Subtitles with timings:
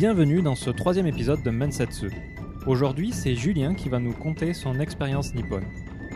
[0.00, 2.10] Bienvenue dans ce troisième épisode de Mensetsu.
[2.66, 5.66] Aujourd'hui, c'est Julien qui va nous conter son expérience nippone.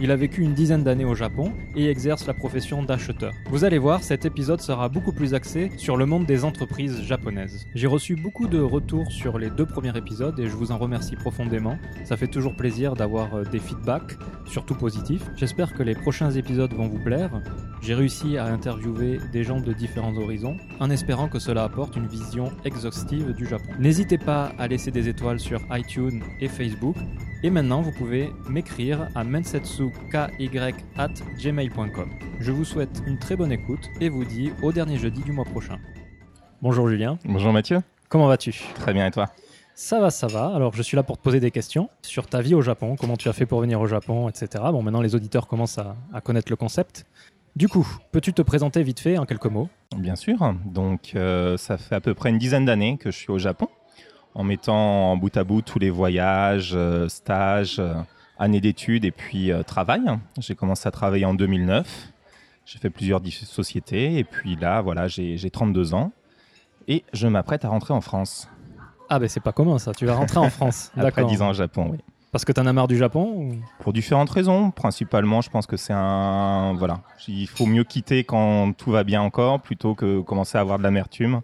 [0.00, 3.32] Il a vécu une dizaine d'années au Japon et exerce la profession d'acheteur.
[3.48, 7.66] Vous allez voir, cet épisode sera beaucoup plus axé sur le monde des entreprises japonaises.
[7.74, 11.14] J'ai reçu beaucoup de retours sur les deux premiers épisodes et je vous en remercie
[11.14, 11.78] profondément.
[12.04, 14.16] Ça fait toujours plaisir d'avoir euh, des feedbacks,
[14.46, 15.22] surtout positifs.
[15.36, 17.40] J'espère que les prochains épisodes vont vous plaire.
[17.80, 22.08] J'ai réussi à interviewer des gens de différents horizons en espérant que cela apporte une
[22.08, 23.70] vision exhaustive du Japon.
[23.78, 26.96] N'hésitez pas à laisser des étoiles sur iTunes et Facebook.
[27.44, 32.10] Et maintenant, vous pouvez m'écrire à mensetsuky@gmail.com.
[32.40, 35.44] Je vous souhaite une très bonne écoute et vous dis au dernier jeudi du mois
[35.44, 35.78] prochain.
[36.62, 37.18] Bonjour Julien.
[37.26, 37.82] Bonjour Mathieu.
[38.08, 38.64] Comment vas-tu?
[38.76, 39.28] Très bien et toi?
[39.74, 40.54] Ça va, ça va.
[40.54, 43.18] Alors je suis là pour te poser des questions sur ta vie au Japon, comment
[43.18, 44.64] tu as fait pour venir au Japon, etc.
[44.70, 47.04] Bon, maintenant les auditeurs commencent à, à connaître le concept.
[47.56, 49.68] Du coup, peux-tu te présenter vite fait en quelques mots?
[49.98, 50.54] Bien sûr.
[50.64, 53.68] Donc, euh, ça fait à peu près une dizaine d'années que je suis au Japon,
[54.34, 57.94] en mettant en bout à bout tous les voyages, euh, stages, euh,
[58.38, 60.02] années d'études et puis euh, travail.
[60.38, 62.12] J'ai commencé à travailler en 2009.
[62.66, 66.12] J'ai fait plusieurs sociétés et puis là, voilà, j'ai j'ai 32 ans
[66.88, 68.48] et je m'apprête à rentrer en France.
[69.08, 70.90] Ah ben c'est pas commun ça, tu vas rentrer en France.
[70.96, 71.30] Après D'accord.
[71.30, 71.98] 10 ans au Japon, oui.
[72.32, 74.72] Parce que t'en as marre du Japon ou- Pour différentes raisons.
[74.72, 76.74] Principalement, je pense que c'est un.
[76.76, 77.02] Voilà.
[77.28, 80.82] Il faut mieux quitter quand tout va bien encore plutôt que commencer à avoir de
[80.82, 81.42] l'amertume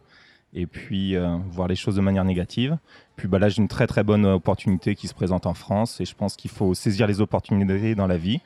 [0.54, 2.78] et puis euh, voir les choses de manière négative.
[3.16, 6.04] Puis bah, là, j'ai une très très bonne opportunité qui se présente en France et
[6.04, 8.40] je pense qu'il faut saisir les opportunités dans la vie.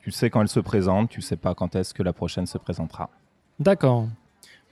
[0.00, 2.56] Tu sais quand elles se présentent, tu sais pas quand est-ce que la prochaine se
[2.56, 3.10] présentera.
[3.58, 4.08] D'accord.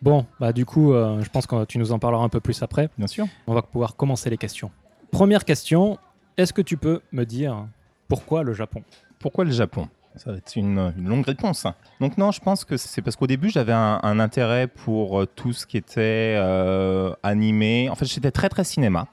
[0.00, 2.62] Bon, bah du coup, euh, je pense que tu nous en parleras un peu plus
[2.62, 2.88] après.
[2.96, 3.26] Bien sûr.
[3.46, 4.70] On va pouvoir commencer les questions.
[5.10, 5.98] Première question,
[6.36, 7.66] est-ce que tu peux me dire
[8.06, 8.82] pourquoi le Japon?
[9.18, 9.88] Pourquoi le Japon?
[10.18, 11.66] Ça va être une, longue réponse.
[12.00, 15.52] Donc non, je pense que c'est parce qu'au début, j'avais un, intérêt pour euh, tout
[15.52, 17.88] ce qui était euh, animé.
[17.88, 19.06] En fait, j'étais très très cinéma.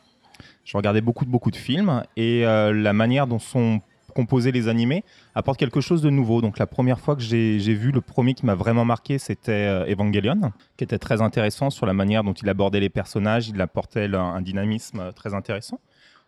[0.63, 3.81] Je regardais beaucoup beaucoup de films et euh, la manière dont sont
[4.15, 5.03] composés les animés
[5.35, 6.41] apporte quelque chose de nouveau.
[6.41, 10.53] Donc la première fois que j'ai vu le premier qui m'a vraiment marqué, c'était Evangelion,
[10.77, 14.41] qui était très intéressant sur la manière dont il abordait les personnages, il apportait un,
[14.41, 15.79] dynamisme très intéressant.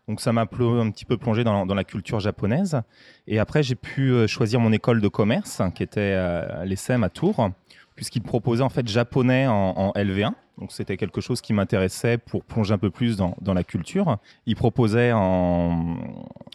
[0.08, 0.46] Donc ça m'a un
[0.92, 2.82] petit peu plongé dans, la culture japonaise.
[3.28, 7.04] Et après, j'ai pu euh, choisir mon école de commerce, qui était euh, à l'ESSEM
[7.04, 7.50] à Tours,
[7.96, 10.34] puisqu'il proposait en fait japonais en, en LV1.
[10.58, 14.18] Donc c'était quelque chose qui m'intéressait pour plonger un peu plus dans, la culture.
[14.48, 15.98] Il proposait en,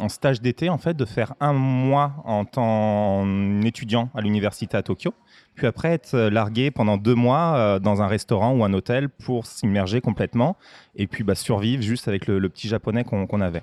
[0.00, 3.24] en stage d'été en fait de faire un mois en tant
[3.62, 5.14] étudiant à l'université à Tokyo,
[5.54, 9.46] puis après être largué pendant deux mois euh, dans un restaurant ou un hôtel pour
[9.46, 10.56] s'immerger complètement
[10.96, 13.62] et puis bah, survivre juste avec le, petit japonais qu'on avait.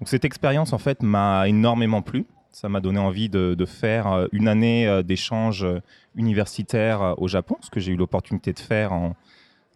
[0.00, 2.26] Donc cette expérience en fait m'a énormément plu.
[2.52, 5.80] Ça m'a donné envie de, faire euh, une année euh, d'échange euh,
[6.16, 9.14] universitaire euh, au Japon, ce que j'ai eu l'opportunité de faire en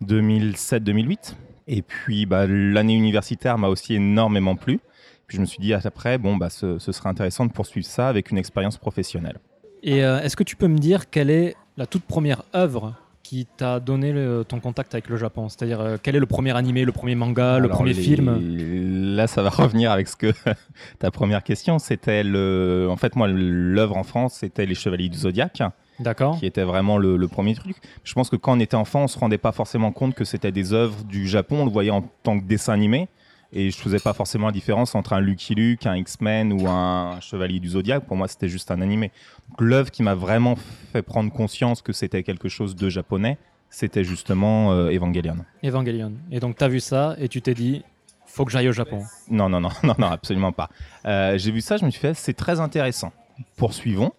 [0.05, 1.35] 2007-2008.
[1.69, 4.81] Et puis bah, l'année universitaire m'a aussi énormément plu.
[5.27, 8.09] Puis je me suis dit après, bon, bah, ce, ce serait intéressant de poursuivre ça
[8.09, 9.39] avec une expérience professionnelle.
[9.87, 13.47] Et euh, est-ce que tu peux me dire quelle est la toute première œuvre qui
[13.57, 15.49] t'a donné le- ton contact avec le Japon?
[15.51, 19.15] C'est-à-dire euh, quel est le premier animé, le premier manga, le Alors, premier les- film?
[19.17, 20.33] Là, ça va revenir avec ce que
[20.99, 21.79] ta première question.
[21.79, 22.89] C'était le.
[22.91, 25.63] En fait, moi, l'œuvre en France, c'était Les Chevaliers du Zodiaque,
[26.01, 27.77] D'accord qui était vraiment le, le premier truc.
[28.05, 30.51] Je pense que quand on était enfant, on se rendait pas forcément compte que c'était
[30.53, 31.59] des œuvres du Japon.
[31.61, 33.09] On le voyait en tant que dessin animé.
[33.57, 37.21] Et je faisais pas forcément la différence entre un Lucky Luke, un X-Men ou un
[37.21, 38.05] Chevalier du Zodiaque.
[38.05, 39.13] Pour moi, c'était juste un animé.
[39.61, 40.57] L'œuvre qui m'a vraiment
[40.93, 43.39] fait prendre conscience que c'était quelque chose de japonais,
[43.71, 45.37] c'était justement euh, Evangelion.
[45.63, 46.13] Evangelion.
[46.33, 47.85] Et donc t'as vu ça et tu t'es dit,
[48.27, 49.05] faut que j'aille au Japon.
[49.31, 50.69] Non, non, non, non, non, absolument pas.
[51.07, 53.13] Euh, j'ai vu ça, je me suis fait, c'est très intéressant.
[53.57, 54.13] Poursuivons.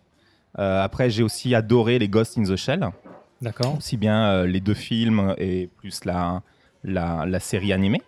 [0.59, 2.89] Euh, après, j'ai aussi adoré les Ghost in the Shell,
[3.41, 6.41] D'accord aussi bien les deux films et plus la,
[6.85, 8.01] la, la série animée.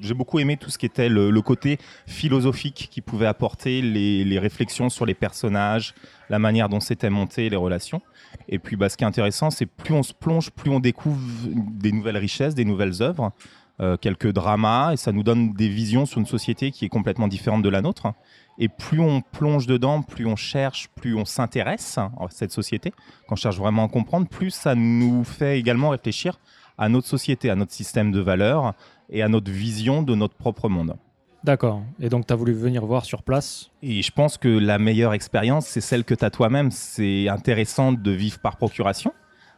[0.00, 4.88] J'ai beaucoup aimé tout ce qui était le, côté philosophique qui pouvait apporter les, réflexions
[4.88, 5.94] sur les personnages,
[6.28, 8.02] la manière dont c'était monté, les relations.
[8.48, 11.20] Et puis, bah, ce qui est intéressant, c'est plus on se plonge, plus on découvre
[11.46, 13.32] des nouvelles richesses, des nouvelles œuvres,
[13.80, 17.28] euh, quelques dramas, et ça nous donne des visions sur une société qui est complètement
[17.28, 18.12] différente de la nôtre.
[18.58, 22.90] Et plus on plonge dedans, plus on cherche, plus on s'intéresse à cette société,
[23.28, 26.40] quand on cherche vraiment à comprendre, plus ça nous fait également réfléchir
[26.76, 28.74] à notre société, à notre système de valeurs
[29.10, 30.96] et à notre vision de notre propre monde.
[31.44, 31.82] D'accord.
[32.00, 33.70] Et donc t'as voulu venir voir sur place?
[33.82, 36.70] Et je pense que la meilleure expérience, c'est celle que tu as toi-même.
[36.70, 39.12] C'est intéressant de vivre par procuration.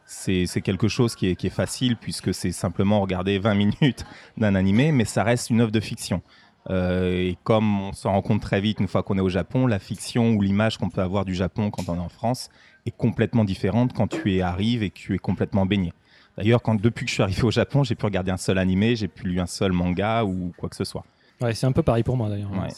[0.05, 4.05] C'est c'est quelque chose qui est, qui est facile puisque c'est simplement regarder 20 minutes
[4.37, 6.23] d'un animé, mais ça reste une œuvre de fiction.
[6.69, 9.67] Euh, et comme on s'en rend compte très vite une fois qu'on est au Japon,
[9.67, 12.50] la fiction ou l'image qu'on peut avoir du Japon quand on est en France
[12.85, 15.93] est complètement différente quand tu y arrives et que tu es complètement baigné.
[16.42, 18.96] D'ailleurs, quand depuis que je suis arrivé au Japon, j'ai pu regarder un seul animé,
[18.96, 21.04] j'ai pu lire un seul manga ou quoi que ce soit.
[21.40, 22.50] Ouais, c'est un peu pareil pour moi d'ailleurs.
[22.52, 22.69] Ouais.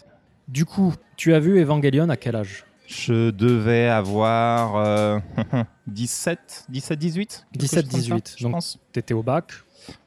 [0.49, 2.64] Du coup, tu as vu Evangelion à quel âge?
[2.87, 5.19] Je devais avoir euh,
[5.87, 8.35] 17, 17, 18 quelque 17, chose comme ça, 18.
[8.38, 8.79] je Donc- pense.
[8.93, 9.50] T'étais au bac?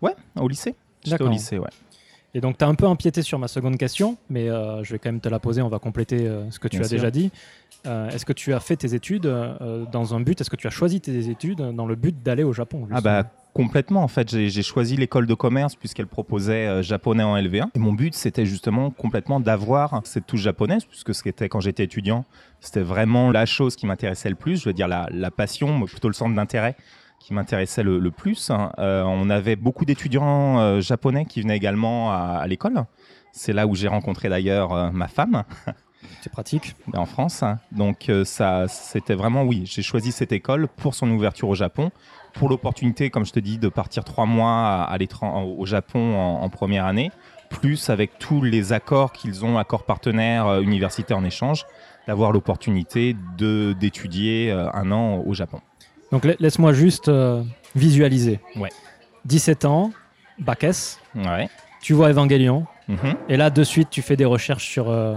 [0.01, 0.75] Ouais, au lycée.
[1.03, 1.69] J'étais au lycée, ouais.
[2.33, 4.99] Et donc, tu as un peu empiété sur ma seconde question, mais euh, je vais
[4.99, 5.61] quand même te la poser.
[5.61, 6.97] On va compléter euh, ce que tu Bien as sûr.
[6.97, 7.31] déjà dit.
[7.85, 9.31] Euh, est-ce que tu as fait tes études
[9.91, 10.41] dans un but?
[10.41, 13.23] Est-ce que tu as choisi tes études dans le but d'aller au Japon Ah bah
[13.55, 17.79] complètement en fait, j'ai choisi l'école de commerce puisqu'elle proposait euh, japonais en LV1 et
[17.79, 21.85] mon but c'était justement complètement d'avoir cette touche japonaise puisque ce qui était quand j'étais
[21.85, 22.25] étudiant,
[22.59, 26.09] c'était vraiment la chose qui m'intéressait le plus, je veux dire la, la passion, plutôt
[26.09, 26.75] le centre d'intérêt
[27.19, 28.51] qui m'intéressait le, le plus.
[28.51, 28.71] hein.
[28.77, 32.83] Euh, on avait beaucoup d'étudiants euh, japonais qui venaient également à, à l'école.
[33.31, 35.43] C'est là où j'ai rencontré d'ailleurs ma femme
[36.21, 36.75] C'est pratique.
[36.93, 37.41] en France.
[37.41, 37.59] hein.
[37.71, 39.63] Donc ça, c'était vraiment oui.
[39.65, 41.91] J'ai choisi cette école pour son ouverture au Japon,
[42.35, 44.97] pour l'opportunité, comme je te dis, de partir trois mois à,
[45.57, 47.11] au Japon en, en première année,
[47.49, 51.65] plus avec tous les accords qu'ils ont, accords partenaires euh, universitaires en échange,
[52.07, 55.59] d'avoir l'opportunité d'étudier euh, un an au Japon.
[56.11, 57.43] Donc, la- laisse-moi juste euh,
[57.75, 58.39] visualiser.
[58.57, 58.69] Ouais.
[59.25, 59.91] 17 ans,
[60.39, 61.49] bac S, Ouais.
[61.81, 63.15] tu vois Evangelion, Mhm.
[63.29, 65.15] et là, de suite, tu fais des recherches sur euh,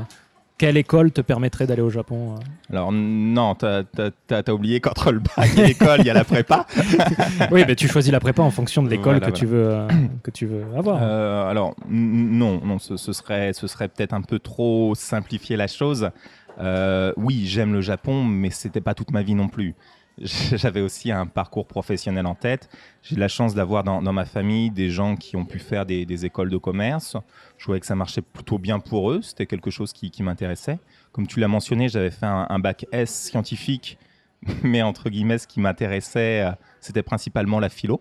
[0.59, 2.35] quelle école te permettrait d'aller au Japon.
[2.35, 2.71] euh.
[2.71, 3.83] Alors non, t'as
[4.31, 6.67] as, oublié qu'entre le bac et l'école, il y a la prépa.
[7.53, 9.89] oui, mais tu choisis la prépa en fonction de l'école Voilà, que, tu veux, euh,
[10.23, 10.99] que tu veux avoir.
[11.01, 15.69] Euh, alors non, non, ce, ce serait, ce serait peut-être un peu trop simplifier la
[15.69, 16.11] chose.
[16.59, 19.75] Euh, oui, j'aime le Japon, mais c'était pas toute ma vie non plus.
[20.21, 22.69] J'avais aussi un parcours professionnel en tête.
[23.03, 25.87] J'ai de la chance d'avoir dans, dans ma famille des gens qui ont pu faire
[25.87, 27.17] des, des écoles de commerce.
[27.57, 29.23] Je voyais que ça marchait plutôt bien pour eux.
[29.23, 30.79] C'était quelque chose qui, qui m'intéressait.
[31.13, 33.99] Comme tu l'as mentionné, j'avais fait un, un bac S scientifique,
[34.63, 36.51] mais entre guillemets, ce qui m'intéressait, euh,
[36.81, 38.01] c'était principalement la philo.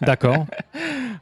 [0.00, 0.46] D'accord.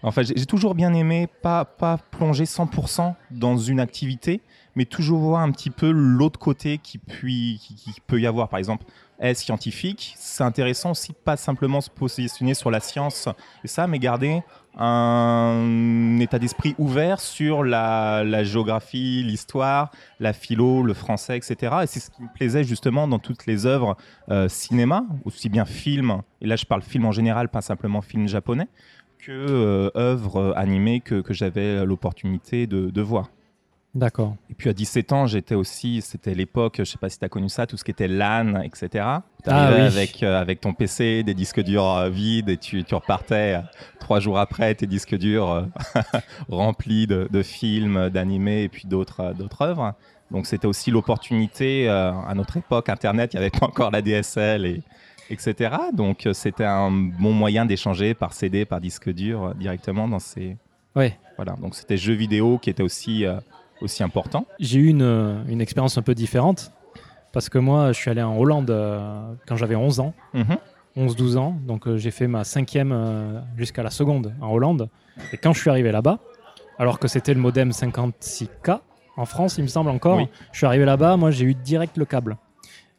[0.02, 4.40] Enfin, j'ai j'ai toujours bien aimé pas, pas plonger 100% dans une activité,
[4.75, 8.49] mais toujours voir un petit peu l'autre côté qui, puis, qui peut y avoir.
[8.49, 8.84] Par exemple,
[9.22, 13.28] est scientifique, c'est intéressant aussi pas simplement se positionner sur la science
[13.62, 14.43] et ça, mais garder
[14.76, 21.76] un état d'esprit ouvert sur la, la géographie, l'histoire, la philo, le français, etc.
[21.82, 23.96] Et c'est ce qui me plaisait justement dans toutes les œuvres
[24.31, 28.26] euh, cinéma, aussi bien film, et là je parle film en général, pas simplement film
[28.26, 28.69] japonais,
[29.22, 33.30] que euh, œuvres euh, animées que, que j'avais l'opportunité de, de voir.
[33.94, 34.36] D'accord.
[34.48, 37.28] Et puis à 17 ans, j'étais aussi, c'était l'époque, je sais pas si tu as
[37.28, 38.88] connu ça, tout ce qui était LAN, etc.
[39.44, 39.80] Tu Ah oui.
[39.80, 43.60] avec, euh, avec ton PC, des disques durs euh, vides et tu, tu repartais euh,
[44.00, 45.69] trois jours après, tes disques durs
[46.48, 49.92] remplis de, de films, d'animés et puis d'autres d'autres œuvres.
[50.30, 54.64] Donc c'était aussi l'opportunité, à notre époque, Internet, il n'y avait pas encore la DSL
[54.64, 54.82] et
[55.32, 55.75] etc.
[55.93, 60.19] Donc euh, c'était un bon moyen d'échanger par CD, par disque dur euh, directement dans
[60.19, 60.56] ces...
[60.94, 61.19] Ouais.
[61.37, 63.37] Voilà, donc c'était jeux vidéo qui était aussi, euh,
[63.81, 64.46] aussi important.
[64.61, 66.70] J'ai eu une, une expérience un peu différente
[67.32, 70.56] parce que moi, je suis allé en Hollande euh, quand j'avais 11 ans, Mhm.
[70.94, 71.56] 11-12 ans.
[71.67, 74.90] Donc, euh, j'ai fait ma cinquième jusqu'à la seconde en Hollande.
[75.32, 76.19] Et quand je suis arrivé là-bas,
[76.79, 78.81] alors que c'était le modem 56K
[79.17, 80.29] en France, il me semble encore, Oui.
[80.52, 82.37] je suis arrivé là-bas, moi, j'ai eu direct le câble.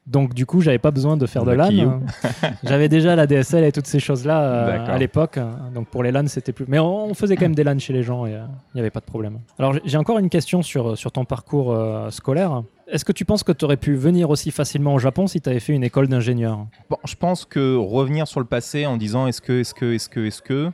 [0.05, 2.01] Donc, du coup, j'avais pas besoin de faire de LAN.
[2.63, 5.39] J'avais déjà la DSL et toutes ces choses-là euh, à l'époque.
[5.73, 6.65] Donc, pour les LAN, c'était plus.
[6.67, 8.89] Mais on, faisait quand même des LAN chez les gens et euh, il n'y avait
[8.89, 9.39] pas de problème.
[9.57, 12.63] Alors, j'ai- encore une question sur, sur ton parcours euh, scolaire.
[12.89, 15.49] Est-ce que tu penses que tu aurais pu venir aussi facilement au Japon si tu
[15.49, 16.67] avais fait une école d'ingénieur?
[16.89, 20.09] Bon, je pense que revenir sur le passé en disant est-ce que, est-ce que, est-ce
[20.09, 20.69] que, est-ce que,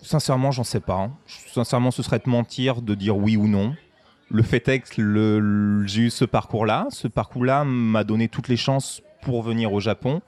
[0.00, 0.94] sincèrement, j'en sais pas.
[0.98, 1.10] hein.
[1.52, 3.74] Sincèrement, ce serait de mentir de dire oui ou non.
[4.32, 6.86] Le que le- le- j'ai eu ce parcours-là.
[6.90, 10.22] Ce parcours-là m'a donné toutes les chances pour venir au Japon.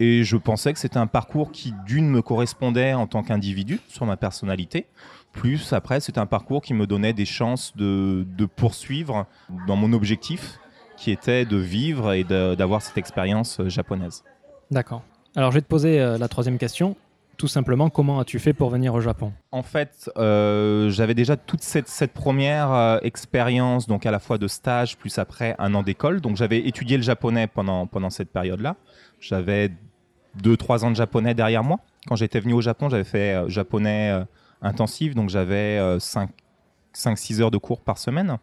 [0.00, 4.06] Et je pensais que c'était un parcours qui, d'une, me correspondait en tant qu'individu, sur
[4.06, 4.86] ma personnalité.
[5.32, 9.26] Plus, après, c'était un parcours qui me donnait des chances de, poursuivre
[9.66, 10.58] dans mon objectif,
[10.96, 14.24] qui était de vivre et d'avoir cette expérience euh, japonaise.
[14.70, 15.02] D'accord.
[15.36, 16.96] Alors, je vais te poser euh, la troisième question.
[17.36, 19.32] Tout simplement, comment as-tu fait pour venir au Japon?
[19.50, 24.46] En fait, euh, j'avais déjà toute cette, première euh, expérience, donc à la fois de
[24.46, 26.20] stage, plus après un an d'école.
[26.20, 28.76] Donc j'avais étudié le japonais pendant, pendant cette période-là.
[29.18, 29.70] J'avais
[30.42, 31.78] 2-3 ans de japonais derrière moi.
[32.06, 34.24] Quand j'étais venu au Japon, j'avais fait euh, japonais
[34.60, 38.38] intensif, donc j'avais 5-6 heures de cours par semaine.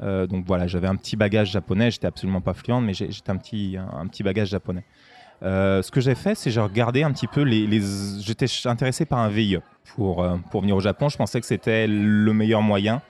[0.00, 1.90] Donc voilà, j'avais un petit bagage japonais.
[1.90, 4.84] J'étais absolument pas fluent, mais j'étais un petit, un petit bagage japonais.
[5.42, 7.66] Euh, ce que j'ai fait, c'est j'ai regardé un petit peu les.
[7.66, 7.80] les...
[8.20, 9.58] J'étais intéressé par un VIE
[9.94, 11.08] pour, euh, pour venir au Japon.
[11.08, 13.02] Je pensais que c'était le meilleur moyen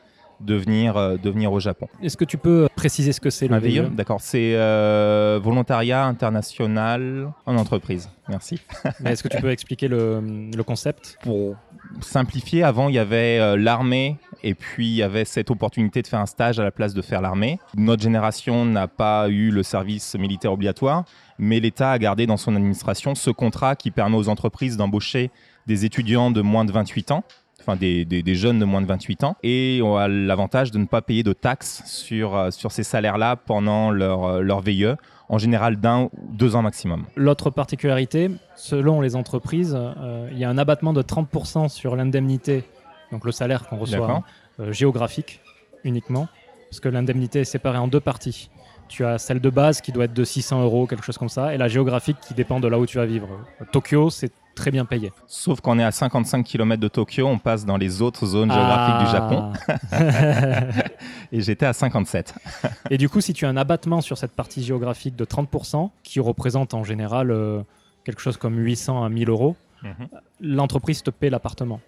[0.42, 1.88] de venir, euh, de venir au Japon.
[2.02, 4.20] Est-ce que tu peux préciser ce que c'est le VIE, VIE d'accord.
[4.20, 8.10] C'est euh, volontariat international en entreprise.
[8.28, 8.60] Merci.
[9.04, 10.20] Est-ce que tu peux expliquer le,
[10.54, 11.18] le concept?
[11.22, 11.56] Pour
[12.00, 16.06] simplifier, avant il y avait euh, l'armée et puis il y avait cette opportunité de
[16.06, 17.58] faire un stage à la place de faire l'armée.
[17.76, 21.04] Notre génération n'a pas eu le service militaire obligatoire,
[21.38, 25.30] mais l'État a gardé dans son administration ce contrat qui permet aux entreprises d'embaucher
[25.66, 27.24] des étudiants de moins de 28 ans
[27.62, 31.02] enfin des, jeunes de moins de 28 ans, et on a l'avantage de ne pas
[31.02, 34.96] payer de taxes sur, euh, ces salaires-là pendant leur, euh, leur VIE,
[35.28, 37.06] en général d'un ou deux ans maximum.
[37.16, 42.64] L'autre particularité, selon les entreprises, euh, il y a un abattement de 30% sur l'indemnité,
[43.12, 44.24] donc le salaire qu'on reçoit
[44.58, 45.40] euh, géographique
[45.84, 46.26] uniquement,
[46.70, 48.50] parce que l'indemnité est séparée en deux parties.
[48.88, 51.54] Tu as celle de base qui doit être de 600 euros, quelque chose comme ça,
[51.54, 53.28] et la géographique qui dépend de là où tu vas vivre.
[53.70, 55.12] Tokyo, c'est très bien payé.
[55.26, 59.06] Sauf qu'on est à 55 km de Tokyo, on passe dans les autres zones géographiques
[59.06, 59.52] du Japon,
[59.92, 59.96] Ah.
[61.32, 62.34] et j'étais à 57.
[62.90, 66.20] et du coup, si tu as un abattement sur cette partie géographique de 30%, qui
[66.20, 67.62] représente en général euh,
[68.04, 69.56] quelque chose comme 800 à 1000 euros,
[70.40, 71.80] l'entreprise te paie l'appartement.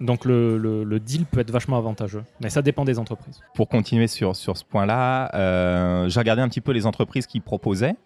[0.00, 2.24] Donc le, deal peut être vachement avantageux.
[2.40, 3.40] Mais ça dépend des entreprises.
[3.54, 7.96] Pour continuer sur, ce point-là, euh, j'ai regardé un petit peu les entreprises qui proposaient.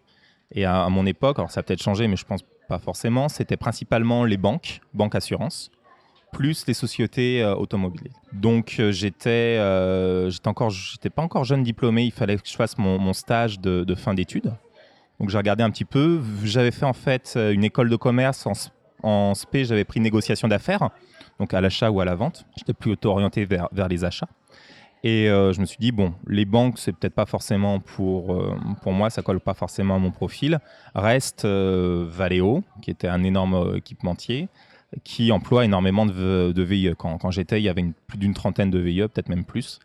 [0.52, 3.57] Et à, mon époque, alors ça a peut-être changé, mais je pense pas forcément, c'était
[3.57, 5.71] principalement les banques, banques assurances,
[6.33, 8.11] plus les sociétés euh, automobiles.
[8.33, 9.59] Donc euh, j'étais,
[10.30, 14.52] j'étais pas encore jeune diplômé, il fallait que je fasse mon, stage de, fin d'études.
[15.21, 16.21] Donc j'ai regardé un petit peu.
[16.45, 18.52] J'avais fait en fait une école de commerce en,
[19.02, 20.90] en SP, j'avais pris négociation d'affaires,
[21.38, 22.47] donc à l'achat ou à la vente.
[22.57, 24.28] J'étais plutôt orienté vers, vers les achats.
[25.04, 28.57] Et euh, je me suis dit, bon, les banques, c'est peut-être pas forcément pour, euh,
[28.83, 30.59] pour moi, ça colle pas forcément à mon profil.
[30.97, 34.49] Reste euh, Valeo, qui était un énorme euh, équipementier,
[35.04, 36.95] qui emploie énormément de, de VIE.
[36.99, 39.78] Quand, quand j'étais, il y avait une- plus d'une trentaine de VIE, peut-être même plus.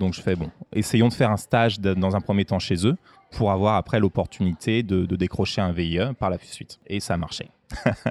[0.00, 2.86] Donc je fais, bon, essayons de faire un stage de- dans un premier temps chez
[2.86, 2.96] eux
[3.30, 6.80] pour avoir après l'opportunité de, de décrocher un VIE par la suite.
[6.88, 7.48] Et ça a marché.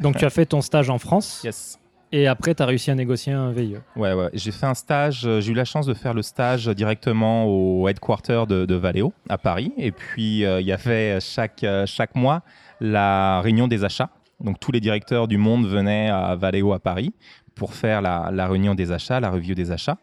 [0.02, 1.78] Donc tu as fait ton stage en France Yes.
[2.14, 3.52] Et après tu as réussi à négocier un.
[3.52, 3.78] VIE.
[3.96, 4.30] Ouais, ouais.
[4.34, 7.88] J'ai fait un stage, euh, j'ai eu la chance de faire le stage directement au
[7.90, 9.74] headquarter de, Valeo à Paris.
[9.78, 12.44] Et puis, euh, il y avait chaque, euh, chaque mois
[12.80, 14.10] la réunion des achats.
[14.40, 17.14] Donc, tous les directeurs du monde venaient à Valeo à Paris
[17.56, 19.98] pour faire la, la réunion des achats, la review des achats.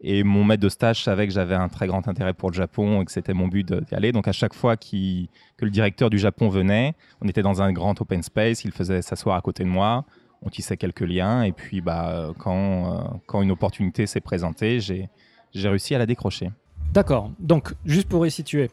[0.00, 3.00] Et mon maître de stage savait que j'avais un très grand intérêt pour le Japon
[3.00, 4.12] et que c'était mon but d'y aller.
[4.12, 8.00] Donc, à chaque fois que le directeur du Japon venait, on était dans un grand
[8.00, 10.04] open space, il faisait s'asseoir à côté de moi
[10.46, 15.08] on tissait quelques liens et puis bah, quand, euh, quand une opportunité s'est présentée, j'ai
[15.52, 16.50] j'ai réussi à la décrocher.
[16.92, 17.30] D'accord.
[17.40, 18.70] Donc juste pour resituer,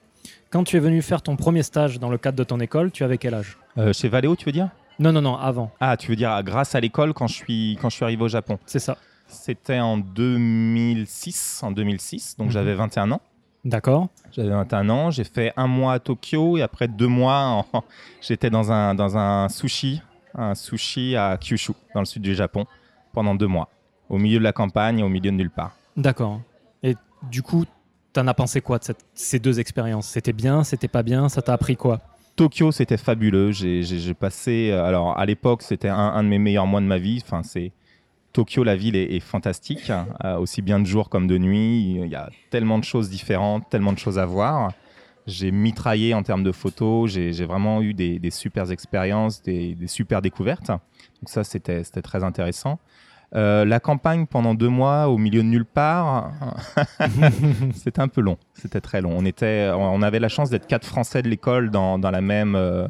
[0.52, 3.04] quand tu es venu faire ton premier stage dans le cadre de ton école, tu
[3.04, 3.58] avais quel âge?
[3.78, 4.70] Euh, chez Valeo, tu veux dire?
[5.00, 5.72] Non, non, non, avant.
[5.80, 8.28] Ah, tu veux dire grâce à l'école quand je suis quand je suis arrivé au
[8.28, 8.60] Japon?
[8.68, 8.98] C'est ça.
[9.28, 12.54] C'était en 2006, en 2006, donc Mhm.
[12.54, 13.22] j'avais 21 ans.
[13.66, 14.10] D'accord.
[14.32, 17.84] J'avais 21 ans, j'ai fait un mois à Tokyo et après deux mois, en-
[18.22, 20.02] j'étais dans un, dans un sushi,
[20.36, 22.66] un sushi à Kyushu, dans le sud du Japon,
[23.14, 23.70] pendant deux mois,
[24.10, 25.76] au milieu de la campagne, au milieu de nulle part.
[25.96, 26.42] D'accord.
[26.82, 26.96] Et
[27.30, 27.66] du coup,
[28.14, 30.08] t'en as pensé quoi de cette- ces deux expériences?
[30.08, 32.00] C'était bien, c'était pas bien, ça t'a appris quoi?
[32.36, 33.52] Tokyo, c'était fabuleux.
[33.52, 36.98] J'ai passé, euh, alors à l'époque, c'était un, un de mes meilleurs mois de ma
[36.98, 37.22] vie.
[37.24, 37.72] Enfin, c'est
[38.32, 39.92] Tokyo, la ville est, est fantastique,
[40.26, 41.94] euh, aussi bien de jour comme de nuit.
[42.02, 44.72] Il y a tellement de choses différentes, tellement de choses à voir.
[45.26, 47.10] J'ai mitraillé en termes de photos.
[47.12, 50.68] J'ai vraiment eu des, des super expériences, des, des super découvertes.
[50.68, 50.80] Donc
[51.28, 52.80] ça, c'était c'était très intéressant.
[53.36, 56.32] Euh, la campagne pendant deux mois au milieu de nulle part,
[57.74, 58.38] c'était un peu long.
[58.54, 59.12] C'était très long.
[59.18, 62.56] On, était, on avait la chance d'être quatre Français de l'école dans, dans la même,
[62.56, 62.88] euh,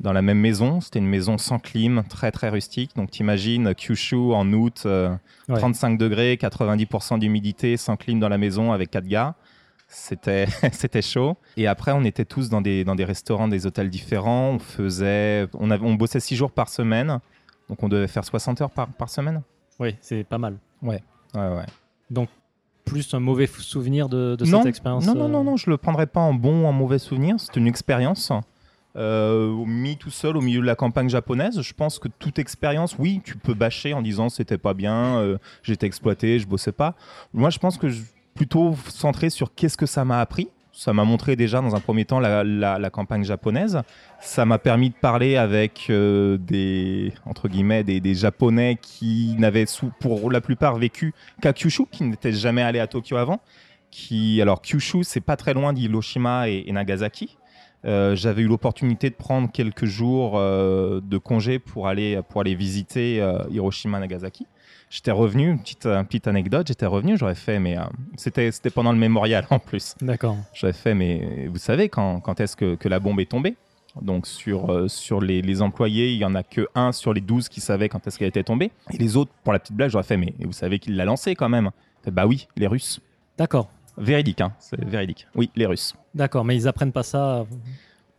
[0.00, 0.80] dans la même maison.
[0.80, 2.92] C'était une maison sans clim, très très rustique.
[2.96, 5.14] Donc t'imagines Kyushu en août, euh,
[5.48, 5.58] Ouais.
[5.58, 9.34] 35 degrés, 90% d'humidité, sans clim dans la maison avec quatre gars.
[9.88, 11.36] C'était c'était chaud.
[11.56, 14.50] Et après, on était tous dans des, dans des restaurants, des hôtels différents.
[14.50, 17.18] On faisait, on, avait, on bossait six jours par semaine.
[17.68, 19.42] Donc on devait faire 60 heures par, par semaine.
[19.80, 20.58] Oui, c'est pas mal.
[20.82, 21.02] Ouais,
[21.34, 21.66] ouais.
[22.84, 25.68] Plus un mauvais souvenir de, de non, cette expérience Non, non, euh, non, non, je
[25.68, 27.36] le prendrais pas en bon ou en mauvais souvenir.
[27.38, 28.32] C'est une expérience.
[28.96, 32.96] Euh, mis tout seul au milieu de la campagne japonaise, je pense que toute expérience,
[32.98, 36.94] oui, tu peux bâcher en disant c'était pas bien, euh, j'étais exploité, je bossais pas.
[37.34, 38.02] Moi, je pense que je
[38.38, 40.48] plutôt centré sur qu'est-ce que ça m'a appris.
[40.72, 43.82] Ça m'a montré déjà dans un premier temps la, campagne japonaise.
[44.20, 49.66] Ça m'a permis de parler avec euh, des entre guillemets des, japonais qui n'avaient
[49.98, 53.40] pour la plupart vécu qu'à Kyushu, qui n'étaient jamais allés à Tokyo avant
[53.90, 57.38] qui alors Kyushu c'est pas très loin d'Hiroshima et, et Nagasaki
[57.84, 62.56] Euh, j'avais eu l'opportunité de prendre quelques jours euh, de congé pour aller, pour aller
[62.56, 64.46] visiter euh, Hiroshima Nagasaki.
[64.90, 67.76] J'étais revenu, une petite, une petite anecdote, j'étais revenu, j'aurais fait, mais
[68.16, 69.94] c'était, c'était pendant le mémorial en plus.
[70.00, 70.36] D'accord.
[70.54, 73.56] J'aurais fait, mais vous savez quand, quand est-ce que, que la bombe est tombée?
[74.00, 77.48] Donc sur, sur les, les, employés, il y en a que un sur les 12
[77.48, 78.70] qui savait quand est-ce qu'elle était tombée.
[78.92, 81.34] Et les autres, pour la petite blague, j'aurais fait, mais vous savez qui l'a lancé
[81.34, 81.70] quand même?
[82.06, 83.00] Bah oui, les Russes.
[83.36, 83.68] D'accord.
[83.96, 85.26] Véridique, hein, c'est véridique.
[85.34, 85.94] Oui, les Russes.
[86.14, 87.46] D'accord, mais ils apprennent pas ça.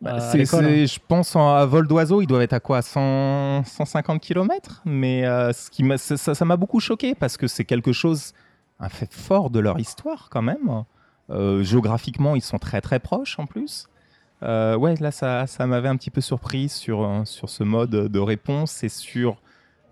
[0.01, 4.81] Bah, à je pense à vol d'oiseau, ils doivent être à quoi 100, 150 km
[4.85, 8.33] Mais euh, ce qui ça m'a beaucoup choqué parce que c'est quelque chose,
[8.79, 10.83] un fait fort de leur histoire quand même.
[11.29, 13.87] Euh, géographiquement, ils sont très très proches en plus.
[14.41, 18.19] Euh, ouais, là, ça, ça m'avait un petit peu surpris sur, sur ce mode de
[18.19, 19.41] réponse et sur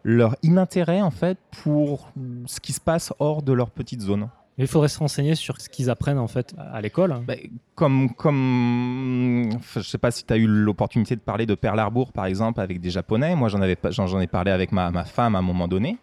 [0.04, 2.14] leur inintérêt en fait pour
[2.46, 4.30] ce qui se passe hors de leur petite zone.
[4.58, 7.16] Mais il faudrait se renseigner sur ce qu'ils apprennent en fait à l'école.
[7.28, 7.36] Bah,
[7.76, 12.12] comme, comme, je sais pas si tu as eu l'opportunité de parler de Pearl Harbor
[12.12, 13.36] par exemple avec des Japonais.
[13.36, 15.98] Moi, j'en avais, j'en ai parlé avec ma, ma, femme à un moment donné.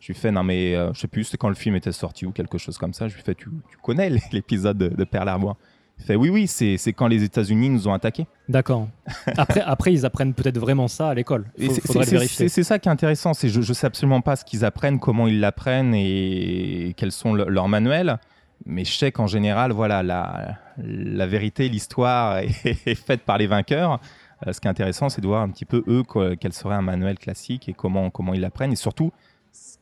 [0.00, 2.24] Je lui fais non mais euh, je sais plus, c'est quand le film était sorti
[2.24, 3.08] ou quelque chose comme ça.
[3.08, 5.56] Je lui fais tu, tu connais l'épisode de, de Pearl Harbor?
[5.98, 8.26] Fait oui, oui, c'est quand les États-Unis nous ont attaqués.
[8.48, 8.88] D'accord.
[9.36, 11.46] Après, après, ils apprennent peut-être vraiment ça à l'école.
[11.58, 13.34] C'est ça qui est intéressant.
[13.34, 17.34] C'est je, ne sais absolument pas ce qu'ils apprennent, comment ils l'apprennent et quels sont
[17.34, 18.18] leurs manuels.
[18.66, 24.00] Mais je sais qu'en général, voilà, la, la vérité, l'histoire est, faite par les vainqueurs.
[24.46, 26.04] Euh, ce qui est intéressant, c'est de voir un petit peu eux
[26.38, 29.12] quel serait un manuel classique et comment comment ils l'apprennent et surtout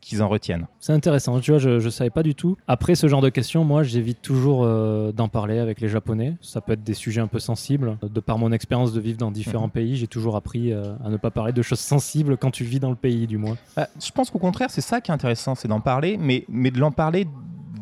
[0.06, 0.68] qu'ils en retiennent.
[0.78, 2.56] C'est intéressant, tu vois, je ne savais pas du tout.
[2.68, 6.36] Après ce genre de questions, moi, j'évite toujours euh, d'en parler avec les Japonais.
[6.40, 7.98] Ça peut être des sujets un peu sensibles.
[8.02, 9.72] De par mon expérience de vivre dans différents mhm.
[9.72, 12.78] pays, j'ai toujours appris euh, à ne pas parler de choses sensibles quand tu vis
[12.78, 13.56] dans le pays, du moins.
[13.76, 16.70] Bah, je pense qu'au contraire, c'est ça qui est intéressant, c'est d'en parler, mais, mais
[16.70, 17.26] de l'en parler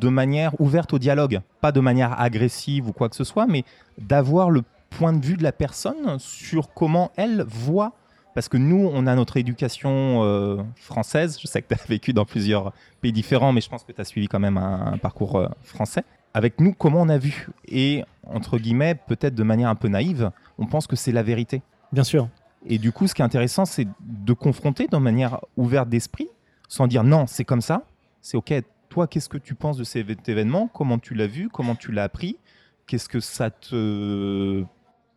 [0.00, 3.64] de manière ouverte au dialogue, pas de manière agressive ou quoi que ce soit, mais
[3.98, 7.92] d'avoir le point de vue de la personne sur comment elle voit
[8.34, 11.38] parce que nous, on a notre éducation euh, française.
[11.40, 14.00] Je sais que tu as vécu dans plusieurs pays différents, mais je pense que tu
[14.00, 16.04] as suivi quand même un, parcours euh, français.
[16.34, 17.48] Avec nous, comment on a vu?
[17.68, 21.62] Et, entre guillemets, peut-être de manière un peu naïve, on pense que c'est la vérité.
[21.92, 22.28] Bien sûr.
[22.66, 26.28] Et du coup, ce qui est intéressant, c'est de confronter de manière ouverte d'esprit,
[26.68, 27.82] sans dire non, c'est comme ça.
[28.20, 28.52] C'est OK,
[28.88, 31.48] toi, qu'est-ce que tu penses de cet événement Comment tu l'as vu?
[31.48, 32.38] Comment tu l'as appris?
[32.86, 34.64] Qu'est-ce que ça te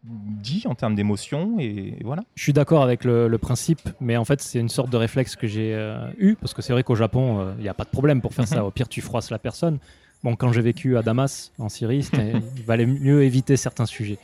[0.03, 2.23] dit en termes d'émotion et voilà.
[2.35, 5.47] Je suis d'accord avec le, principe, mais en fait c'est une sorte de réflexe que
[5.47, 7.89] j'ai euh, eu parce que c'est vrai qu'au Japon il euh, n'y a pas de
[7.89, 8.65] problème pour faire ça.
[8.65, 9.79] Au pire tu froisses la personne.
[10.23, 12.07] Bon quand j'ai vécu à Damas en Syrie,
[12.57, 14.17] il valait mieux éviter certains sujets.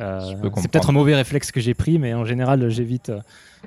[0.00, 0.20] Euh,
[0.56, 3.12] c'est peut-être un mauvais réflexe que j'ai pris, mais en général j'évite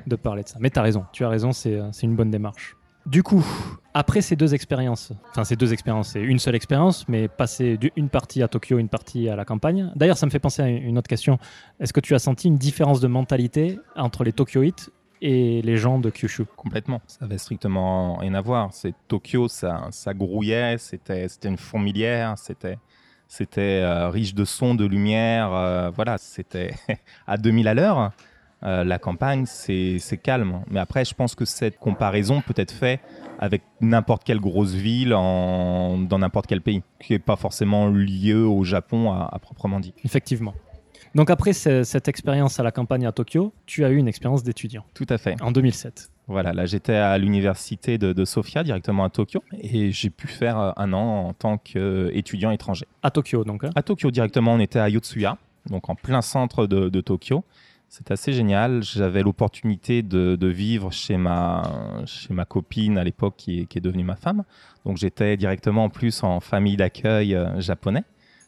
[0.06, 0.58] de parler de ça.
[0.60, 2.76] Mais tu as raison, tu as raison, c'est une bonne démarche.
[3.06, 3.46] Du coup,
[3.98, 8.10] après ces deux expériences, enfin ces deux expériences, c'est une seule expérience, mais passer une
[8.10, 9.92] partie à Tokyo, une partie à la campagne.
[9.96, 11.40] D'ailleurs, ça me fait penser à une autre question.
[11.80, 14.92] Est-ce que tu as senti une différence de mentalité entre les Tokyoites
[15.24, 16.46] et les gens de Kyushu?
[16.56, 17.02] Complètement.
[17.08, 18.70] Ça avait strictement rien à voir.
[18.72, 22.78] C'est Tokyo, ça, ça grouillait, c'était, c'était une fourmilière, c'était,
[23.28, 25.52] c'était euh, riche de sons, de lumière.
[25.54, 26.76] Euh, voilà, c'était
[27.26, 28.12] à 2000 à l'heure.
[28.64, 30.62] Euh, la campagne, c'est calme.
[30.70, 33.00] Mais après, je pense que cette comparaison peut être faite
[33.40, 38.64] avec n'importe quelle grosse ville dans n'importe quel pays, qui n'est pas forcément lié au
[38.64, 39.94] Japon à, proprement dit.
[40.04, 40.56] Effectivement.
[41.16, 44.84] Donc après cette expérience à la campagne à Tokyo, tu as eu une expérience d'étudiant.
[44.94, 45.42] Tout à fait.
[45.42, 46.12] En 2007.
[46.28, 50.72] Voilà, là j'étais à l'université de, Sofia, directement à Tokyo, et j'ai pu faire euh,
[50.76, 52.86] un an en tant qu'étudiant étranger.
[53.02, 55.38] À Tokyo donc hein À Tokyo directement, on était à Yotsuya,
[55.70, 57.44] donc en plein centre de Tokyo.
[57.90, 58.84] C'est assez génial.
[58.84, 64.16] J'avais l'opportunité de, vivre chez ma, chez ma copine à l'époque qui, est devenue ma
[64.16, 64.44] femme.
[64.86, 68.04] Donc j'étais directement en plus en famille d'accueil euh, japonais.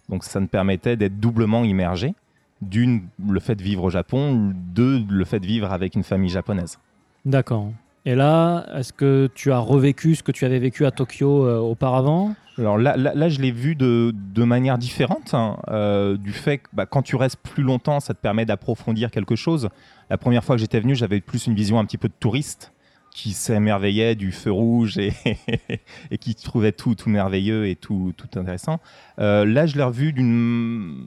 [0.10, 2.14] Donc ça me permettait d'être doublement immergé.
[2.62, 4.54] D'une, le fait de vivre au Japon.
[4.54, 6.78] Deux, le fait de vivre avec une famille japonaise.
[7.26, 7.72] D'accord.
[8.10, 11.60] Et là, est-ce que tu as revécu ce que tu avais vécu à Tokyo euh,
[11.60, 12.34] auparavant?
[12.58, 16.88] Alors là, là, je l'ai vu de, manière différente, hein, euh, du fait que bah,
[16.88, 19.70] quand tu restes plus longtemps, ça te permet d'approfondir quelque chose.
[20.10, 22.74] La première fois que j'étais venu, j'avais plus une vision un petit peu de touriste
[23.12, 25.14] qui s'émerveillait du feu rouge et,
[26.20, 28.80] qui trouvait tout, tout merveilleux et tout, tout intéressant.
[29.20, 31.06] Euh, là, je l'ai revu d'une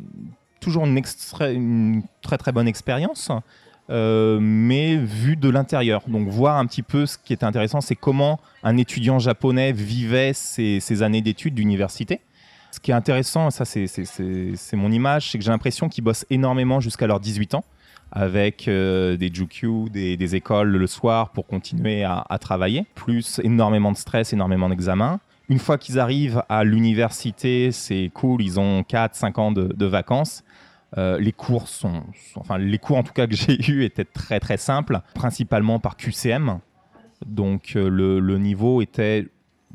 [0.63, 3.33] toujours une, très très bonne expérience.
[3.91, 6.03] Euh, mais vu de l'intérieur.
[6.07, 10.33] Donc voir un petit peu ce qui était intéressant, c'est comment un étudiant japonais vivait
[10.33, 12.21] ses, années d'études d'université.
[12.71, 13.87] Ce qui est intéressant, ça c'est
[14.75, 17.65] mon image, c'est que j'ai l'impression qu'ils bossent énormément jusqu'à leurs 18 ans
[18.13, 23.97] avec euh, des jukyu, des, écoles le soir pour continuer à, travailler, plus énormément de
[23.97, 25.19] stress, énormément d'examens.
[25.49, 30.45] Une fois qu'ils arrivent à l'université, c'est cool, ils ont 4-5 ans de, de vacances
[30.99, 32.03] Euh, les cours sont,
[32.37, 35.97] enfin les cours en tout cas que j'ai eu étaient très très simples, principalement par
[35.97, 36.61] QCM.
[37.27, 39.29] Donc euh, le, niveau était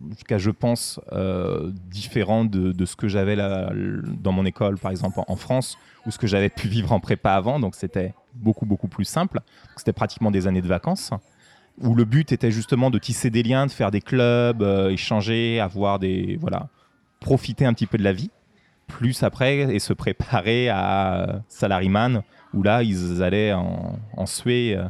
[0.10, 5.36] jusqu'à je pense euh, différent de, ce que j'avais dans mon école par exemple en,
[5.36, 7.60] France ou ce que j'avais pu vivre en prépa avant.
[7.60, 9.40] Donc c'était beaucoup beaucoup plus simple.
[9.76, 11.12] C'était pratiquement des années de vacances
[11.82, 16.00] où le but était justement de tisser des liens, de faire des clubs, échanger, avoir
[16.00, 16.70] des voilà,
[17.20, 18.30] profiter un petit peu de la vie.
[18.88, 22.24] Plus après et se préparer à Salaryman
[22.54, 24.86] où là ils allaient en, en suer euh,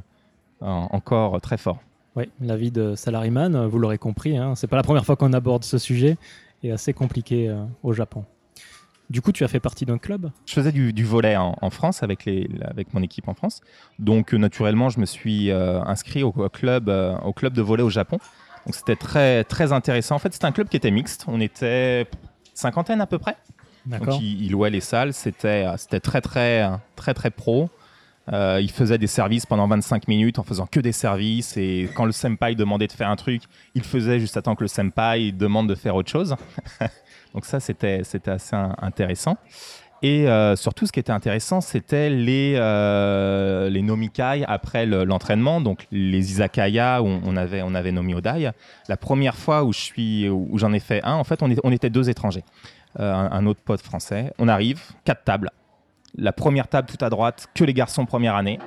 [0.62, 1.80] en- encore très fort.
[2.16, 5.16] Oui, la vie de salaryman, euh, vous l'aurez compris, hein, c'est pas la première fois
[5.16, 6.18] qu'on aborde ce sujet,
[6.64, 8.26] est assez compliqué euh, au Japon.
[9.10, 10.32] Du coup, tu as fait partie d'un club?
[10.46, 13.62] Je faisais du, du volet en, en France avec, les, avec mon équipe en France.
[14.00, 17.62] Donc, euh, naturellement, je me suis euh, inscrit au, au club, euh, au club de
[17.62, 18.18] volet au Japon.
[18.66, 20.16] Donc, c'était très, très intéressant.
[20.16, 21.24] En fait, c'était un club qui était mixte.
[21.28, 22.06] On était
[22.54, 23.38] cinquantaine à peu près.
[24.00, 25.14] Donc, il, il louait les salles.
[25.14, 27.70] C'était euh, c'était très, très, très, très pro.
[28.34, 31.56] Euh, il faisait des services pendant 25 minutes en faisant que des services.
[31.56, 34.64] Et quand le senpai demandait de faire un truc, il faisait juste à temps que
[34.64, 36.36] le senpai demande de faire autre chose.
[37.34, 39.38] Donc ça, c'était c'était assez in- intéressant.
[40.04, 45.60] Et euh, surtout, ce qui était intéressant, c'était les, euh, les nomikai après le- l'entraînement,
[45.60, 48.52] donc les izakaya où on avait, on avait nomi Odai.
[48.90, 49.90] La première fois où je
[50.54, 52.44] j'en ai fait un, en fait, on, est- on était deux étrangers.
[53.00, 54.34] Euh, un, autre pote français.
[54.40, 55.52] On arrive, quatre tables.
[56.16, 58.58] La première table tout à droite, que les garçons première année.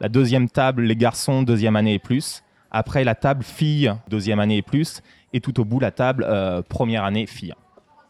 [0.00, 2.44] La deuxième table, les garçons deuxième année et plus.
[2.70, 5.02] Après, la table filles deuxième année et plus.
[5.32, 7.54] Et tout au bout, la table euh, première année filles.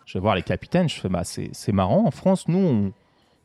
[0.04, 2.04] Je vais voir les capitaines, je fais bah, c'est marrant.
[2.06, 2.92] En France, nous, on,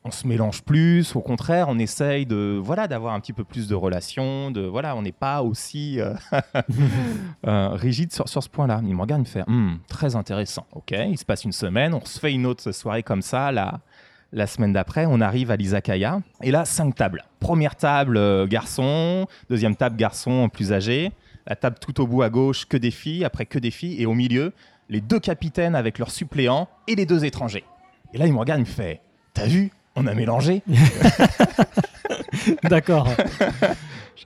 [0.06, 1.16] on se mélange plus.
[1.16, 4.50] Au contraire, on essaye de voilà d'avoir un petit peu plus de relations.
[4.50, 6.14] De voilà, on n'est pas aussi euh,
[7.46, 8.80] euh, rigide sur, sur ce point-là.
[8.84, 10.66] Il me regarde, il me fait Hmm, très intéressant.
[10.72, 13.50] Ok, il se passe une semaine, on se fait une autre soirée comme ça.
[13.52, 17.24] La, semaine d'après, on arrive à l'izakaya et là, cinq tables.
[17.40, 19.26] Première table, euh, garçon.
[19.50, 21.12] Deuxième table, garçon plus âgé.
[21.46, 23.24] La table tout au bout à gauche, que des filles.
[23.24, 24.00] Après, que des filles.
[24.00, 24.52] Et au milieu,
[24.88, 27.64] les deux capitaines avec leurs suppléants et les deux étrangers.
[28.12, 29.00] Et là, il me regarde, il me fait
[29.36, 30.62] T'as vu On a mélangé
[32.64, 33.08] D'accord,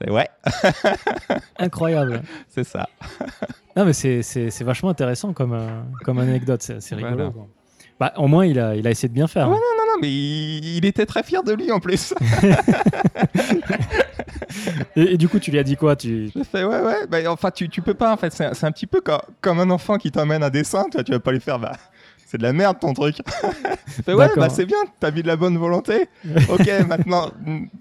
[0.09, 0.27] Ouais,
[1.59, 2.23] incroyable.
[2.49, 2.87] c'est ça.
[3.75, 7.15] Non, mais c'est- vachement intéressant comme, euh, comme anecdote, c'est rigolo.
[7.15, 7.29] Voilà.
[7.31, 7.47] quoi.
[7.99, 9.47] Bah, au moins, il a, il a essayé de bien faire.
[9.47, 12.13] Ouais, Non, non, mais il, il était très fier de lui en plus.
[14.95, 15.95] Et, et du coup, tu lui as dit quoi?
[15.95, 16.29] Tu...
[16.35, 18.33] Je fais Ouais, ouais, bah, enfin, tu, tu peux pas en fait.
[18.33, 21.03] C'est c'est un petit peu co- comme un enfant qui t'emmène un dessin, tu, vois,
[21.03, 21.71] tu vas pas lui faire Bah.
[22.31, 23.17] C'est de la merde ton truc.
[24.05, 26.07] Fais, ouais, bah c'est bien, t'as mis de la bonne volonté.
[26.49, 27.29] ok, maintenant,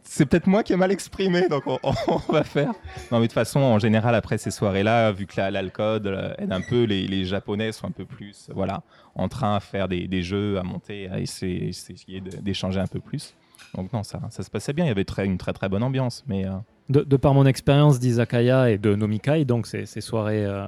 [0.02, 2.72] c'est peut-être moi qui ai mal exprimé, donc on, on va faire.
[3.12, 6.34] Non, mais de toute façon, en général, après ces soirées-là, vu que la- l'alcool euh,
[6.38, 8.82] aide un peu, les, les Japonais sont un peu plus, voilà,
[9.14, 12.98] en train à faire des, des jeux, à monter, à essayer, essayer d'échanger un peu
[12.98, 13.36] plus.
[13.76, 14.84] Donc non, ça, ça se passait bien.
[14.84, 16.50] Il y avait très, une très très bonne ambiance, mais euh,
[16.90, 20.66] de, de par mon expérience d'Izakaya et de Nomikai, donc ces, ces soirées euh,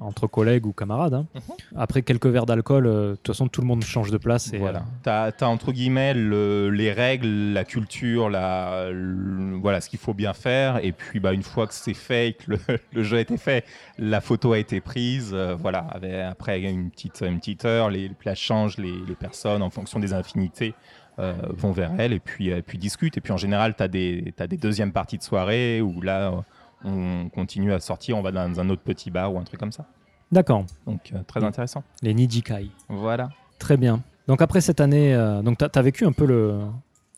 [0.00, 1.40] entre collègues ou camarades, hein, Mhm.
[1.76, 4.52] après quelques verres d'alcool, euh, de toute façon, tout le monde change de place.
[4.52, 4.80] Et, voilà.
[4.80, 9.98] euh, T'as as, entre guillemets le- les règles, la culture, la, le- voilà ce qu'il
[9.98, 10.82] faut bien faire.
[10.84, 12.58] Et puis bah, une fois que c'est fait, que le,
[12.94, 13.64] le jeu a été fait,
[13.98, 15.30] la photo a été prise.
[15.34, 15.80] euh, voilà.
[15.90, 20.00] Avec- après une petite, une petite heure, les places changent, les, les personnes en fonction
[20.00, 20.74] des infinités.
[21.18, 23.16] Euh, vont vers elles et puis, euh, puis discutent.
[23.16, 26.28] Et puis en général, tu as des, t'as des deuxièmes parties de soirée où là,
[26.28, 26.40] euh,
[26.84, 29.72] on continue à sortir, on va dans un autre petit bar ou un truc comme
[29.72, 29.86] ça.
[30.30, 31.82] D'accord, Donc très intéressant.
[32.02, 32.70] les Nijikai.
[32.88, 33.30] Voilà.
[33.58, 34.02] Très bien.
[34.28, 36.60] Donc après cette année, donc t'as as vécu un peu le,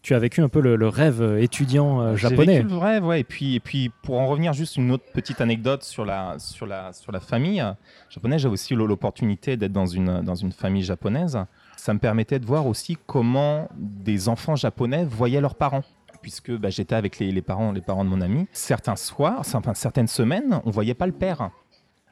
[0.02, 2.58] tu as vécu un peu le, le rêve euh, étudiant euh, J'ai japonais.
[2.58, 3.20] vécu le rêve, ouais.
[3.20, 6.66] Et puis, et puis, pour en revenir juste une autre petite anecdote sur la, sur
[6.66, 7.72] la, sur la famille euh,
[8.08, 11.38] japonaise, j'ai aussi l'opportunité d'être dans une, dans une famille japonaise.
[11.76, 15.84] Ça me permettait de voir aussi comment des enfants japonais voyaient leurs parents.
[16.22, 18.46] Puisque bah, j'étais avec les, les parents, les parents de mon ami.
[18.52, 21.50] Certains soirs, enfin, certaines semaines, on voyait pas le père.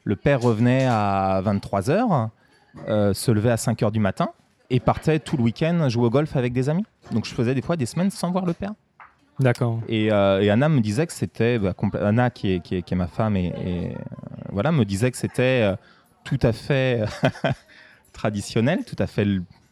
[0.03, 2.29] Le père revenait à 23h,
[3.13, 4.29] se levait à 5h du matin
[4.69, 6.85] et partait tout le week-end jouer au golf avec des amis.
[7.11, 8.73] Donc je faisais des fois des semaines sans voir le père.
[9.39, 9.79] D'accord.
[9.87, 12.93] Et, euh, et Anna me disait que c'était bah, Anna qui est, qui est, qui
[12.93, 13.99] est ma femme et, et, euh,
[14.51, 15.75] voilà me disait que c'était euh,
[16.25, 17.03] tout à fait
[18.13, 19.25] traditionnel, tout à fait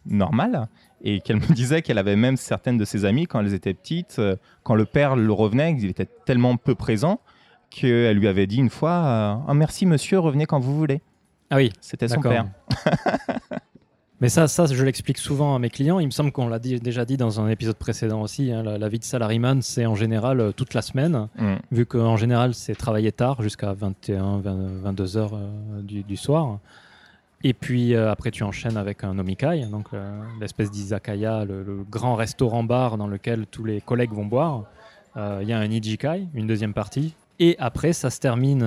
[0.05, 0.67] normal
[1.03, 4.19] et qu'elle me disait qu'elle avait même certaines de ses amies quand elles étaient petites,
[4.63, 7.19] quand le père le revenait, il était tellement peu présent
[7.69, 11.01] qu'elle lui avait dit une fois Ah, merci monsieur, revenez quand vous voulez.
[11.49, 12.45] Ah oui, C'était son père.
[14.19, 15.99] Mais ça, ça, je l'explique souvent à mes clients.
[15.99, 18.51] Il me semble qu'on l'a dit- déjà dit dans un épisode précédent aussi.
[18.51, 21.55] hein, la, la vie de salaryman, c'est en général euh, toute la semaine, Mm.
[21.71, 26.57] vu qu'en général, c'est travailler tard jusqu'à 21, 20 22 heures euh, du, du soir.
[27.43, 29.89] Et puis euh, après, tu enchaînes avec un omikai, donc
[30.41, 34.63] l'espèce d'izakaya, le, le grand restaurant-bar dans lequel tous les collègues vont boire.
[35.15, 37.13] Il y a un ijikai, une deuxième partie.
[37.39, 38.63] Et après, ça se termine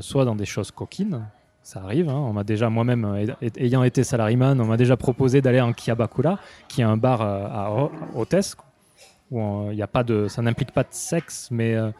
[0.00, 1.22] soit dans des choses coquines,
[1.62, 2.08] ça arrive.
[2.08, 2.14] hein.
[2.14, 5.72] On m'a déjà, moi-même, euh, ay- ayant été salariman, on m'a déjà proposé d'aller en
[5.72, 8.56] Kiyabakura, qui est un bar euh, à hôtesse,
[9.30, 11.90] où il y a pas de, ça n'implique pas de sexe, mais euh,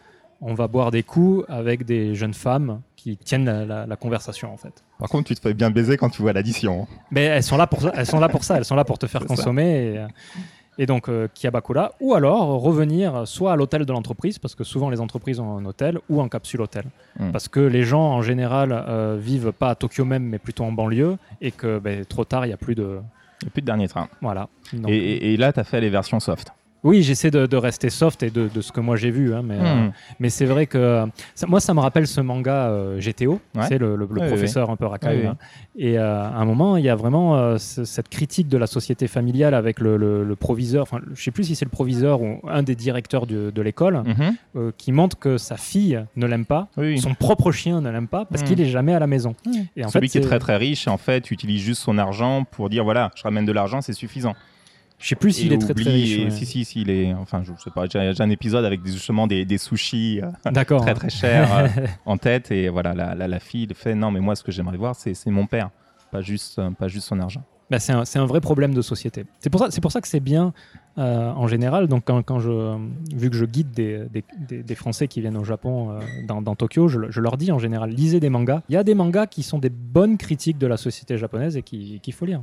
[0.40, 4.52] on va boire des coups avec des jeunes femmes qui tiennent la, la- la conversation
[4.52, 4.82] en fait.
[4.98, 6.86] Par contre, tu te fais bien baiser quand tu vois l'addition.
[7.10, 8.98] Mais elles sont là pour ça, elles sont là pour ça, elles sont là pour
[8.98, 9.94] te faire consommer.
[9.94, 10.06] Et,
[10.78, 14.88] et donc euh, Kiyabakura, ou alors revenir soit à l'hôtel de l'entreprise, parce que souvent
[14.90, 16.84] les entreprises ont un hôtel, ou en capsule hôtel.
[17.18, 17.30] Mm.
[17.30, 20.72] Parce que les gens en général euh, vivent pas à Tokyo même, mais plutôt en
[20.72, 23.00] banlieue, et que ben, trop tard, il n'y a plus de.
[23.42, 24.08] Il n'y a plus de dernier train.
[24.20, 24.48] Voilà.
[24.72, 26.52] Donc, Et, et- et là, tu as fait les versions soft.
[26.84, 29.42] Oui, j'essaie de, de rester soft et de, de ce que moi j'ai vu, hein,
[29.44, 29.92] mais, euh, Hmm.
[30.18, 33.62] mais c'est vrai que ça- moi ça me rappelle ce manga euh, GTO, Ouais.
[33.68, 35.20] c'est le, le- le Oui, oui, professeur un peu racaille.
[35.22, 35.36] Oui, hein.
[35.76, 39.06] Et euh, à un moment, il y a vraiment ce- cette critique de la société
[39.06, 42.62] familiale avec le, le- proviseur, enfin je sais plus si c'est le proviseur ou un
[42.64, 44.34] des directeurs du- de l'école, Mhm.
[44.56, 46.68] euh, qui montre que sa fille ne l'aime pas,
[47.00, 48.46] son propre chien ne l'aime pas parce Hmm.
[48.46, 49.34] qu'il est jamais à la maison.
[49.76, 51.96] Et en Celui fait, qui est c'est- très très riche, en fait, utilise juste son
[51.98, 54.34] argent pour dire voilà, je ramène de l'argent, c'est suffisant.
[55.02, 56.18] Je sais plus s'il est très très riche.
[56.18, 56.30] et ouais.
[56.30, 57.12] Si, si, si, il est.
[57.14, 60.82] Enfin, je sais pas, j'ai un épisode avec justement des, des sushis euh, D'accord.
[60.82, 61.68] très très chers euh,
[62.06, 62.50] en tête.
[62.52, 65.26] Et voilà, la, la, la fille fait non, mais moi, ce que j'aimerais voir, c'est
[65.26, 65.70] mon père,
[66.12, 67.42] pas juste, pas juste son argent.
[67.72, 69.24] Bah, c'est un, vrai problème de société.
[69.40, 70.52] C'est pour ça, que c'est bien
[70.98, 71.88] euh, en général.
[71.88, 72.76] Donc quand, je,
[73.16, 77.38] vu que je guide des, Français qui viennent au Japon euh, dans, Tokyo, je, leur
[77.38, 78.60] dis en général lisez des mangas.
[78.68, 81.62] Il y a des mangas qui sont des bonnes critiques de la société japonaise et
[81.62, 82.42] qui- qu'il faut lire.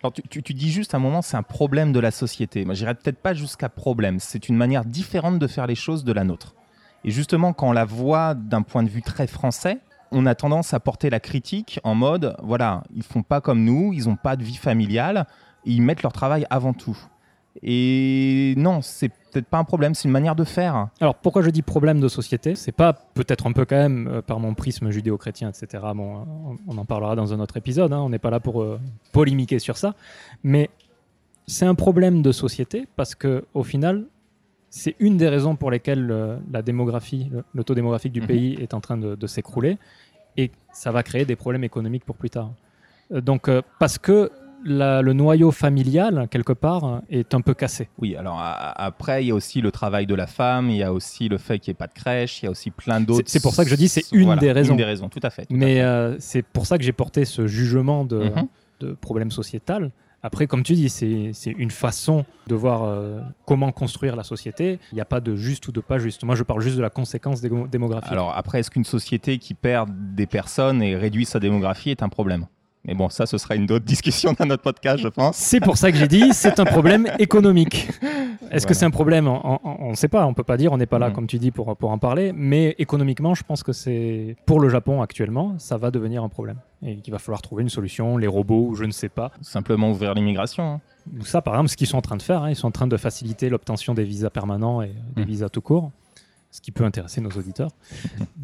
[0.00, 2.64] Alors, tu dis juste à un moment, c'est un problème de la société.
[2.64, 4.20] Moi, j'irais peut-être pas jusqu'à problème.
[4.20, 6.54] C'est une manière différente de faire les choses de la nôtre.
[7.02, 9.78] Et justement, quand on la voit d'un point de vue très français,
[10.12, 13.92] on a tendance à porter la critique en mode, voilà, ils font pas comme nous,
[13.92, 15.26] ils ont pas de vie familiale,
[15.64, 16.96] ils mettent leur travail avant tout.
[17.62, 20.88] Et non, c'est peut-être pas un problème, c'est une manière de faire.
[21.00, 22.54] Alors pourquoi je dis problème de société?
[22.54, 25.82] C'est pas peut-être un peu quand même euh, par mon prisme judéo-chrétien, etc.
[25.94, 27.92] Bon, on, on en parlera dans un autre épisode.
[27.92, 28.78] hein, on n'est pas là pour euh,
[29.12, 29.94] polémiquer sur ça,
[30.44, 30.70] mais
[31.48, 34.04] c'est un problème de société parce que au final,
[34.70, 38.26] c'est une des raisons pour lesquelles euh, la démographie, le, le taux démographique du Mhm.
[38.26, 39.78] pays est en train de, de s'écrouler
[40.36, 42.50] et ça va créer des problèmes économiques pour plus tard.
[43.12, 44.30] Euh, donc euh, parce que
[44.64, 47.88] la- le noyau familial quelque part est un peu cassé.
[47.98, 50.82] Oui, alors a- après, il y a aussi le travail de la femme, il y
[50.82, 53.00] a aussi le fait qu'il n'y ait pas de crèche, il y a aussi plein
[53.00, 53.22] d'autres.
[53.28, 54.72] C'est- pour ça que je dis c'est une des raisons.
[54.72, 55.46] Une des raisons, tout à fait.
[55.46, 58.48] tout Mais euh, c'est pour ça que j'ai porté ce jugement de, Mhm.
[58.80, 59.92] de problème sociétal.
[60.22, 64.80] Après, comme tu dis, c'est une façon de voir euh, comment construire la société.
[64.90, 66.24] Il n'y a pas de juste ou de pas juste.
[66.24, 68.10] Moi, je parle juste de la conséquence démo- démographique.
[68.10, 72.08] Alors après, est-ce qu'une société qui perd des personnes et réduit sa démographie est un
[72.08, 72.46] problème?
[72.84, 75.36] Mais bon, ça, ce sera une autre discussion dans notre podcast, je pense.
[75.36, 77.88] c'est pour ça que j'ai dit c'est un problème économique.
[78.50, 79.28] Est-ce que c'est un problème?
[79.28, 81.14] On- ne sait pas, on peut pas dire, on n'est pas là, Mhm.
[81.14, 82.32] comme tu dis, pour, pour en parler.
[82.34, 86.56] Mais économiquement, je pense que c'est pour le Japon actuellement, ça va devenir un problème.
[86.82, 89.32] Et qu'il va falloir trouver une solution, les robots, ou je ne sais pas.
[89.42, 90.74] Simplement ouvrir l'immigration.
[90.74, 90.80] hein.
[91.24, 92.86] Ça, par exemple, ce qu'ils sont en train de faire, hein, ils sont en train
[92.86, 95.26] de faciliter l'obtention des visas permanents et des Mm.
[95.26, 95.90] visas tout court,
[96.52, 97.70] ce qui peut intéresser nos auditeurs.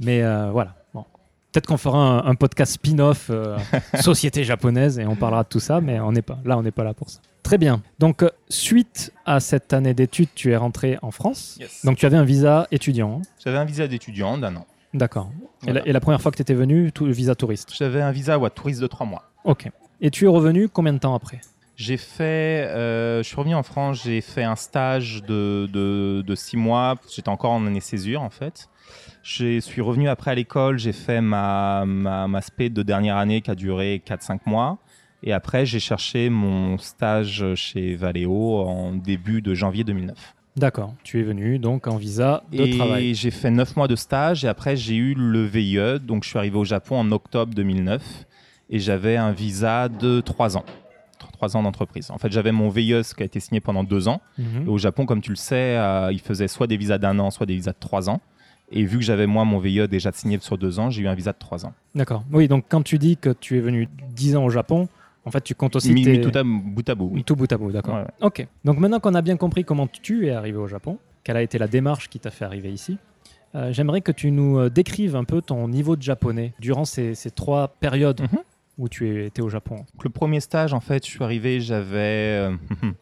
[0.02, 0.74] Mais euh, voilà.
[0.94, 1.04] Bon.
[1.52, 3.56] Peut-être qu'on fera un, un podcast spin-off euh,
[4.00, 6.72] société japonaise et on parlera de tout ça, mais on n'est pas là, on n'est
[6.72, 7.20] pas là pour ça.
[7.44, 7.82] Très bien.
[8.00, 11.58] Donc, euh, suite à cette année d'études, tu es rentré en France.
[11.84, 13.20] Donc, tu avais un visa étudiant.
[13.20, 13.22] hein.
[13.44, 14.66] J'avais un visa d'étudiant d'un an.
[14.94, 15.30] D'accord.
[15.34, 15.80] Et, Voilà.
[15.80, 17.74] la, et la première fois que tu étais venu, tout, visa touriste.
[17.76, 19.24] J'avais un visa ouais, touriste de trois mois.
[19.44, 19.70] Ok.
[20.00, 21.40] Et tu es revenu combien de temps après?
[21.76, 26.34] J'ai fait, euh, je suis revenu en France, j'ai fait un stage de, de, de
[26.36, 26.94] six mois.
[27.12, 28.68] J'étais encore en année césure en fait.
[29.24, 33.40] Je suis revenu après à l'école, j'ai fait ma, ma, ma spé de dernière année
[33.40, 34.78] qui a duré 4-5 mois.
[35.24, 40.34] Et après, j'ai cherché mon stage chez Valeo en début de janvier 2009.
[40.56, 40.94] D'accord.
[41.02, 43.14] Tu es venu donc en visa de et travail.
[43.14, 45.98] j'ai fait 9 mois de stage et après, j'ai eu le VIE.
[46.00, 48.24] Donc, je suis arrivé au Japon en octobre 2009
[48.70, 50.64] et j'avais un visa de 3 ans.
[51.32, 52.10] 3 ans d'entreprise.
[52.12, 54.20] En fait, j'avais mon VIE qui a été signé pendant 2 ans.
[54.38, 54.66] Mhm.
[54.66, 57.30] Et au Japon, comme tu le sais, euh, ils faisaient soit des visas d'un an,
[57.30, 58.20] soit des visas de 3 ans.
[58.70, 61.14] Et vu que j'avais moi mon VIE déjà signé sur 2 ans, j'ai eu un
[61.14, 61.72] visa de 3 ans.
[61.94, 62.24] D'accord.
[62.32, 64.88] Oui, donc quand tu dis que tu es venu 10 ans au Japon,
[65.24, 66.12] en fait, tu comptes aussi Mis, tes...
[66.12, 67.10] mis tout à bout à bout.
[67.12, 67.24] oui.
[67.24, 67.94] Tout bout à bout, d'accord.
[67.94, 68.06] Ouais, ouais.
[68.20, 68.46] Ok.
[68.64, 71.58] Donc maintenant qu'on a bien compris comment tu es arrivé au Japon, quelle a été
[71.58, 72.98] la démarche qui t'a fait arriver ici,
[73.54, 77.14] euh, j'aimerais que tu nous euh, décrives un peu ton niveau de japonais durant ces,
[77.14, 78.38] ces trois périodes Mhm.
[78.78, 79.76] où tu étais au Japon.
[79.76, 82.56] Donc, le premier stage, en fait, je suis arrivé, j'avais euh,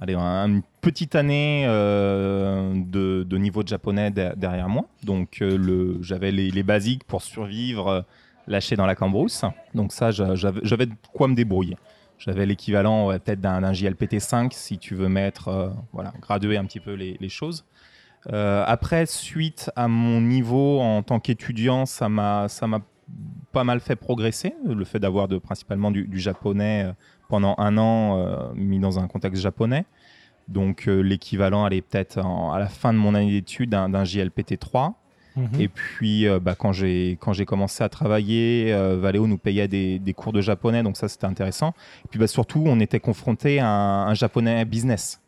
[0.00, 4.86] allez, un- une petite année euh, de, de niveau de japonais de- derrière moi.
[5.04, 8.04] Donc, euh, le- j'avais les, les basiques pour survivre
[8.46, 9.44] lâché dans la cambrousse.
[9.74, 11.76] Donc ça, j'avais de quoi me débrouiller.
[12.24, 16.78] J'avais l'équivalent peut-être d'un JLPT 5 si tu veux mettre, euh, voilà, graduer un petit
[16.78, 17.64] peu les, choses.
[18.32, 22.46] Euh, après, suite à mon niveau en tant qu'étudiant, ça m'a
[23.50, 24.54] pas mal fait progresser.
[24.64, 26.92] Le fait d'avoir principalement du, japonais euh,
[27.28, 29.84] pendant un an mis dans un contexte japonais.
[30.46, 35.01] Donc l'équivalent allait peut-être à la fin de mon année d'études d'un JLPT 3.
[35.36, 35.60] Mhm.
[35.60, 40.14] Et puis, euh, bah, quand j'ai commencé à travailler, euh, Valeo nous payait des, des,
[40.14, 41.74] cours de japonais, donc ça c'était intéressant.
[42.04, 45.20] Et puis bah, surtout, on était confronté à un, japonais business,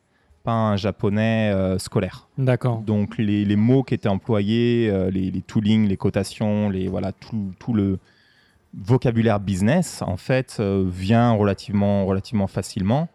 [0.42, 2.28] pas un japonais euh, scolaire.
[2.38, 2.78] D'accord.
[2.82, 7.52] Donc les, les, mots qui étaient employés, les, les toolings, les cotations, les voilà tout,
[7.58, 7.98] tout le
[8.76, 13.08] vocabulaire business en fait vient relativement relativement facilement.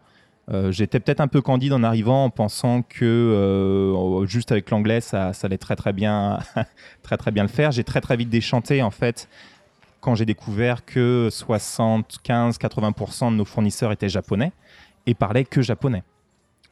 [0.52, 5.00] Euh, j'étais peut-être un peu candide en arrivant en pensant que euh, juste avec l'anglais
[5.00, 6.40] ça, allait très très bien
[7.02, 7.70] très très bien le faire.
[7.70, 9.28] J'ai très très vite déchanté en fait
[10.00, 14.52] quand j'ai découvert que 75-80% de nos fournisseurs étaient japonais
[15.06, 16.02] et parlaient que japonais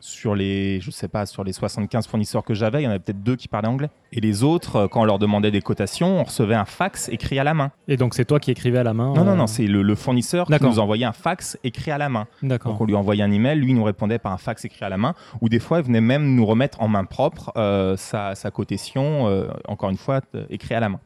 [0.01, 3.01] sur les, je sais pas, sur les 75 fournisseurs que j'avais, il y en avait
[3.01, 3.91] peut-être deux qui parlaient anglais.
[4.13, 7.39] Et les autres, euh, quand on leur demandait des cotations, on recevait un fax écrit
[7.39, 7.73] à la main.
[7.89, 9.95] Et donc c'est toi qui écrivais à la main Non, non, non, euh, c'est le,
[9.95, 12.27] fournisseur qui nous envoyait un fax écrit à la main.
[12.43, 12.73] D'accord.
[12.73, 14.97] Donc on lui envoyait un email, lui nous répondait par un fax écrit à la
[14.97, 18.51] main, ou des fois il venait même nous remettre en main propre euh, sa, sa,
[18.51, 21.01] cotation, encore une fois, écrit à la main.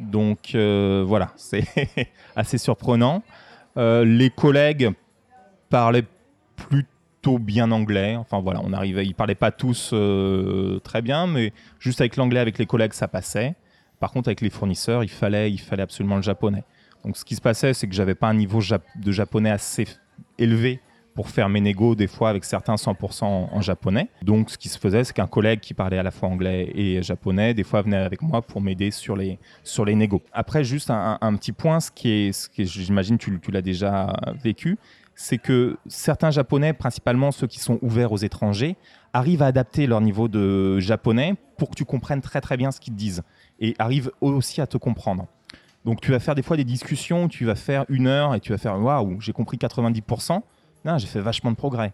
[0.00, 1.66] Donc voilà, c'est
[2.34, 3.22] assez surprenant.
[3.76, 4.90] les collègues
[5.68, 6.04] parlaient
[6.56, 6.91] plutôt
[7.30, 8.16] bien anglais.
[8.16, 12.40] Enfin voilà, on arrivait, ils parlaient pas tous euh, très bien, mais juste avec l'anglais,
[12.40, 13.54] avec les collègues, ça passait.
[14.00, 16.64] Par contre, avec les fournisseurs, il fallait, il fallait absolument le japonais.
[17.04, 19.86] Donc ce qui se passait, c'est que j'avais pas un niveau de japonais assez
[20.38, 20.80] élevé
[21.14, 24.08] pour faire mes négos des fois avec certains 100% en, japonais.
[24.22, 27.02] Donc ce qui se faisait, c'est qu'un collègue qui parlait à la fois anglais et
[27.02, 30.22] japonais, des fois venait avec moi pour m'aider sur les, sur les négos.
[30.32, 34.78] Après, juste un, petit point, ce qui est, ce j'imagine tu l'as déjà vécu,
[35.14, 38.76] c'est que certains Japonais, principalement ceux qui sont ouverts aux étrangers,
[39.12, 42.80] arrivent à adapter leur niveau de japonais pour que tu comprennes très très bien ce
[42.80, 43.22] qu'ils te disent
[43.60, 45.26] et arrivent aussi à te comprendre.
[45.84, 48.52] Donc tu vas faire des fois des discussions, tu vas faire une heure et tu
[48.52, 50.40] vas faire waouh, j'ai compris 90%,
[50.84, 51.92] non, j'ai fait vachement de progrès.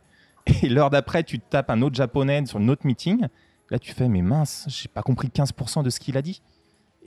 [0.63, 3.27] Et l'heure d'après, tu tapes un autre japonais sur une autre meeting,
[3.71, 6.43] là tu fais mais mince, j'ai pas compris 15% de ce qu'il a dit.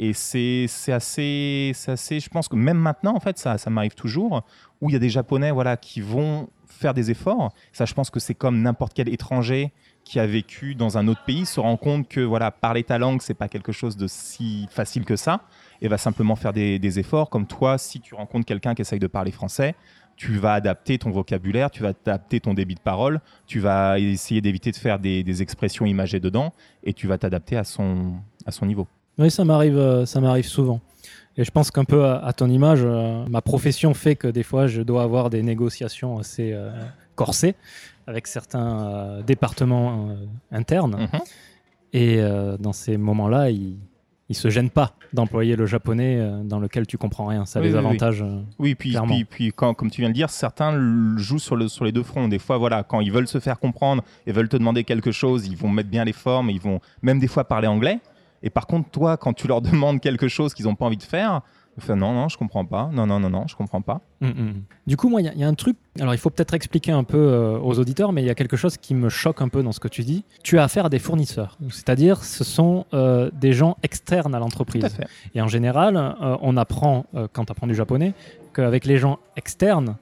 [0.03, 4.41] Et c'est assez, assez, je pense que même maintenant, en fait, ça, ça m'arrive toujours,
[4.81, 7.53] où il y a des Japonais voilà, qui vont faire des efforts.
[7.71, 9.71] Ça, je pense que c'est comme n'importe quel étranger
[10.03, 13.21] qui a vécu dans un autre pays se rend compte que voilà, parler ta langue,
[13.21, 15.41] c'est pas quelque chose de si facile que ça,
[15.81, 17.29] et va simplement faire des, des efforts.
[17.29, 19.75] Comme toi, si tu rencontres quelqu'un qui essaye de parler français,
[20.15, 24.41] tu vas adapter ton vocabulaire, tu vas adapter ton débit de parole, tu vas essayer
[24.41, 28.15] d'éviter de faire des, des, expressions imagées dedans, et tu vas t'adapter à son,
[28.47, 28.87] à son niveau.
[29.17, 30.79] Oui, ça m'arrive, euh, ça m'arrive souvent.
[31.37, 34.67] Et je pense qu'un peu à, ton image, euh, ma profession fait que des fois,
[34.67, 36.71] je dois avoir des négociations assez euh,
[37.15, 37.55] corsées
[38.05, 40.09] avec certains départements
[40.51, 41.07] internes.
[41.13, 41.19] Mhm.
[41.93, 42.21] Et
[42.59, 43.77] dans ces moments-là, ils
[44.29, 47.45] ne se gênent pas d'employer le japonais dans lequel tu comprends rien.
[47.45, 48.25] Ça a des avantages.
[48.59, 50.73] Oui, puis, puis, puis, quand, comme tu viens de dire, certains
[51.17, 52.27] jouent sur, le, sur les deux fronts.
[52.27, 55.47] Des fois, voilà, quand ils veulent se faire comprendre et veulent te demander quelque chose,
[55.47, 57.99] ils vont mettre bien les formes, ils vont même des fois parler anglais.
[58.43, 61.03] Et par contre, toi, quand tu leur demandes quelque chose qu'ils n'ont pas envie de
[61.03, 61.41] faire,
[61.77, 62.89] Enfin, non, non, je comprends pas.
[62.91, 64.01] Non, non, non, non, je comprends pas.
[64.19, 64.63] Mm, mm.
[64.87, 65.77] Du coup, moi, il y, a un truc.
[65.99, 68.57] Alors, il faut peut-être expliquer un peu euh, aux auditeurs, mais il y a quelque
[68.57, 70.25] chose qui me choque un peu dans ce que tu dis.
[70.43, 74.97] Tu as affaire à des fournisseurs, c'est-à-dire, ce sont euh, des gens externes à l'entreprise.
[75.33, 78.13] Et en général, euh, on apprend quand tu apprends du japonais
[78.53, 79.95] qu'avec les gens externes,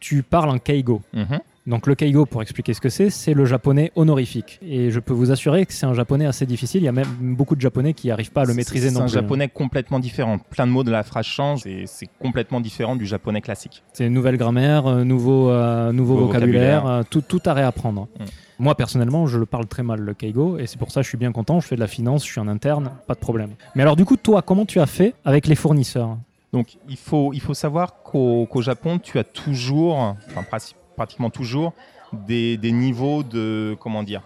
[0.00, 1.00] tu parles en keigo.
[1.14, 1.40] Mm-hmm.
[1.66, 4.60] Donc le keigo, pour expliquer ce que c'est, c'est le japonais honorifique.
[4.62, 6.82] Et je peux vous assurer que c'est un japonais assez difficile.
[6.82, 9.08] Il y a même beaucoup de japonais qui n'arrivent pas à le maîtriser non plus.
[9.08, 10.38] C'est un japonais complètement différent.
[10.38, 13.82] Plein de mots de la phrase changent et c'est complètement différent du japonais classique.
[13.94, 18.02] C'est une nouvelle grammaire, euh, nouveau, euh, nouveau, vocabulaire, euh, tout, tout à réapprendre.
[18.20, 18.24] Mm.
[18.60, 21.08] Moi, personnellement, je le parle très mal, le Keigo, et c'est pour ça que je
[21.08, 21.58] suis bien content.
[21.58, 23.50] Je fais de la finance, je suis en interne, pas de problème.
[23.74, 26.16] Mais alors, du coup, toi, comment tu as fait avec les fournisseurs?
[26.52, 29.98] Donc, il faut, il faut savoir qu'au Japon, tu as toujours,
[30.30, 31.72] enfin, principe pratiquement toujours
[32.12, 34.22] des, niveaux de comment dire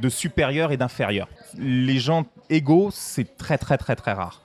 [0.00, 1.28] de supérieur et d'inférieur.
[1.58, 4.42] Les gens égaux, c'est très très très très rare.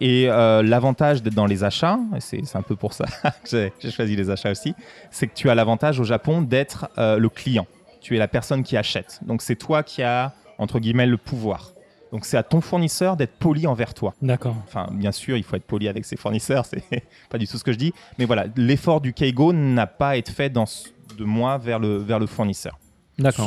[0.00, 3.04] Et euh, l'avantage d'être dans les achats, c'est un peu pour ça
[3.50, 4.74] que j'ai choisi les achats aussi,
[5.10, 7.66] c'est que tu as l'avantage au Japon d'être euh, le client.
[8.00, 9.20] Tu es la personne qui achète.
[9.22, 11.71] Donc c'est toi qui as, entre guillemets, le pouvoir.
[12.12, 14.14] Donc c'est à ton fournisseur d'être poli envers toi.
[14.20, 14.54] D'accord.
[14.66, 16.84] Enfin, bien sûr, il faut être poli avec ses fournisseurs, c'est
[17.30, 17.94] pas du tout ce que je dis.
[18.18, 20.66] Mais voilà, l'effort du Keigo n'a pas à être fait dans,
[21.18, 22.78] de moi vers le, vers le fournisseur.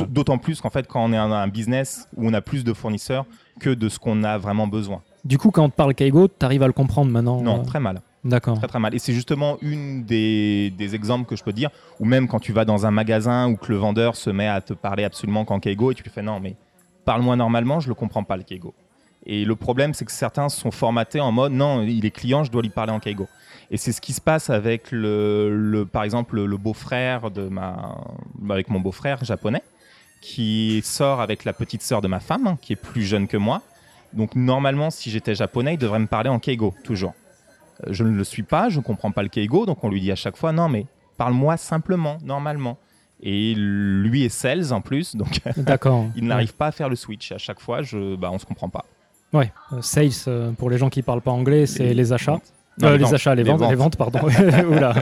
[0.08, 2.72] D'autant plus qu'en fait, quand on est un, un business où on a plus de
[2.72, 3.24] fournisseurs
[3.60, 5.02] que de ce qu'on a vraiment besoin.
[5.24, 7.64] Du coup, quand on te parle Kaigo, tu arrives à le comprendre maintenant Non, euh
[7.64, 8.00] très mal.
[8.24, 8.58] D'accord.
[8.58, 8.94] Très très mal.
[8.94, 12.52] Et c'est justement une des, des exemples que je peux dire, ou même quand tu
[12.52, 15.60] vas dans un magasin où que le vendeur se met à te parler absolument qu'en
[15.60, 16.56] Keigo et tu lui fais non mais
[17.06, 18.74] parle-moi normalement, je le comprends pas le Keigo.
[19.24, 22.50] Et le problème, c'est que certains sont formatés en mode non, il est client, je
[22.50, 23.26] dois lui parler en Keigo.
[23.70, 27.96] Et c'est ce qui se passe avec le, le par exemple le beau-frère de ma,
[28.50, 29.62] avec mon beau-frère japonais,
[30.20, 33.36] qui sort avec la petite sœur de ma femme, hein, qui est plus jeune que
[33.36, 33.62] moi.
[34.12, 37.14] Donc normalement, si j'étais japonais, il devrait me parler en Keigo toujours.
[37.86, 40.00] Euh, Je ne le suis pas, je ne comprends pas le Keigo, donc on lui
[40.00, 40.86] dit à chaque fois non mais
[41.16, 42.78] parle-moi simplement, normalement.
[43.22, 46.06] Et lui est sales en plus, donc D'accord.
[46.16, 47.32] il n'arrive pas à faire le switch.
[47.32, 48.84] À chaque fois, je, bah, on se comprend pas.
[49.32, 49.52] Ouais.
[49.72, 52.38] Euh, sales, euh, pour les gens qui parlent pas anglais, c'est Les- les, achats.
[52.80, 53.70] Non, Euh, les achats, les, Les ventes, ventes.
[53.70, 54.18] les ventes, pardon.
[54.70, 54.94] Oula,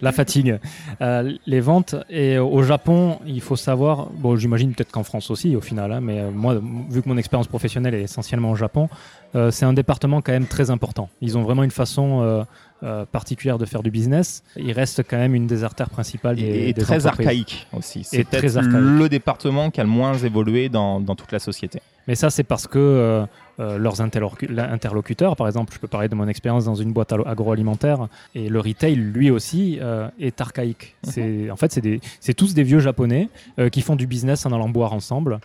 [0.00, 0.58] la fatigue.
[1.00, 1.94] Euh, les ventes.
[2.10, 6.00] Et au Japon, il faut savoir, bon, j'imagine peut-être qu'en France aussi, au final, hein,
[6.02, 6.56] mais euh, moi,
[6.90, 8.88] vu que mon expérience professionnelle est essentiellement au Japon,
[9.34, 11.08] euh, c'est un département quand même très important.
[11.22, 12.44] Ils ont vraiment une façon euh,
[12.82, 14.42] euh, particulière de faire du business.
[14.56, 18.04] Il reste quand même une des artères principales des, Et, et des très archaïque aussi.
[18.04, 18.74] C'est peut-être archaïque.
[18.76, 21.80] le département qui a le moins évolué dans, dans toute la société.
[22.08, 23.24] Mais ça, c'est parce que
[23.60, 28.08] euh, leurs interlocuteurs, par exemple, je peux parler de mon expérience dans une boîte agroalimentaire,
[28.34, 30.96] et le retail, lui aussi, euh, est archaïque.
[31.02, 31.78] C'est, en fait,
[32.20, 33.28] c'est, tous des vieux japonais
[33.58, 35.40] euh, qui font du business en allant boire ensemble,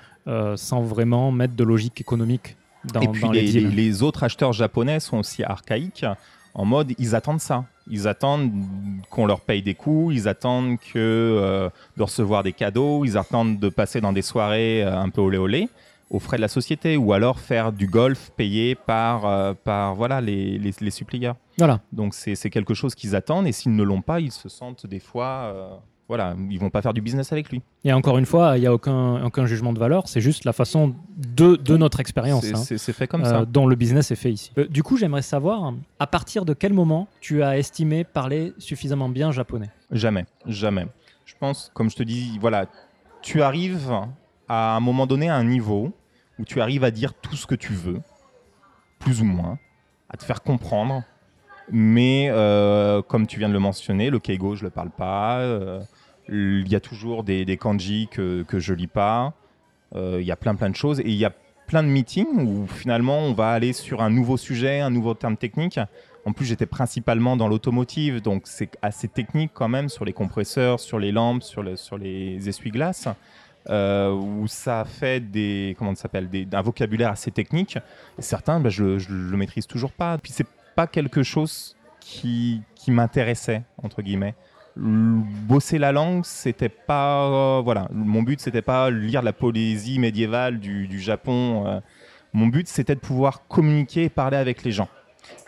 [0.56, 2.58] sans vraiment mettre de logique économique
[2.94, 3.70] dans, et puis dans les, les deals.
[3.70, 6.06] les- les autres acheteurs japonais sont aussi archaïques
[6.54, 7.64] en mode ils attendent ça.
[7.90, 8.52] Ils attendent
[9.10, 13.60] qu'on leur paye des coûts, ils attendent que, euh, de recevoir des cadeaux, ils attendent
[13.60, 15.70] de passer dans des soirées euh, un peu olé olé
[16.10, 20.22] aux frais de la société ou alors faire du golf payé par, euh, par voilà,
[20.22, 20.72] les, les.
[21.58, 21.82] Voilà.
[21.92, 25.00] Donc c'est quelque chose qu'ils attendent et s'ils ne l'ont pas, ils se sentent des
[25.00, 25.26] fois...
[25.26, 25.70] euh,
[26.08, 27.62] voilà, ils vont pas faire du business avec lui.
[27.84, 30.54] Et encore une fois, il n'y a aucun, aucun jugement de valeur, c'est juste la
[30.54, 32.46] façon de, de notre expérience.
[32.46, 32.94] C'est hein.
[32.94, 33.46] fait comme euh, ça.
[33.46, 34.52] dont le business est fait ici.
[34.58, 39.10] Euh, du coup, j'aimerais savoir à partir de quel moment tu as estimé parler suffisamment
[39.10, 39.70] bien japonais?
[39.92, 40.88] Jamais, jamais.
[41.26, 42.68] Je pense, comme je te dis, voilà,
[43.22, 43.92] tu arrives
[44.48, 45.94] à un moment donné à un niveau
[46.40, 48.00] où tu arrives à dire tout ce que tu veux,
[49.00, 49.58] plus ou moins,
[50.10, 51.04] à te faire comprendre.
[51.70, 55.40] Mais euh, comme tu viens de le mentionner, le keigo, je le parle pas.
[55.40, 55.82] euh,
[56.30, 59.34] Il y a toujours des, kanji que, que je lis pas.
[59.96, 61.34] euh, Il y a plein plein de choses et il y a
[61.68, 65.36] plein de meetings où finalement on va aller sur un nouveau sujet, un nouveau terme
[65.36, 65.80] technique.
[66.26, 70.80] En plus, j'étais principalement dans l'automotive, donc c'est assez technique quand même sur les compresseurs,
[70.80, 73.08] sur les lampes, sur les essuie-glaces,
[73.70, 77.78] euh, où ça fait des, comment ça s'appelle, un vocabulaire assez technique.
[78.20, 80.18] Certains, bah, je, je le maîtrise toujours pas.
[80.18, 84.36] Puis c'est pas quelque chose qui, m'intéressait entre guillemets.
[84.78, 90.60] Bosser la langue, c'était pas, euh, voilà, mon but c'était pas lire la poésie médiévale
[90.60, 91.66] du, Japon.
[91.68, 91.82] euh.
[92.32, 94.88] mon but c'était de pouvoir communiquer et parler avec les gens.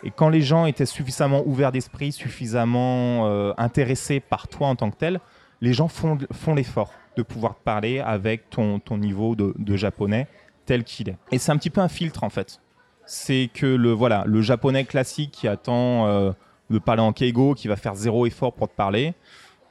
[0.04, 4.96] Et quand les gens étaient suffisamment ouverts d'esprit, suffisamment intéressés par toi en tant que
[4.96, 5.20] tel,
[5.62, 10.26] les gens font l'effort de pouvoir te parler avec ton, ton niveau de, de japonais
[10.66, 11.16] tel qu'il est.
[11.32, 12.60] Et c'est un petit peu un filtre en fait.
[13.06, 16.32] C'est que le, voilà, le japonais classique qui attend euh,
[16.70, 19.14] de parler en keigo, qui va faire zéro effort pour te parler,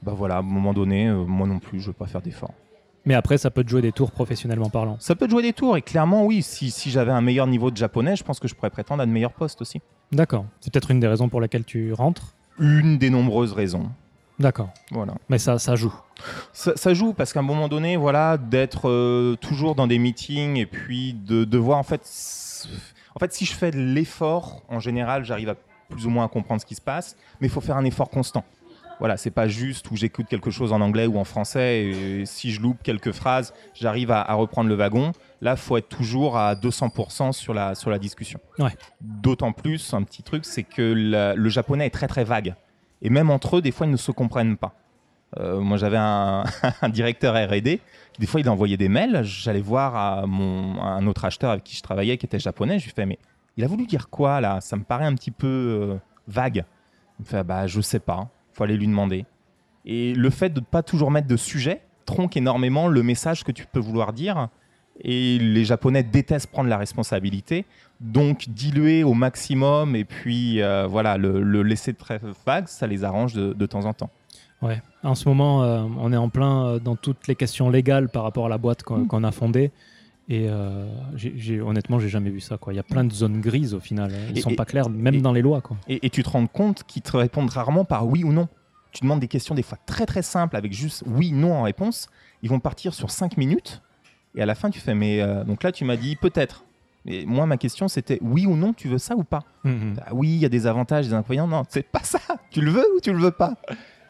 [0.03, 2.21] bah voilà, à un moment donné, euh, moi non plus, je ne veux pas faire
[2.21, 2.53] d'effort.
[3.05, 4.97] Mais après, ça peut te jouer des tours professionnellement parlant.
[4.99, 7.71] Ça peut te jouer des tours, et clairement, oui, si, si j'avais un meilleur niveau
[7.71, 9.81] de japonais, je pense que je pourrais prétendre à de meilleurs postes aussi.
[10.11, 10.45] D'accord.
[10.59, 12.35] C'est peut-être une des raisons pour laquelle tu rentres?
[12.59, 13.89] Une des nombreuses raisons.
[14.39, 14.69] D'accord.
[14.91, 15.15] Voilà.
[15.27, 15.93] Mais ça, ça joue.
[16.53, 20.55] Ça, ça joue parce qu'à un moment donné, voilà, d'être euh, toujours dans des meetings
[20.57, 22.01] et puis de, de voir en fait,
[23.15, 25.55] en fait, si je fais de l'effort, en général, j'arrive à
[25.89, 28.09] plus ou moins à comprendre ce qui se passe, mais il faut faire un effort
[28.09, 28.43] constant.
[28.99, 32.51] Voilà, c'est pas juste où j'écoute quelque chose en anglais ou en français et si
[32.51, 35.13] je loupe quelques phrases, j'arrive à, à reprendre le wagon.
[35.41, 38.41] Là, faut être toujours à 200% sur la, sur la discussion.
[38.59, 38.75] Ouais.
[38.99, 42.55] D'autant plus, un petit truc, c'est que la- le japonais est très très vague.
[43.01, 44.73] Et même entre eux, des fois, ils ne se comprennent pas.
[45.37, 46.43] Euh, moi, j'avais un,
[46.89, 47.79] directeur R&D
[48.19, 49.23] des fois, il envoyait des mails.
[49.23, 52.77] J'allais voir un autre acheteur avec qui je travaillais, qui était japonais.
[52.77, 53.17] Je lui fais, mais
[53.55, 54.59] il a voulu dire quoi là?
[54.61, 55.95] Ça me paraît un petit peu euh,
[56.27, 56.65] vague.
[57.17, 58.27] Il me fait, bah, je sais pas.
[58.51, 59.25] Faut aller lui demander.
[59.85, 63.51] Et le fait de ne pas toujours mettre de sujet tronque énormément le message que
[63.51, 64.49] tu peux vouloir dire.
[65.01, 67.65] Et les Japonais détestent prendre la responsabilité,
[68.01, 73.03] donc diluer au maximum et puis euh, voilà le, le laisser très vague, ça les
[73.03, 74.09] arrange de, de temps en temps.
[74.61, 74.81] Ouais.
[75.03, 78.23] En ce moment, euh, on est en plein euh, dans toutes les questions légales par
[78.23, 79.25] rapport à la boîte qu'on Mm.
[79.25, 79.71] a fondée.
[80.27, 80.85] Et euh,
[81.15, 82.57] j'ai- j'ai- honnêtement, j'ai jamais vu ça.
[82.57, 82.73] Quoi.
[82.73, 84.11] Il y a plein de zones grises au final.
[84.29, 85.61] Elles Et- sont et- pas claires, même et- dans les lois.
[85.61, 85.77] Quoi.
[85.87, 88.47] Et, et tu te rends compte qu'ils te répondent rarement par oui ou non.
[88.91, 92.09] Tu demandes des questions des fois très très simples avec juste oui, non en réponse.
[92.43, 93.81] Ils vont partir sur 5 minutes
[94.39, 96.63] et à la fin tu fais mais euh, donc là tu m'as dit peut-être.
[97.05, 99.95] Et moi, ma question, c'était oui ou non, tu veux ça ou pas Mhm.
[100.05, 101.47] Ah Oui, il y a des avantages, des inconvénients.
[101.47, 102.19] Non, c'est pas ça.
[102.51, 103.53] Tu le veux ou tu le veux pas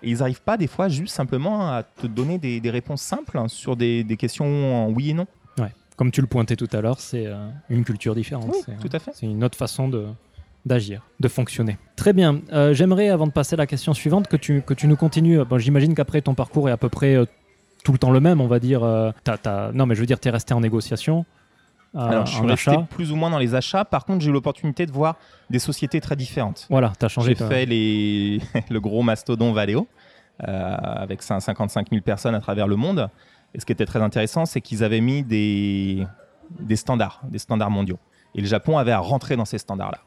[0.01, 3.37] Et ils n'arrivent pas, des fois, juste simplement à te donner des, des réponses simples
[3.37, 5.27] hein, sur des, des questions en oui et non.
[5.59, 5.71] Ouais.
[5.97, 8.49] Comme tu le pointais tout à l'heure, c'est euh, une culture différente.
[8.51, 9.11] Oui, c'est, tout à fait.
[9.13, 10.07] c'est une autre façon de
[10.65, 11.77] d'agir, de fonctionner.
[11.95, 12.41] Très bien.
[12.51, 15.43] Euh, j'aimerais, avant de passer à la question suivante, que tu, que tu nous continues.
[15.45, 17.25] Bon, j'imagine qu'après, ton parcours est à peu près euh,
[17.83, 18.83] tout le temps le même, on va dire.
[18.83, 19.11] euh,
[19.73, 21.25] Non, mais je veux dire, tu es resté en négociation,
[21.95, 22.87] euh, Alors, je suis resté achat.
[22.89, 23.83] plus ou moins dans les achats.
[23.85, 25.15] Par contre, j'ai eu l'opportunité de voir
[25.49, 26.67] des sociétés très différentes.
[26.69, 27.33] Voilà, tu as changé.
[27.35, 28.41] J'ai fait les...
[28.69, 29.87] le gros mastodon Valeo
[30.47, 33.09] euh, avec 55 000 personnes à travers le monde.
[33.55, 36.05] Et ce qui était très intéressant, c'est qu'ils avaient mis des...
[36.59, 37.97] des standards, des standards mondiaux.
[38.35, 39.99] Et le Japon avait à rentrer dans ces standards-là.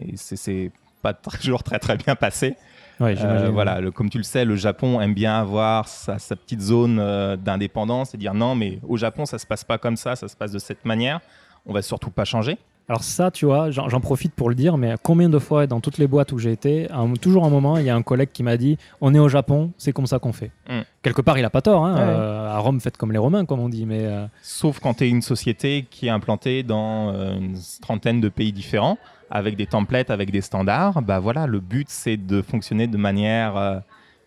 [0.00, 0.70] Et c'est- c'est
[1.02, 2.56] pas toujours très très bien passé.
[3.02, 6.98] Euh, voilà, comme tu le sais, le Japon aime bien avoir sa, sa petite zone
[7.00, 10.28] euh, d'indépendance et dire non, mais au Japon, ça se passe pas comme ça, ça
[10.28, 11.20] se passe de cette manière.
[11.66, 12.58] On va surtout pas changer.
[12.88, 15.98] Alors ça, tu vois, j'en profite pour le dire, mais combien de fois dans toutes
[15.98, 18.42] les boîtes où j'ai été, un- toujours un moment, il y a un collègue qui
[18.42, 20.50] m'a dit on est au Japon, c'est comme ça qu'on fait.
[20.68, 20.80] Mm.
[21.00, 21.86] Quelque part, il a pas tort.
[21.86, 22.00] hein, Ouais.
[22.02, 23.86] euh, à Rome, faites comme les Romains, comme on dit.
[23.86, 28.20] Mais euh, Sauf quand tu es une société qui est implantée dans euh, une trentaine
[28.20, 28.98] de pays différents,
[29.30, 33.56] avec des templates, avec des standards, bah voilà, le but c'est de fonctionner de manière
[33.56, 33.78] euh,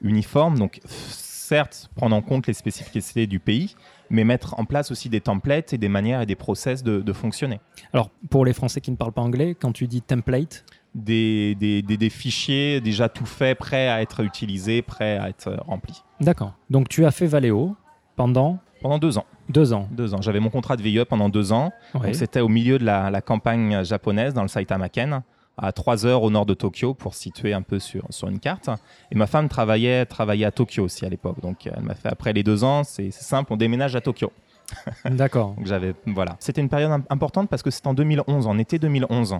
[0.01, 0.57] uniforme.
[0.57, 3.75] Donc, certes, prendre en compte les spécificités du pays,
[4.09, 7.13] mais mettre en place aussi des templates et des manières et des process de, de
[7.13, 7.59] fonctionner.
[7.93, 11.81] alors, pour les Français qui ne parlent pas anglais, quand tu dis template, Des, des,
[11.81, 16.03] des- des fichiers déjà tout faits, prêts à être utilisés, prêts à être euh, remplis.
[16.21, 16.53] d'accord.
[16.69, 17.75] Donc tu as fait Valeo
[18.15, 19.25] pendant Pendant deux ans.
[19.49, 19.89] deux ans.
[19.91, 20.21] Deux ans.
[20.21, 21.73] J'avais mon contrat de VIE pendant deux ans.
[22.13, 25.21] C'était au milieu de la, la campagne japonaise dans le Saitama-ken,
[25.57, 28.69] à 3 heures au nord de Tokyo pour situer un peu sur, sur une carte.
[29.11, 31.39] Et ma femme travaillait, travaillait à Tokyo aussi à l'époque.
[31.41, 34.31] Donc elle m'a fait après les deux ans, c'est simple, on déménage à Tokyo.
[35.05, 35.53] D'accord.
[35.55, 36.35] Donc j'avais voilà.
[36.39, 39.37] C'était une période im- importante parce que c'était en 2011, en été 2011.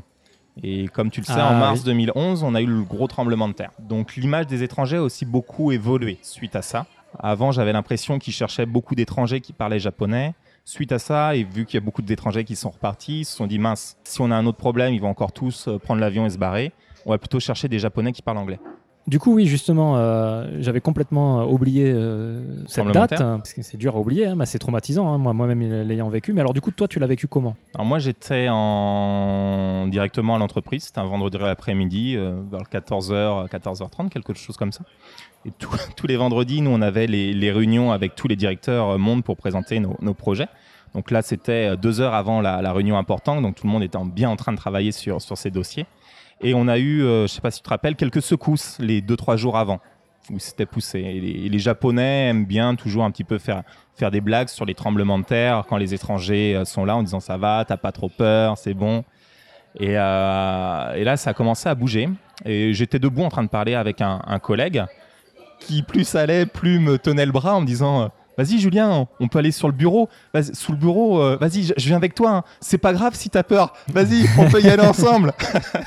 [0.64, 1.86] Et comme tu le sais, Ah, en mars oui.
[1.86, 3.72] 2011, on a eu le gros tremblement de terre.
[3.80, 6.86] Donc l'image des étrangers a aussi beaucoup évolué suite à ça.
[7.20, 10.34] Avant, j'avais l'impression qu'ils cherchaient beaucoup d'étrangers qui parlaient japonais.
[10.68, 13.36] Suite à ça, et vu qu'il y a beaucoup d'étrangers qui sont repartis, ils se
[13.36, 16.02] sont dit mince, si on a un autre problème, ils vont encore tous euh, prendre
[16.02, 16.72] l'avion et se barrer.
[17.06, 18.60] On va plutôt chercher des japonais qui parlent anglais.
[19.06, 23.62] Du coup, oui, justement, euh, j'avais complètement euh, oublié euh, cette date, hein, parce que
[23.62, 26.34] c'est dur à oublier, hein, mais c'est traumatisant, hein, moi- moi-même l'ayant vécu.
[26.34, 27.56] Mais alors, du coup, toi, tu l'as vécu comment?
[27.76, 29.86] Alors moi, j'étais en...
[29.90, 30.86] directement à l'entreprise.
[30.86, 34.84] C'était un vendredi après-midi, vers le 14h, 14h30, quelque chose comme ça.
[35.96, 39.38] Tous les vendredis, nous, on avait les, réunions avec tous les directeurs euh, monde pour
[39.38, 40.48] présenter nos, projets.
[40.94, 43.42] Donc là, c'était euh, deux heures avant la, réunion importante.
[43.42, 45.86] Donc tout le monde était en- bien en train de travailler sur, ces dossiers.
[46.42, 49.02] Et on a eu, euh, je sais pas si tu te rappelles, quelques secousses les
[49.02, 49.80] deux, trois jours avant
[50.32, 51.00] où c'était poussé.
[51.00, 53.64] Et les, Japonais aiment bien toujours un petit peu faire,
[54.12, 57.38] des blagues sur les tremblements de terre quand les étrangers sont là en disant ça
[57.38, 59.04] va, t'as pas trop peur, c'est bon.
[59.80, 62.10] Et, là, ça a commencé à bouger.
[62.44, 64.84] Et j'étais debout en train de parler avec un collègue
[65.60, 69.28] qui, plus allait, plus me tenait le bras en me disant euh, Vas-y, Julien, on
[69.30, 70.10] peut aller sur le bureau.
[70.34, 72.32] Vas-y, sous le bureau, euh, vas-y, je, je viens avec toi.
[72.32, 72.44] hein.
[72.60, 73.74] C'est pas grave si t'as peur.
[73.88, 75.32] Vas-y, on peut y aller ensemble.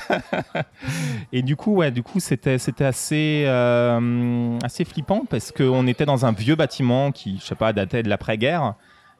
[1.31, 6.05] et du coup, ouais, du coup, c'était, c'était assez, euh, assez flippant parce qu'on était
[6.05, 8.73] dans un vieux bâtiment qui, je sais pas, datait de l'après-guerre.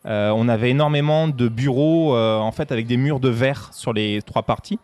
[0.05, 4.21] Euh, on avait énormément de bureaux, en fait, avec des murs de verre sur les
[4.23, 4.79] trois parties.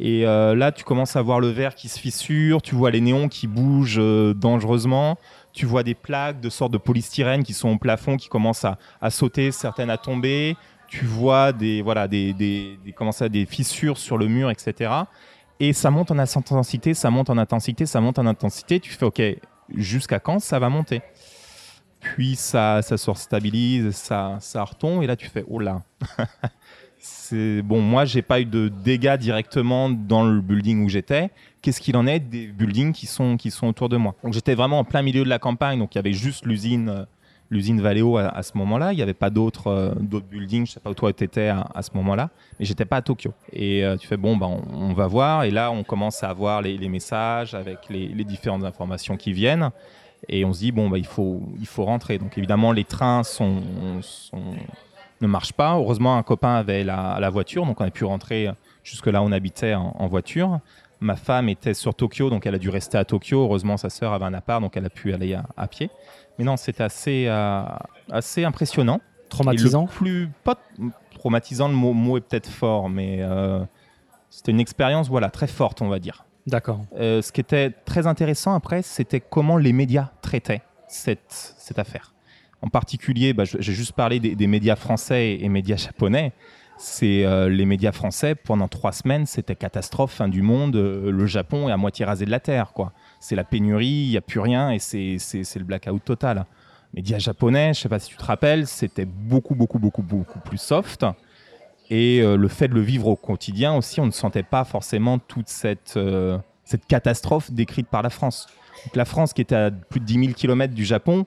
[0.00, 3.00] Et euh, là, tu commences à voir le verre qui se fissure, tu vois les
[3.00, 5.18] néons qui bougent euh, dangereusement,
[5.52, 9.10] tu vois des plaques de sortes de polystyrène qui sont au plafond, qui commencent à,
[9.10, 10.56] sauter, certaines à tomber.
[10.86, 14.92] Tu vois des, voilà, des, comment ça, des fissures sur le mur, etc.
[15.58, 18.78] Et ça monte en intensité, ça monte en intensité, ça monte en intensité.
[18.78, 19.20] Tu fais, OK,
[19.74, 21.02] jusqu'à quand ça va monter?
[22.00, 25.82] Puis ça, ça se stabilise, ça, ça retombe, et là tu fais, oh là
[27.28, 27.80] c'est bon.
[27.80, 31.30] Moi, j'ai pas eu de dégâts directement dans le building où j'étais.
[31.60, 34.14] Qu'est-ce qu'il en est des buildings qui sont qui sont autour de moi?
[34.24, 35.78] Donc j'étais vraiment en plein milieu de la campagne.
[35.78, 37.04] Donc il y avait juste l'usine euh,
[37.50, 38.92] l'usine Valeo à, ce moment-là.
[38.92, 40.66] Il n'y avait pas d'autres euh, d'autres buildings.
[40.66, 43.32] Je sais pas où toi tu étais à, ce moment-là, mais j'étais pas à Tokyo.
[43.52, 45.44] Et euh, tu fais bon, bah, on, va voir.
[45.44, 49.70] Et là, on commence à avoir les, messages avec les, différentes informations qui viennent.
[50.28, 52.18] Et on se dit bon, bah, il faut il faut rentrer.
[52.18, 53.60] Donc évidemment, les trains sont
[55.20, 55.74] ne marche pas.
[55.74, 58.50] Heureusement, un copain avait la, la voiture, donc on a pu rentrer
[58.84, 60.60] jusque là où on habitait en, en voiture.
[61.00, 63.42] Ma femme était sur Tokyo, donc elle a dû rester à Tokyo.
[63.44, 65.90] Heureusement, sa sœur avait un appart, donc elle a pu aller à, à pied.
[66.38, 67.62] Mais non, c'était assez, euh,
[68.10, 69.00] assez impressionnant.
[69.28, 70.56] Traumatisant le plus pas
[71.14, 73.60] traumatisant, le mot, mot est peut-être fort, mais euh,
[74.30, 76.24] c'était une expérience, voilà, très forte, on va dire.
[76.46, 76.80] D'accord.
[76.98, 82.14] Euh, ce qui était très intéressant après, c'était comment les médias traitaient cette, cette affaire.
[82.60, 86.32] En particulier, bah, j'ai juste parlé des, médias français et, médias japonais.
[86.76, 91.26] c'est euh, les médias français pendant trois semaines, c'était catastrophe, fin du monde, euh, le
[91.26, 92.92] Japon est à moitié rasé de la terre, quoi.
[93.20, 95.18] C'est la pénurie, il n'y a plus rien et c'est
[95.56, 96.46] le blackout total.
[96.94, 100.58] Médias japonais, je sais pas si tu te rappelles, c'était beaucoup, beaucoup, beaucoup, beaucoup plus
[100.58, 101.04] soft.
[101.90, 105.18] Et euh, le fait de le vivre au quotidien aussi, on ne sentait pas forcément
[105.18, 105.98] toute cette,
[106.88, 108.48] catastrophe décrite par la France.
[108.94, 111.24] La France, qui était à plus de 10 000 km du Japon,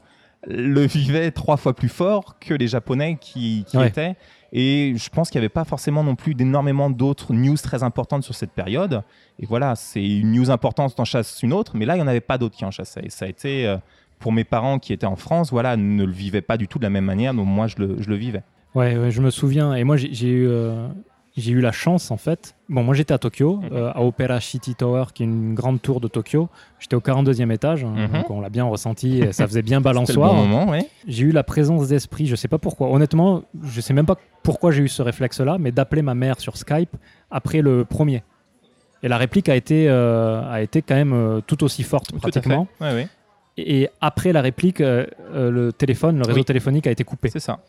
[0.47, 4.15] le vivait trois fois plus fort que les Japonais qui, qui étaient.
[4.53, 8.23] Et je pense qu'il n'y avait pas forcément non plus d'énormément d'autres news très importantes
[8.23, 9.03] sur cette période.
[9.39, 12.07] Et voilà, c'est une news importante, en chasse une autre, mais là, il n'y en
[12.07, 13.05] avait pas d'autres qui en chassaient.
[13.05, 13.77] Et ça a été, euh,
[14.19, 16.83] pour mes parents qui étaient en France, voilà, ne le vivaient pas du tout de
[16.83, 18.43] la même manière dont moi je le, je le vivais.
[18.75, 19.73] Ouais, je me souviens.
[19.73, 20.87] Et moi, j'ai eu, euh,
[21.37, 22.55] j'ai eu la chance en fait.
[22.67, 23.69] Bon, moi j'étais à Tokyo, mhm.
[23.71, 26.49] euh, à Opera City Tower, qui est une grande tour de Tokyo.
[26.79, 28.11] J'étais au 42e étage, hein, mhm.
[28.11, 30.33] donc on l'a bien ressenti et ça faisait bien balançoire.
[30.33, 30.73] Bon moment,
[31.07, 32.89] J'ai eu la présence d'esprit, je sais pas pourquoi.
[32.89, 36.57] Honnêtement, je sais même pas pourquoi j'ai eu ce réflexe-là, mais d'appeler ma mère sur
[36.57, 36.95] Skype
[37.29, 38.23] après le premier.
[39.03, 42.67] Et la réplique a été, euh, a été quand même euh, tout aussi forte pratiquement.
[43.57, 47.29] Et après la réplique, le téléphone, le réseau téléphonique a été coupé.
[47.29, 47.59] C'est ça.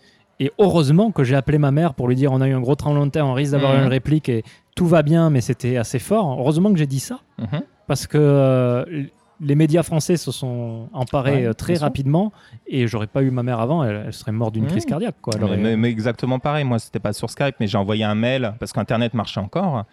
[0.41, 2.75] Et heureusement que j'ai appelé ma mère pour lui dire on a eu un gros
[2.75, 3.83] tremblement de terre, on risque d'avoir mhm.
[3.83, 6.39] une réplique et tout va bien, mais c'était assez fort.
[6.39, 7.63] Heureusement que j'ai dit ça, mhm.
[7.87, 9.05] parce que euh,
[9.41, 12.33] les médias français se sont emparés euh, très rapidement
[12.67, 14.91] et j'aurais pas eu ma mère avant, elle, serait morte d'une crise mhm.
[14.91, 15.17] cardiaque.
[15.21, 15.35] Quoi.
[15.57, 19.15] Mais, exactement pareil, moi c'était pas sur Skype, mais j'ai envoyé un mail parce qu'Internet
[19.15, 19.85] marchait encore.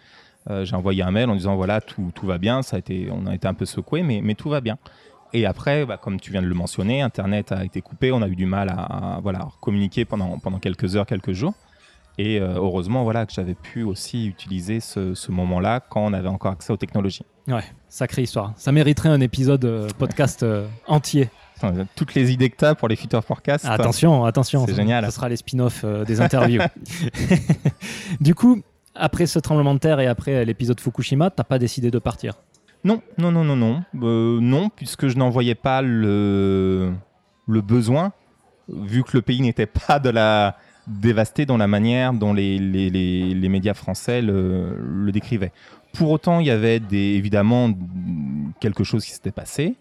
[0.48, 3.10] Euh, j'ai envoyé un mail en disant voilà tout, tout, va bien, ça a été,
[3.12, 4.78] on a été un peu secoué, mais, mais tout va bien.
[5.32, 8.28] Et après, bah, comme tu viens de le mentionner, Internet a été coupé, on a
[8.28, 11.54] eu du mal à, voilà, communiquer pendant, pendant quelques heures, quelques jours.
[12.18, 16.28] Et euh, heureusement, voilà, que j'avais pu aussi utiliser ce, ce moment-là quand on avait
[16.28, 17.24] encore accès aux technologies.
[17.48, 18.52] Ouais, sacrée histoire.
[18.56, 21.30] Ça mériterait un épisode euh, podcast euh, entier.
[21.94, 23.64] Toutes les idées que tu as pour les future forecasts.
[23.64, 24.66] Attention, attention.
[24.66, 25.06] C'est génial.
[25.06, 26.62] Ce sera les spin-offs des interviews.
[28.20, 28.60] du coup,
[28.94, 32.34] après ce tremblement de terre et après l'épisode Fukushima, t'as pas décidé de partir
[32.84, 33.84] non, non, non, non, non.
[34.02, 36.92] Euh, non, puisque je n'en voyais pas le,
[37.46, 38.12] besoin,
[38.68, 40.00] vu que le pays n'était pas
[40.86, 45.52] dévasté dans la manière dont les, médias français le, décrivaient.
[45.92, 47.70] Pour autant, il y avait évidemment
[48.60, 49.76] quelque chose qui s'était passé.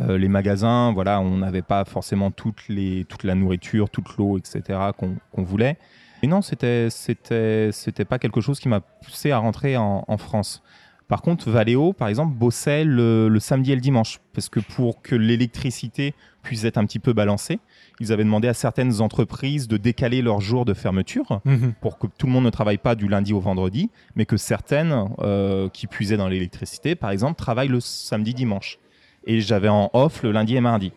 [0.00, 4.78] Euh, les magasins, voilà, on n'avait pas forcément toute la nourriture, toute l'eau, etc.
[4.96, 5.78] qu'on voulait.
[6.22, 10.62] Et non, c'était c'était pas quelque chose qui m'a poussé à rentrer en, en France.
[11.08, 15.14] Par contre, Valeo, par exemple, bossait le, samedi et le dimanche, parce que pour que
[15.14, 17.60] l'électricité puisse être un petit peu balancée,
[18.00, 21.74] ils avaient demandé à certaines entreprises de décaler leur jour de fermeture mhm.
[21.80, 25.08] pour que tout le monde ne travaille pas du lundi au vendredi, mais que certaines
[25.20, 28.78] euh, qui puisaient dans l'électricité, par exemple, travaillent le samedi-dimanche.
[29.26, 30.92] Et j'avais en off le lundi et mardi.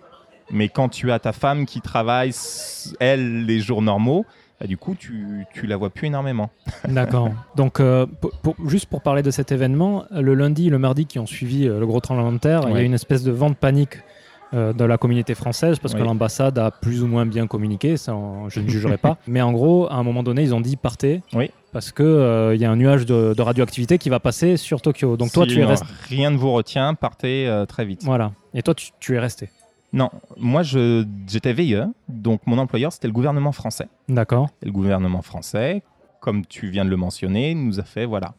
[0.52, 2.32] Mais quand tu as ta femme qui travaille,
[3.00, 4.26] elle, les jours normaux,
[4.60, 6.50] bah, du coup, tu, tu la vois plus énormément.
[6.88, 7.30] D'accord.
[7.56, 8.08] Donc, euh,
[8.66, 11.80] juste pour parler de cet événement, le lundi et le mardi qui ont suivi euh,
[11.80, 14.00] le gros tremblement de terre, il y a une espèce de vent de panique
[14.54, 18.16] euh, dans la communauté française parce que l'ambassade a plus ou moins bien communiqué, ça
[18.48, 19.18] je ne jugerai pas.
[19.28, 21.22] Mais en gros, à un moment donné, ils ont dit partez.
[21.34, 21.52] Oui.
[21.74, 25.18] Parce qu'il il y a un nuage de, radioactivité qui va passer sur Tokyo.
[25.18, 25.86] Donc toi, tu es resté.
[26.10, 28.04] Rien ne vous retient, partez très vite.
[28.06, 28.32] Voilà.
[28.56, 29.50] Et toi, tu es resté.
[29.98, 33.88] Non, moi j'étais veilleur, donc mon employeur c'était le gouvernement français.
[34.08, 34.50] D'accord.
[34.62, 35.82] Et le gouvernement français,
[36.20, 38.36] comme tu viens de le mentionner, nous a fait voilà,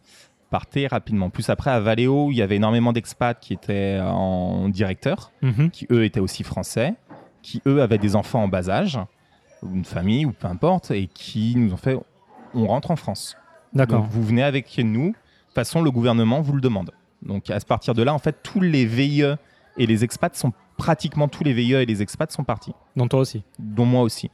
[0.50, 1.30] partez rapidement.
[1.30, 5.72] Plus après à Valeo, il y avait énormément d'expats qui étaient en directeur, mhm.
[5.72, 6.94] qui eux étaient aussi français,
[7.42, 9.00] qui eux avaient des enfants en bas âge,
[9.64, 11.98] ou une famille ou peu importe, et qui nous ont fait
[12.54, 13.36] on rentre en France.
[13.74, 14.06] D'accord.
[14.08, 15.08] Vous venez avec nous.
[15.08, 16.92] De toute façon, le gouvernement vous le demande.
[17.22, 19.36] Donc à partir de là, en fait, tous les veilleux
[19.78, 22.72] et les expats sont pratiquement tous les veilleurs et les expats sont partis.
[22.96, 24.30] Dont toi aussi Dont moi aussi.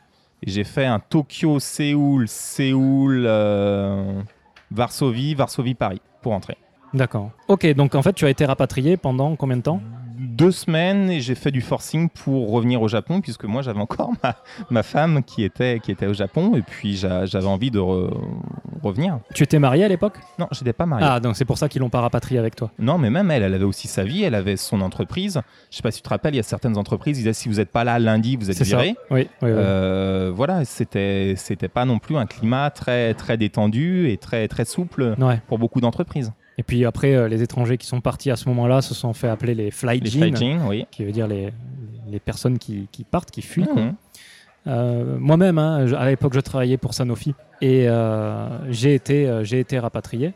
[0.47, 4.21] J'ai fait un Tokyo, Séoul, Séoul, euh,
[4.71, 6.57] Varsovie, Varsovie, Paris pour entrer.
[6.93, 7.31] D'accord.
[7.49, 9.81] Ok, donc en fait, tu as été rapatrié pendant combien de temps?
[10.19, 14.13] Deux semaines et j'ai fait du forcing pour revenir au Japon puisque moi j'avais encore
[14.71, 17.81] ma, femme qui était, qui était au Japon et puis j'avais envie de
[18.83, 19.19] revenir.
[19.35, 20.19] Tu étais marié à l'époque?
[20.39, 21.07] Non, j'étais pas marié.
[21.09, 23.43] Ah, donc c'est pour ça qu'ils l'ont pas rapatrié avec toi Non, mais même elle,
[23.43, 25.41] elle avait aussi sa vie, elle avait son entreprise.
[25.71, 27.49] Je sais pas si tu te rappelles, il y a certaines entreprises, ils disaient si
[27.49, 28.95] vous n'êtes pas là lundi, vous êtes viré.
[29.11, 29.51] Oui, oui, oui.
[29.51, 34.65] Euh, voilà, c'était c'était pas non plus un climat très très détendu et très très
[34.65, 36.33] souple pour beaucoup d'entreprises.
[36.59, 39.29] Et puis après, euh, les étrangers qui sont partis à ce moment-là se sont fait
[39.29, 40.01] appeler les fly
[40.69, 40.87] oui.
[40.91, 41.53] qui veut dire les,
[42.09, 43.67] les personnes qui, qui, partent, qui fuient.
[43.75, 43.95] Mhm.
[44.67, 49.79] Euh, moi-même, hein, à l'époque, je travaillais pour Sanofi et euh, j'ai été, j'ai été
[49.79, 50.33] rapatrié.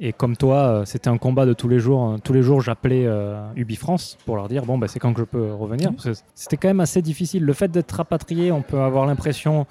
[0.00, 2.16] Et comme toi, c'était un combat de tous les jours.
[2.24, 3.08] Tous les jours, j'appelais
[3.54, 5.92] UbiFrance pour leur dire bon, bah, c'est quand que je peux revenir.
[6.34, 7.44] C'était quand même assez difficile.
[7.44, 9.66] Le fait d'être rapatrié, on peut avoir l'impression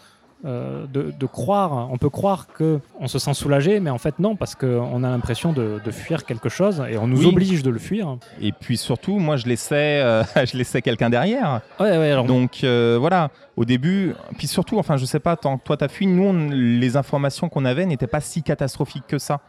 [0.46, 4.20] euh, de, de croire, on peut croire que on se sent soulagé, mais en fait
[4.20, 7.26] non, parce qu'on a l'impression de, de fuir quelque chose et on nous Oui.
[7.28, 8.18] oblige de le fuir.
[8.42, 11.62] Et puis surtout, moi, je laissais, euh, je laissais quelqu'un derrière.
[11.80, 15.58] Ouais, ouais, alors, Donc euh, voilà, au début, puis surtout, enfin, je sais pas, tant
[15.58, 19.18] que toi t'as fui, nous, on- les informations qu'on avait n'étaient pas si catastrophiques que
[19.20, 19.40] ça.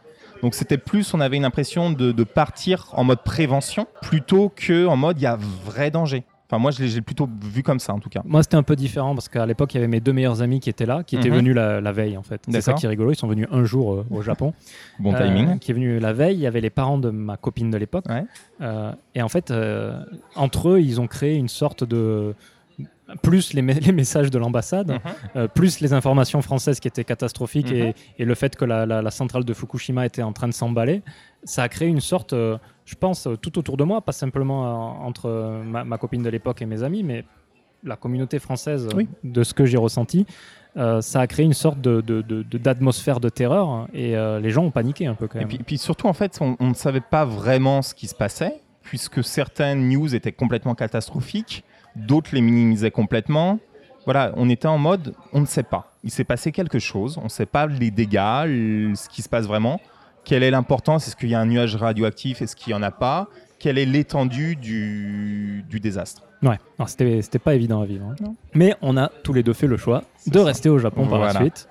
[0.42, 4.86] Donc c'était plus, on avait une impression de, de partir en mode prévention plutôt que
[4.86, 6.24] en mode il y a vrai danger.
[6.54, 8.22] Enfin, moi, je l'ai plutôt vu comme ça en tout cas.
[8.24, 10.60] Moi, c'était un peu différent parce qu'à l'époque, il y avait mes deux meilleurs amis
[10.60, 11.36] qui étaient là, qui étaient Mhm.
[11.36, 12.42] venus la, la veille en fait.
[12.48, 13.10] C'est ça qui est rigolo.
[13.10, 14.52] Ils sont venus un jour euh, au Japon.
[15.00, 15.58] Bon Euh, timing.
[15.58, 16.36] qui est venu la veille.
[16.36, 18.04] Il y avait les parents de ma copine de l'époque.
[18.08, 18.24] Ouais.
[18.60, 20.00] Euh, et en fait, euh,
[20.36, 22.34] entre eux, ils ont créé une sorte de.
[23.22, 24.98] Plus les, me- les messages de l'ambassade, Mhm.
[25.36, 27.76] euh, plus les informations françaises qui étaient catastrophiques Mhm.
[27.76, 30.54] et, et le fait que la, la- la centrale de Fukushima était en train de
[30.54, 31.02] s'emballer,
[31.42, 34.64] ça a créé une sorte, euh, je pense, euh, tout autour de moi, pas simplement
[34.66, 37.24] euh, entre euh, ma, ma copine de l'époque et mes amis, mais
[37.82, 39.08] la communauté française, Oui.
[39.24, 40.26] de ce que j'ai ressenti,
[40.76, 44.40] euh, ça a créé une sorte de, de- de- de- d'atmosphère de terreur et euh,
[44.40, 45.48] les gens ont paniqué un peu quand Et même.
[45.48, 48.60] puis, puis surtout, en fait, on, on ne savait pas vraiment ce qui se passait,
[48.82, 51.62] puisque certaines news étaient complètement catastrophiques,
[51.96, 53.58] d'autres les minimisaient complètement.
[54.04, 55.92] Voilà, on était en mode, on ne sait pas.
[56.04, 59.28] Il s'est passé quelque chose, on ne sait pas les dégâts, le- ce qui se
[59.28, 59.80] passe vraiment.
[60.24, 61.06] Quelle est l'importance?
[61.08, 62.42] Est-ce qu'il y a un nuage radioactif?
[62.42, 63.28] Est-ce qu'il n'y en a pas?
[63.58, 66.22] Quelle est l'étendue du, du désastre?
[66.42, 68.06] Ouais, c'était, c'était pas évident à vivre.
[68.06, 68.34] hein.
[68.54, 70.44] Mais on a tous les deux fait le choix de ça.
[70.44, 71.68] rester au Japon par la suite.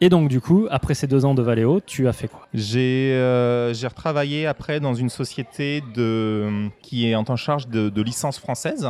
[0.00, 2.46] Et donc, du coup, après ces deux ans de Valeo, tu as fait quoi?
[2.52, 8.02] J'ai euh, j'ai retravaillé après dans une société de, qui est en charge de, de
[8.02, 8.86] licences françaises,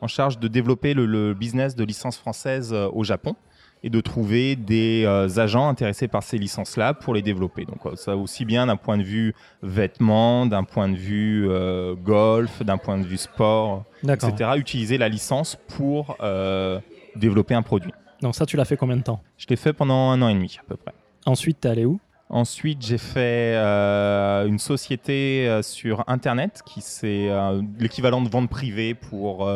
[0.00, 3.36] en charge de développer le, le business de licences françaises euh, au Japon
[3.82, 7.64] et de trouver des euh, agents intéressés par ces licences-là pour les développer.
[7.64, 11.94] Donc euh, ça aussi bien d'un point de vue vêtements, d'un point de vue euh,
[11.94, 14.50] golf, d'un point de vue sport, etc.
[14.56, 16.80] Utiliser la licence pour euh,
[17.16, 17.92] développer un produit.
[18.20, 19.22] Donc, ça, tu l'as fait combien de temps?
[19.36, 20.92] Je l'ai fait pendant un an et demi à peu près.
[21.24, 22.00] Ensuite, t'es allé où?
[22.30, 28.50] Ensuite, j'ai fait euh, une société euh, sur Internet qui c'est euh, l'équivalent de vente
[28.50, 29.48] privée pour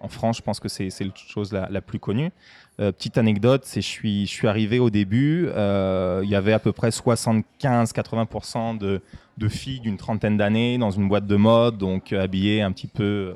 [0.00, 0.36] en France.
[0.36, 2.30] Je pense que c'est c'est la chose la, la plus connue.
[2.80, 6.52] Euh, petite anecdote, c'est je suis je suis arrivé au début, euh, il y avait
[6.52, 9.00] à peu près 75-80% de
[9.38, 12.88] de filles d'une trentaine d'années dans une boîte de mode, donc euh, habillées un petit
[12.88, 13.32] peu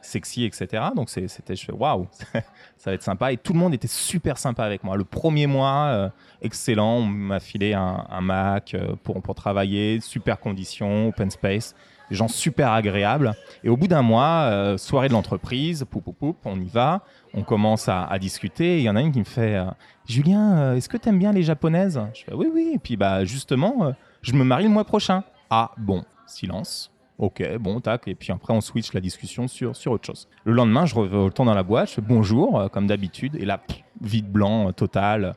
[0.00, 0.84] sexy, etc.
[0.96, 2.08] Donc c'était je fais waouh,
[2.78, 3.30] ça va être sympa.
[3.30, 4.96] Et tout le monde était super sympa avec moi.
[4.96, 6.10] Le premier mois.
[6.40, 6.96] excellent.
[6.96, 11.74] On m'a filé un, un Mac pour, pour travailler, super conditions, open space,
[12.10, 13.34] des gens super agréables.
[13.64, 17.02] Et au bout d'un mois, euh, soirée de l'entreprise, poup, poup, poup, on y va,
[17.34, 18.78] on commence à, discuter.
[18.78, 19.66] Il y en a une qui me fait euh,
[20.06, 22.00] Julien, euh, est-ce que tu aimes bien les japonaises?
[22.14, 22.72] Je fais Oui, oui.
[22.74, 23.92] Et puis bah, justement,
[24.22, 25.22] je me marie le mois prochain.
[25.50, 26.90] Ah, bon, silence.
[27.18, 28.06] Ok, bon, tac.
[28.06, 30.28] Et puis après, on switch la discussion sur, sur autre chose.
[30.44, 33.34] Le lendemain, je retourne dans la boîte, je fais bonjour, comme d'habitude.
[33.36, 33.60] Et là,
[34.00, 35.34] vide blanc, total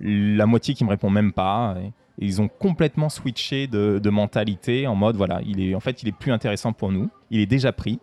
[0.00, 1.76] la moitié qui me répond même pas.
[2.20, 6.02] Et ils ont complètement switché de, de mentalité en mode voilà, il est en fait
[6.02, 7.08] il est plus intéressant pour nous.
[7.30, 7.98] Il est déjà pris.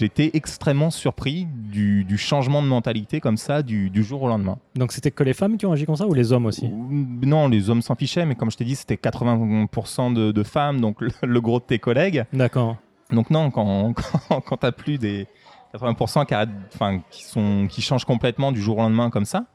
[0.00, 4.56] Été extrêmement surpris du, du changement de mentalité comme ça du, du jour au lendemain.
[4.76, 6.68] Donc, c'était que les femmes qui ont agi comme ça ou les hommes aussi?
[6.70, 10.80] Non, les hommes s'en fichaient, mais comme je t'ai dit, c'était 80% de, de femmes,
[10.80, 12.24] donc le, le gros de tes collègues.
[12.32, 12.76] D'accord.
[13.10, 13.92] Donc non, quand,
[14.28, 15.26] quand, quand tu as plus des
[15.74, 19.46] 80% qui, arrêtent- enfin, qui, sont, qui changent complètement du jour au lendemain comme ça,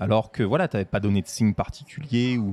[0.00, 2.48] alors que voilà, tu n'avais pas donné de signe particulier ou,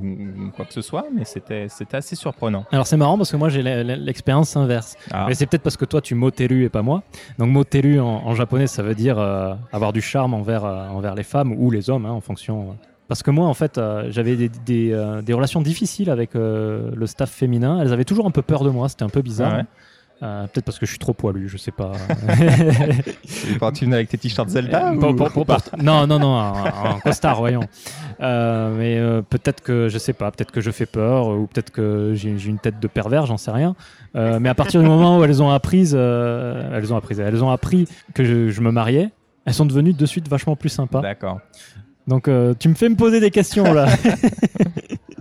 [0.48, 2.66] ou quoi que ce soit, mais c'était assez surprenant.
[2.72, 4.96] Alors, c'est marrant parce que moi, j'ai l'e- l'e- l'expérience inverse.
[5.12, 7.04] Ah, Mais c'est peut-être parce que toi, tu moteru et pas moi.
[7.40, 11.16] Donc, moteru en, en japonais, ça veut dire euh, avoir du charme envers, euh, envers
[11.16, 12.72] les femmes ou les hommes, hein, en fonction.
[12.72, 12.74] euh.
[13.08, 17.30] Parce que moi, en fait, euh, j'avais des, des, des relations difficiles avec le staff
[17.32, 17.80] féminin.
[17.82, 18.90] Elles avaient toujours un peu peur de moi.
[18.90, 19.52] C'était un peu bizarre.
[19.54, 19.64] Ah ouais.
[20.24, 21.92] Euh, peut-être parce que je suis trop poilu, je sais pas.
[23.60, 27.00] Quand tu venais avec tes t-shirts Zelda ou- pour- pour- pour- Non, non, non, un,
[27.04, 27.62] costard, voyons.
[28.20, 31.70] Euh, mais euh, peut-être que, je sais pas, peut-être que je fais peur ou peut-être
[31.72, 33.76] que j'ai une tête de pervers, j'en sais rien.
[34.16, 37.44] Euh, mais à partir du moment où elles ont appris, euh, elles ont appris, elles
[37.44, 39.12] ont appris que je, je me mariais,
[39.46, 41.02] elles sont devenues de suite vachement plus sympas.
[41.02, 41.40] D'accord.
[42.08, 43.86] Donc euh, tu me fais me poser des questions là.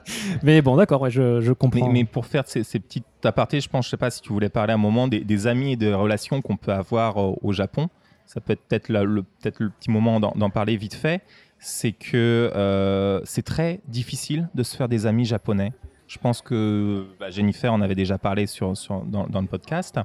[0.42, 1.88] mais bon, d'accord, ouais, je, je comprends.
[1.90, 4.48] mais pour faire ces, ces petites apartés, je pense, je sais pas si tu voulais
[4.48, 7.88] parler un moment des, des amis et des relations qu'on peut avoir euh, au Japon.
[8.24, 11.22] Ça peut être peut-être le, petit moment d'en d'en parler vite fait.
[11.58, 15.72] C'est que euh, c'est très difficile de se faire des amis japonais.
[16.08, 19.98] Je pense que bah, Jennifer en avait déjà parlé sur, sur- dans, dans le podcast.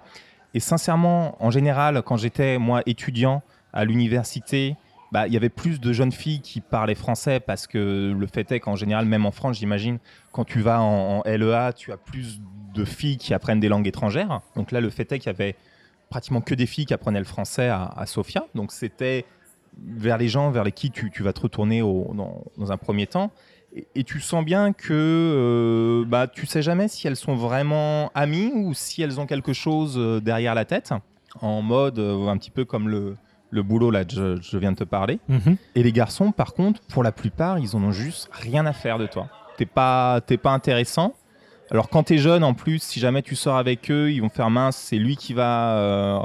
[0.53, 3.41] Et sincèrement, en général, quand j'étais moi étudiant
[3.73, 4.75] à l'université,
[5.11, 8.51] bah, il y avait plus de jeunes filles qui parlaient français parce que le fait
[8.51, 9.99] est qu'en général, même en France, j'imagine,
[10.31, 12.39] quand tu vas en, LEA, tu as plus
[12.73, 14.41] de filles qui apprennent des langues étrangères.
[14.55, 15.55] Donc là, le fait est qu'il y avait
[16.09, 18.45] pratiquement que des filles qui apprenaient le français à, à Sofia.
[18.55, 19.25] Donc c'était
[19.77, 23.31] vers les gens vers qui tu, vas te retourner dans, un premier temps.
[23.73, 28.11] Et, et tu sens bien que euh, bah, tu sais jamais si elles sont vraiment
[28.13, 30.93] amies ou si elles ont quelque chose euh, derrière la tête,
[31.39, 33.15] en mode euh, un petit peu comme le,
[33.51, 35.19] le boulot là, je, je viens de te parler.
[35.27, 35.57] Mhm.
[35.75, 38.97] Et les garçons, par contre, pour la plupart, ils en ont juste rien à faire
[38.97, 39.27] de toi.
[39.57, 41.13] T'es pas, t'es pas intéressant.
[41.71, 44.49] Alors quand t'es jeune, en plus, si jamais tu sors avec eux, ils vont faire
[44.49, 44.75] mince.
[44.75, 46.19] C'est lui qui va, euh,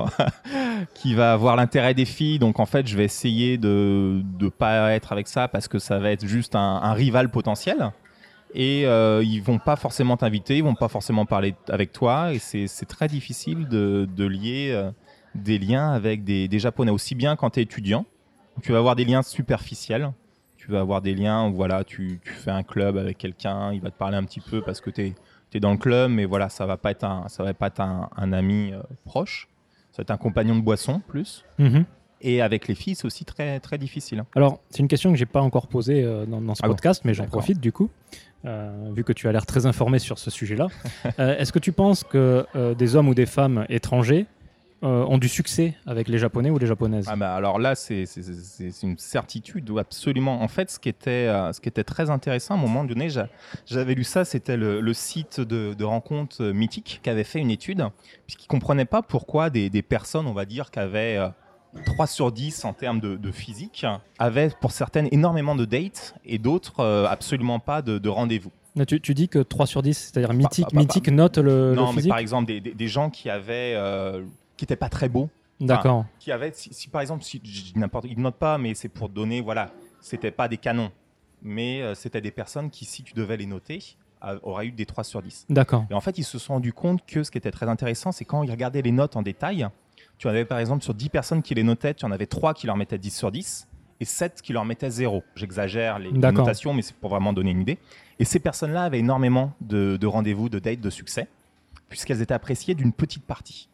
[0.95, 2.41] qui va avoir l'intérêt des filles.
[2.41, 5.99] Donc en fait, je vais essayer de de pas être avec ça parce que ça
[6.01, 7.93] va être juste un, un rival potentiel.
[8.55, 12.33] Et euh, ils vont pas forcément t'inviter, ils vont pas forcément parler avec toi.
[12.33, 14.91] Et c'est c'est très difficile de, de lier euh,
[15.43, 18.05] des liens avec des, des Japonais, aussi bien quand tu es étudiant.
[18.63, 20.13] Tu vas avoir des liens superficiels.
[20.57, 23.81] Tu vas avoir des liens où voilà, tu, tu fais un club avec quelqu'un, il
[23.81, 25.15] va te parler un petit peu parce que tu
[25.55, 27.81] es, dans le club, mais voilà, ça va pas être un, ça va pas être
[27.81, 29.49] un, un ami euh, proche.
[29.91, 31.47] Ça va être un compagnon de boisson plus.
[31.59, 31.87] Mhm.
[32.21, 34.25] Et avec les filles, c'est aussi très, très difficile.
[34.35, 36.75] Alors, c'est une question que j'ai pas encore posée euh, dans, dans ce Ah bon
[36.75, 37.89] podcast, mais j'en profite du coup,
[38.45, 40.69] euh, vu que tu as l'air très informé sur ce sujet-là.
[41.21, 44.27] Euh, Est-ce que tu penses que des hommes ou des femmes étrangers
[44.83, 48.05] euh, ont du succès avec les Japonais ou les Japonaises Ah bah alors là, c'est
[48.83, 50.43] une certitude, absolument.
[50.43, 53.09] En fait, ce qui était, euh, ce qui était très intéressant, à un moment donné,
[53.09, 53.29] j'a-
[53.67, 57.39] j'avais lu ça, c'était le, le site de, de rencontres euh, mythiques qui avait fait
[57.41, 57.85] une étude,
[58.27, 61.29] puisqu'il ne comprenait pas pourquoi des, des personnes, on va dire, qui avaient euh,
[61.87, 63.87] 3 sur 10 en termes de, de physique,
[64.19, 68.51] avaient pour certaines énormément de dates et d'autres euh, absolument pas de, de rendez-vous.
[68.87, 71.75] Tu, tu dis que 3 sur 10, c'est-à-dire mythique, pas- pas- mythique note le, le
[71.77, 74.23] non, mais physique par exemple, des, des- des gens qui avaient, euh,
[74.57, 75.29] qui n'étaient pas très beaux,
[75.61, 76.07] D'accord.
[76.19, 77.41] qui avait, si, si par exemple, si,
[77.77, 80.91] n'importe, ils ne notent pas, mais c'est pour donner, voilà, c'était pas des canons,
[81.43, 84.87] mais euh, c'était des personnes qui, si tu devais les noter, a- auraient eu des
[84.87, 85.47] 3 sur 10.
[85.49, 85.85] D'accord.
[85.91, 88.25] Et en fait, ils se sont rendus compte que ce qui était très intéressant, c'est
[88.25, 89.69] quand ils regardaient les notes en détail,
[90.19, 92.55] tu en avais par exemple sur 10 personnes qui les notaient, tu en avais 3
[92.55, 93.69] qui leur mettaient 10 sur 10
[94.01, 95.23] et 7 qui leur mettaient 0.
[95.35, 97.79] J'exagère les, notations, mais c'est pour vraiment donner une idée.
[98.19, 101.29] Et ces personnes-là avaient énormément de, de rendez-vous, de dates, de succès,
[101.89, 103.69] puisqu'elles étaient appréciées d'une petite partie.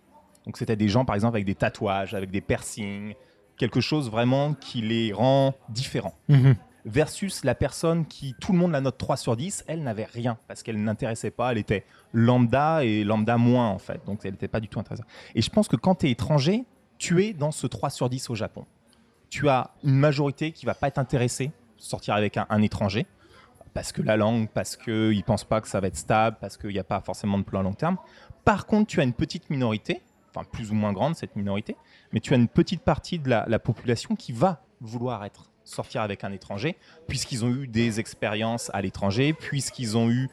[0.47, 3.15] Donc c'était des gens par exemple avec des tatouages, avec des piercings,
[3.57, 6.57] quelque chose vraiment qui les rend différents Mhm.
[6.85, 10.37] versus la personne qui, tout le monde la note 3 sur 10, elle n'avait rien
[10.49, 14.49] parce qu'elle n'intéressait pas, elle était lambda et lambda moins en fait, donc elle n'était
[14.49, 15.07] pas du tout intéressante.
[15.35, 16.65] Et je pense que quand tu es étranger,
[16.99, 18.67] tu es dans ce 3 sur 10 au Japon.
[19.31, 23.07] Tu as une majorité qui va pas être intéressée sortir avec un, un étranger
[23.75, 26.57] parce que la langue, parce qu'ils ne pensent pas que ça va être stable, parce
[26.59, 27.97] qu'il n'y a pas forcément de plan à long terme.
[28.45, 30.03] Par contre, tu as une petite minorité,
[30.35, 31.77] enfin plus ou moins grande cette minorité,
[32.13, 36.03] mais tu as une petite partie de la, la population qui va vouloir être sortir
[36.03, 36.77] avec un étranger,
[37.07, 40.29] puisqu'ils ont eu des expériences à l'étranger, puisqu'ils ont eu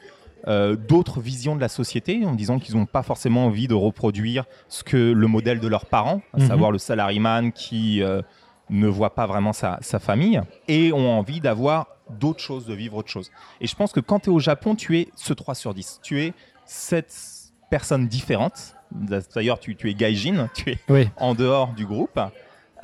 [0.48, 4.44] euh, d'autres visions de la société, en disant qu'ils n'ont pas forcément envie de reproduire
[4.68, 6.46] ce que le modèle de leurs parents, à Mhm.
[6.48, 8.22] savoir le salaryman qui euh,
[8.70, 11.86] ne voit pas vraiment sa, sa famille, et ont envie d'avoir
[12.18, 13.30] d'autres choses, de vivre autre chose.
[13.60, 16.00] Et je pense que quand tu es au Japon, tu es ce 3 sur 10.
[16.02, 16.32] Tu es
[16.64, 17.14] cette
[17.70, 18.74] personne différente.
[18.92, 21.08] D'ailleurs, tu, tu es gaijin, tu es Oui.
[21.16, 22.18] en dehors du groupe.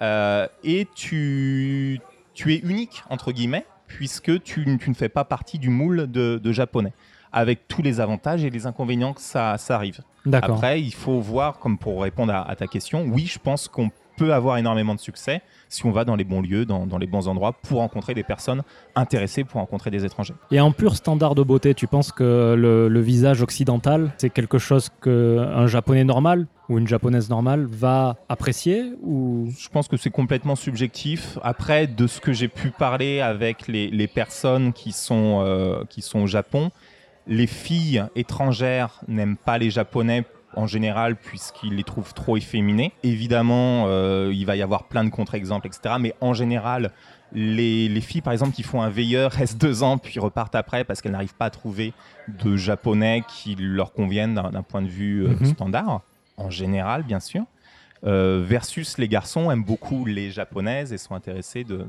[0.00, 2.00] Euh, et tu,
[2.34, 6.38] tu es unique, entre guillemets, puisque tu, tu ne fais pas partie du moule de,
[6.42, 6.92] de japonais,
[7.32, 10.00] avec tous les avantages et les inconvénients que ça, ça arrive.
[10.32, 13.90] Après, il faut voir, comme pour répondre à, à ta question, oui, je pense qu'on
[14.16, 17.08] peut avoir énormément de succès si on va dans les bons lieux, dans, dans les
[17.08, 18.62] bons endroits, pour rencontrer des personnes
[18.94, 20.34] intéressées, pour rencontrer des étrangers.
[20.50, 24.58] Et en pur standard de beauté, tu penses que le, le visage occidental, c'est quelque
[24.58, 29.48] chose qu'un japonais normal ou une japonaise normale va apprécier ou?
[29.58, 31.38] Je pense que c'est complètement subjectif.
[31.42, 36.02] Après, de ce que j'ai pu parler avec les, les personnes qui sont, euh, qui
[36.02, 36.70] sont au Japon,
[37.28, 40.24] les filles étrangères n'aiment pas les Japonais
[40.56, 42.92] en général puisqu'ils les trouvent trop efféminés.
[43.02, 45.96] Évidemment, euh, il va y avoir plein de contre-exemples, etc.
[46.00, 46.90] Mais en général,
[47.32, 50.84] les, les filles, par exemple, qui font un veilleur, restent deux ans puis repartent après
[50.84, 51.92] parce qu'elles n'arrivent pas à trouver
[52.28, 55.46] de Japonais qui leur conviennent d'un point de vue euh, Mhm.
[55.46, 56.00] standard,
[56.36, 57.44] en général, bien sûr.
[58.04, 61.86] Euh, versus les garçons aiment beaucoup les japonaises et sont intéressés de,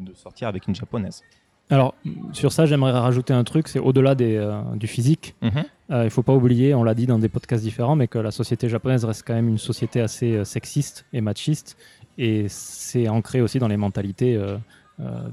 [0.00, 1.22] de sortir avec une japonaise.
[1.70, 1.94] Alors,
[2.32, 5.34] sur ça, j'aimerais rajouter un truc, c'est au-delà euh, du physique.
[5.42, 5.50] Mhm.
[5.90, 8.18] Euh, il ne faut pas oublier, on l'a dit dans des podcasts différents, mais que
[8.18, 11.76] la société japonaise reste quand même une société assez euh, sexiste et machiste.
[12.16, 14.56] Et c'est ancré aussi dans les mentalités euh,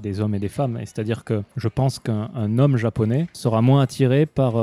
[0.01, 0.77] des hommes et des femmes.
[0.77, 4.55] Et C'est-à-dire que je pense qu'un un homme japonais sera moins attiré par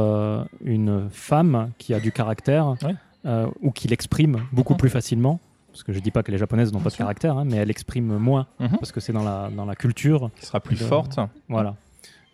[0.65, 3.45] une femme qui a du caractère Ouais.
[3.63, 4.79] ou qui l'exprime beaucoup Mhm.
[4.79, 5.41] plus facilement.
[5.73, 7.69] Parce que je dis pas que les japonaises n'ont pas de caractère, hein, mais elles
[7.69, 8.77] l'expriment moins Mhm.
[8.79, 10.31] parce que c'est dans la, dans la culture.
[10.37, 11.19] Qui sera plus De- forte.
[11.49, 11.75] Voilà.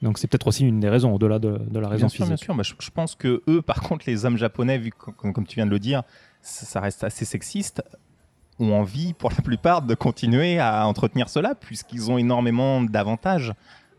[0.03, 2.37] Donc c'est peut-être aussi une des raisons, au-delà de, de la raison Bien sûr, bien
[2.37, 2.55] sûr.
[2.55, 5.47] Bah, je, je pense que eux, par contre, les hommes japonais, vu que, comme, comme
[5.47, 6.03] tu viens de le dire,
[6.43, 7.83] ça, ça reste assez sexiste.
[8.61, 13.53] ont envie, pour la plupart, de continuer à entretenir cela, puisqu'ils ont énormément d'avantages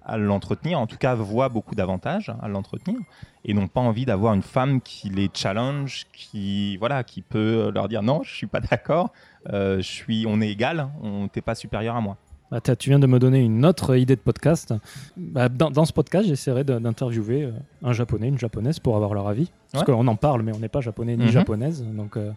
[0.05, 2.97] à l'entretenir, en tout cas voient beaucoup d'avantages à l'entretenir,
[3.45, 7.87] et n'ont pas envie d'avoir une femme qui les challenge, qui voilà, qui peut leur
[7.87, 9.11] dire non, je suis pas d'accord,
[9.47, 12.17] je suis, on est égal, on t'es pas supérieur à moi.
[12.51, 14.73] Bah, tu viens de me donner une autre idée de podcast.
[15.17, 17.51] Bah, dans, ce podcast, j'essaierai d'interviewer euh,
[17.83, 19.51] un japonais, une japonaise pour avoir leur avis.
[19.71, 21.31] Parce qu'on en parle, mais on n'est pas japonais ni mhm.
[21.31, 21.83] japonaise.
[21.83, 22.31] Donc euh,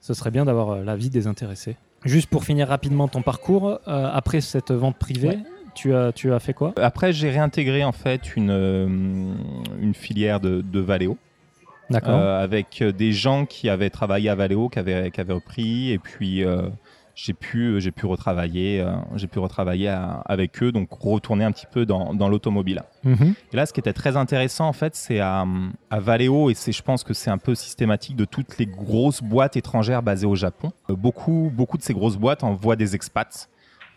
[0.00, 1.76] ce serait bien d'avoir l'avis des intéressés.
[2.04, 5.38] Juste pour finir rapidement ton parcours, après cette vente privée,
[5.74, 6.72] tu as, tu as fait quoi?
[6.76, 8.86] Après, j'ai réintégré en fait une, euh,
[9.80, 11.16] une filière de, de Valeo.
[11.94, 15.98] Euh, avec des gens qui avaient travaillé à Valeo, qui avaient, qui avaient repris, et
[15.98, 16.62] puis euh,
[17.14, 18.84] j'ai pu, j'ai pu retravailler,
[19.16, 22.82] j'ai pu retravailler avec eux, donc retourner un petit peu dans, dans l'automobile.
[23.04, 23.34] Mhm.
[23.52, 25.44] Et là, ce qui était très intéressant, en fait, c'est à,
[25.90, 29.22] à Valeo, et c'est, je pense que c'est un peu systématique de toutes les grosses
[29.22, 30.72] boîtes étrangères basées au Japon.
[30.88, 33.48] beaucoup, beaucoup de ces grosses boîtes envoient des expats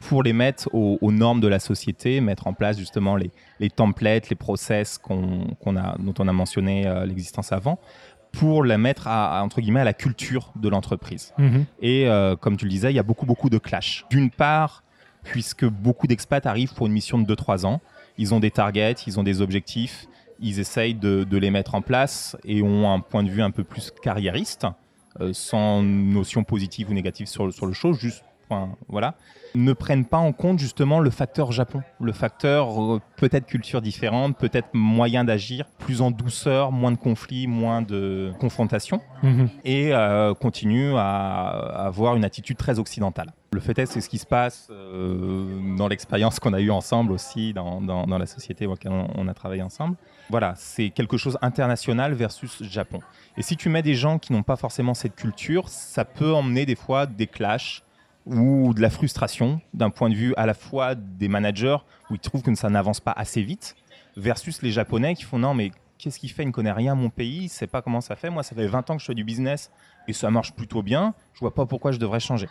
[0.01, 4.29] pour les mettre aux, normes de la société, mettre en place justement les, les templates,
[4.29, 7.79] les process qu'on a, dont on a mentionné euh, l'existence avant,
[8.31, 11.33] pour les mettre à, entre guillemets à la culture de l'entreprise.
[11.37, 11.65] Mhm.
[11.81, 14.05] Et euh, comme tu le disais, il y a beaucoup beaucoup de clash.
[14.09, 14.83] D'une part,
[15.23, 17.81] puisque beaucoup d'expats arrivent pour une mission de 2-3 ans,
[18.17, 20.07] ils ont des targets, ils ont des objectifs,
[20.39, 23.51] ils essayent de, de, les mettre en place et ont un point de vue un
[23.51, 24.67] peu plus carriériste,
[25.21, 28.23] euh, sans notion positive ou négative sur, sur le show, juste
[28.87, 29.15] voilà,
[29.55, 34.37] ne prennent pas en compte justement le facteur Japon, le facteur euh, peut-être culture différente,
[34.37, 39.49] peut-être moyen d'agir plus en douceur, moins de conflits, moins de confrontations, mhm.
[39.63, 43.31] et euh, continuent à, avoir une attitude très occidentale.
[43.51, 47.13] Le fait est, c'est ce qui se passe euh, dans l'expérience qu'on a eue ensemble
[47.13, 49.95] aussi dans, la société auquel on, on a travaillé ensemble.
[50.29, 52.99] Voilà, c'est quelque chose international versus Japon.
[53.37, 56.65] Et si tu mets des gens qui n'ont pas forcément cette culture, ça peut emmener
[56.65, 57.84] des fois des clashs
[58.25, 61.77] ou de la frustration d'un point de vue à la fois des managers
[62.09, 63.75] où ils trouvent que ça n'avance pas assez vite
[64.17, 66.95] versus les Japonais qui font non mais qu'est-ce qu'il fait Il ne connaît rien à
[66.95, 68.29] mon pays, il ne sait pas comment ça fait.
[68.29, 69.71] Moi, ça fait 20 ans que je fais du business
[70.07, 71.13] et ça marche plutôt bien.
[71.33, 72.47] Je vois pas pourquoi je devrais changer.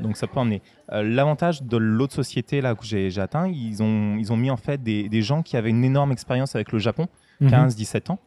[0.00, 0.62] Donc ça peut emmener.
[0.92, 4.56] Euh, l'avantage de l'autre société là que j'ai atteint, ils ont, ils ont mis en
[4.56, 7.08] fait des, des, gens qui avaient une énorme expérience avec le Japon,
[7.42, 8.12] 15-17 mhm.
[8.12, 8.18] ans,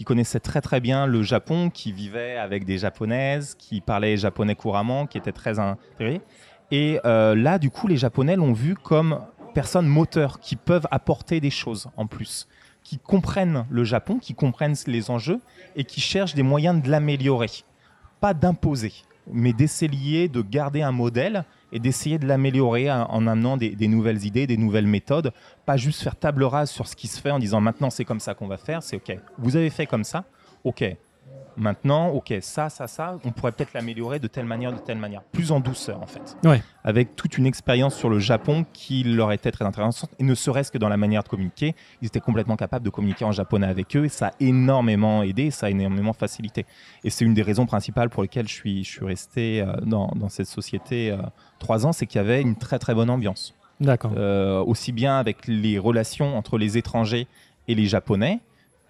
[0.00, 4.54] qui connaissaient très très bien le Japon, qui vivaient avec des japonaises, qui parlaient japonais
[4.54, 6.22] couramment, qui étaient très intégrés.
[6.70, 9.20] Et euh, là, du coup, les Japonais l'ont vu comme
[9.52, 12.48] personnes moteurs qui peuvent apporter des choses en plus,
[12.82, 15.40] qui comprennent le Japon, qui comprennent les enjeux
[15.76, 17.50] et qui cherchent des moyens de l'améliorer.
[18.20, 18.94] Pas d'imposer,
[19.32, 24.46] mais d'essayer de garder un modèle et d'essayer de l'améliorer en amenant des, nouvelles idées,
[24.46, 25.32] des nouvelles méthodes.
[25.66, 28.20] Pas juste faire table rase sur ce qui se fait en disant maintenant c'est comme
[28.20, 29.16] ça qu'on va faire, c'est OK.
[29.38, 30.24] Vous avez fait comme ça,
[30.64, 30.84] OK.
[31.56, 35.22] Maintenant, ok, ça, ça, ça, on pourrait peut-être l'améliorer de telle manière, de telle manière,
[35.22, 36.36] plus en douceur en fait.
[36.44, 36.62] Ouais.
[36.84, 40.72] Avec toute une expérience sur le Japon qui leur était très intéressante, et ne serait-ce
[40.72, 43.96] que dans la manière de communiquer, ils étaient complètement capables de communiquer en japonais avec
[43.96, 46.66] eux, et ça a énormément aidé, ça a énormément facilité.
[47.04, 50.08] Et c'est une des raisons principales pour lesquelles je suis, je suis resté euh, dans,
[50.16, 51.18] dans, cette société euh,
[51.58, 53.54] trois ans, c'est qu'il y avait une très très bonne ambiance.
[53.80, 54.12] D'accord.
[54.16, 57.26] Euh, aussi bien avec les relations entre les étrangers
[57.66, 58.40] et les japonais,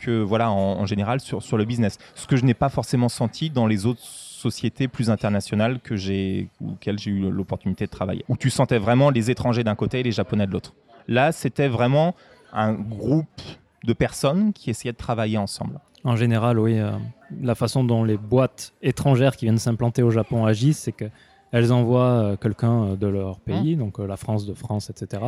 [0.01, 1.99] que voilà en, général sur, sur le business.
[2.15, 6.49] Ce que je n'ai pas forcément senti dans les autres sociétés plus internationales que j'ai
[6.65, 10.03] auxquelles j'ai eu l'opportunité de travailler, où tu sentais vraiment les étrangers d'un côté et
[10.03, 10.75] les japonais de l'autre.
[11.09, 12.15] Là, c'était vraiment
[12.53, 13.27] un groupe
[13.85, 15.79] de personnes qui essayaient de travailler ensemble.
[16.05, 16.93] En général, oui, euh,
[17.43, 22.01] la façon dont les boîtes étrangères qui viennent s'implanter au Japon agissent, c'est qu'elles envoient
[22.01, 23.79] euh, quelqu'un euh, de leur pays, mmh.
[23.79, 25.23] donc la France de France, etc.,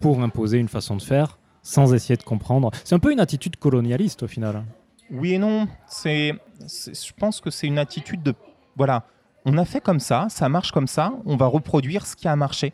[0.00, 2.70] pour imposer une façon de faire sans essayer de comprendre.
[2.84, 4.64] C'est un peu une attitude colonialiste au final.
[5.10, 5.68] Oui et non.
[5.86, 8.34] C'est, je pense que c'est une attitude de
[8.76, 9.04] voilà,
[9.44, 12.36] on a fait comme ça, ça marche comme ça, on va reproduire ce qui a
[12.36, 12.72] marché.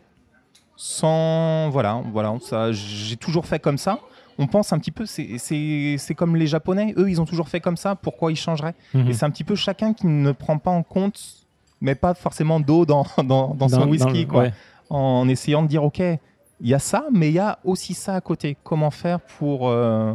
[0.75, 3.99] Sans voilà, voilà, ça, j'ai toujours fait comme ça.
[4.37, 7.75] On pense un petit peu, c'est comme les Japonais, eux, ils ont toujours fait comme
[7.75, 7.95] ça.
[7.95, 8.75] Pourquoi ils changeraient?
[8.93, 9.09] Mhm.
[9.09, 11.19] Et c'est un petit peu chacun qui ne prend pas en compte,
[11.81, 14.47] mais pas forcément d'eau dans, dans, dans, son whisky, quoi.
[14.89, 16.01] En essayant de dire, ok,
[16.61, 18.57] il y a ça, mais il y a aussi ça à côté.
[18.63, 20.13] Comment faire pour, euh,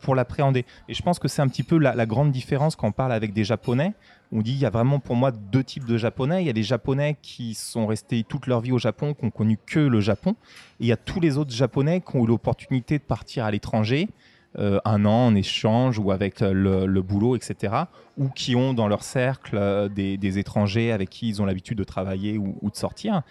[0.00, 0.64] pour l'appréhender?
[0.88, 3.32] Et je pense que c'est un petit peu la, grande différence quand on parle avec
[3.32, 3.94] des Japonais.
[4.32, 6.42] On dit il y a vraiment pour moi deux types de Japonais.
[6.42, 9.30] Il y a des Japonais qui sont restés toute leur vie au Japon, qui ont
[9.30, 10.34] connu que le Japon.
[10.80, 13.50] Et il y a tous les autres Japonais qui ont eu l'opportunité de partir à
[13.50, 14.08] l'étranger.
[14.56, 17.74] Euh, un an en échange ou avec le, boulot, etc.,
[18.16, 21.82] ou qui ont dans leur cercle euh, des, étrangers avec qui ils ont l'habitude de
[21.82, 23.22] travailler ou, ou de sortir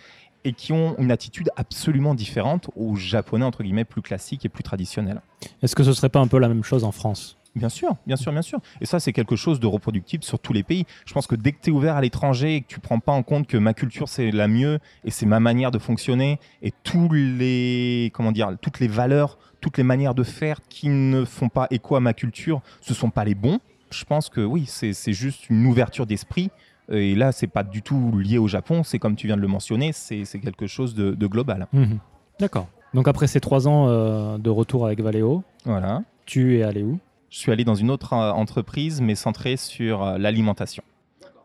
[0.43, 4.63] et qui ont une attitude absolument différente aux japonais entre guillemets plus classiques et plus
[4.63, 5.21] traditionnels.
[5.61, 7.38] Est-ce que ce serait pas un peu la même chose en France?
[7.56, 8.60] Bien sûr, bien sûr, bien sûr.
[8.82, 10.86] Et ça, c'est quelque chose de reproductible sur tous les pays.
[11.06, 13.12] Je pense que dès que tu es ouvert à l'étranger et que tu prends pas
[13.12, 16.74] en compte que ma culture, c'est la mieux et c'est ma manière de fonctionner et
[16.84, 21.49] tous les, comment dire, toutes les valeurs, toutes les manières de faire qui ne font
[21.49, 23.60] pas écho à ma culture, ce sont pas les bons.
[23.91, 26.49] Je pense que oui, c'est juste une ouverture d'esprit.
[26.91, 28.84] Et là, c'est pas du tout lié au Japon.
[28.84, 31.68] C'est comme tu viens de le mentionner, c'est quelque chose de, de global.
[31.72, 31.99] Mhm.
[32.39, 32.68] D'accord.
[32.95, 36.01] Donc après ces trois ans euh, de retour avec Valeo, Voilà.
[36.26, 36.99] tu es allé où?
[37.34, 40.84] Je suis allé dans une autre euh, entreprise, mais centrée sur euh, l'alimentation.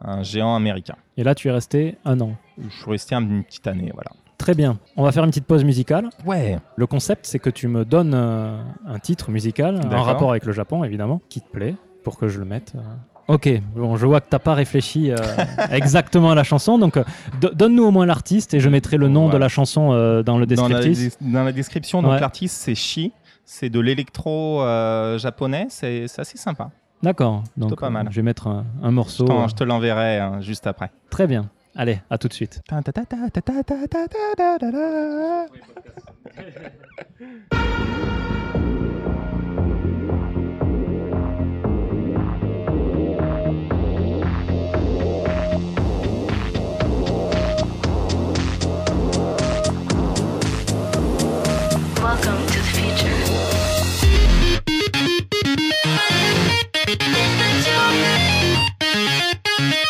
[0.02, 0.96] Un géant américain.
[1.16, 2.32] Et là, tu es resté un an.
[2.62, 4.10] Je suis resté une petite année, voilà.
[4.36, 4.78] Très bien.
[4.98, 6.10] On va faire une petite pause musicale.
[6.26, 6.58] Ouais.
[6.76, 10.52] Le concept, c'est que tu me donnes euh, un titre musical, en rapport avec le
[10.52, 11.74] Japon, évidemment, qui te plaît,
[12.04, 12.74] pour que je le mette.
[13.26, 15.16] Ok, bon, je vois que t'as pas réfléchi euh,
[15.70, 17.04] exactement à la chanson, donc euh,
[17.40, 20.38] do- donne-nous au moins l'artiste et je mettrai le nom de la chanson euh, dans
[20.38, 21.16] le Dans la, descriptif.
[21.22, 22.20] dans la description, donc Ouais.
[22.20, 23.12] l'artiste c'est Shi,
[23.50, 26.70] c'est de l'électro euh, japonais, c'est c'est assez sympa.
[27.02, 28.06] D'accord, donc pas mal.
[28.06, 29.26] euh, je vais mettre un, morceau.
[29.30, 30.90] euh, je te l'enverrai hein, juste après.
[31.08, 31.48] Très bien.
[31.74, 32.60] Allez, à tout de suite.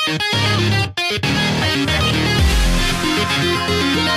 [0.08, 0.22] Thank
[4.02, 4.07] you.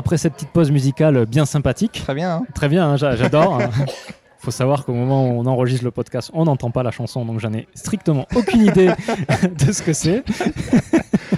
[0.00, 2.30] Après cette petite pause musicale bien sympathique, Très bien.
[2.36, 2.42] hein.
[2.54, 3.60] très bien, hein, j'a- j'adore.
[3.60, 3.70] hein.
[4.42, 7.40] Faut savoir qu'au moment où on enregistre le podcast, on n'entend pas la chanson, donc
[7.40, 8.90] j'en ai strictement aucune idée
[9.66, 10.24] de ce que c'est.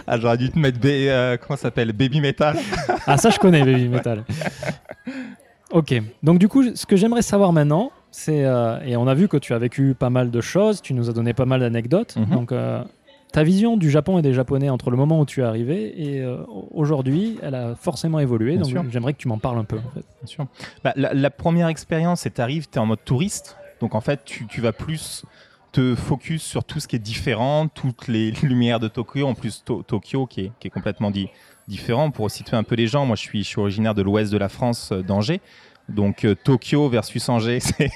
[0.07, 2.57] Ah, j'aurais dû te mettre ba- euh, comment ça s'appelle Baby Metal.
[3.07, 4.25] Ah, ça, je connais, Baby Metal.
[5.71, 5.95] Ok.
[6.23, 8.45] Donc, du coup, ce que j'aimerais savoir maintenant, c'est.
[8.45, 11.09] euh, et on a vu que tu as vécu pas mal de choses, tu nous
[11.09, 12.17] as donné pas mal d'anecdotes.
[12.17, 12.27] Mhm.
[12.27, 12.83] Donc, euh,
[13.33, 16.21] ta vision du Japon et des Japonais entre le moment où tu es arrivé et
[16.21, 16.39] euh,
[16.71, 18.57] aujourd'hui, elle a forcément évolué.
[18.57, 19.79] Bien donc, j'aimerais que tu m'en parles un peu.
[19.79, 20.05] En fait.
[20.21, 20.47] Bien sûr.
[20.85, 23.57] Bah, la, la première expérience, c'est t'arrives, tu es en mode touriste.
[23.81, 25.25] Donc en fait, tu, tu vas plus
[25.73, 29.65] te focus sur tout ce qui est différent, toutes les lumières de Tokyo, en plus
[29.65, 31.29] To- Tokyo qui est, qui est complètement di-
[31.69, 32.11] différent.
[32.11, 34.39] Pour situer un peu les gens, moi je suis, je suis originaire de l'ouest de
[34.39, 35.41] la France, euh, d'Angers.
[35.89, 37.91] Donc euh, Tokyo versus Angers, c'est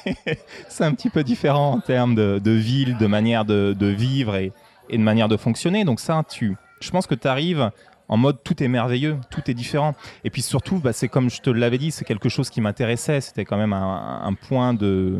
[0.68, 4.34] c'est un petit peu différent en termes de, de ville, de manière de, de vivre
[4.36, 4.52] et,
[4.88, 5.84] et de manière de fonctionner.
[5.84, 7.70] Donc ça, tu, je pense que tu arrives
[8.08, 9.94] en mode tout est merveilleux, tout est différent.
[10.22, 13.20] Et puis surtout, bah, c'est comme je te l'avais dit, c'est quelque chose qui m'intéressait.
[13.20, 15.18] C'était quand même un, point de,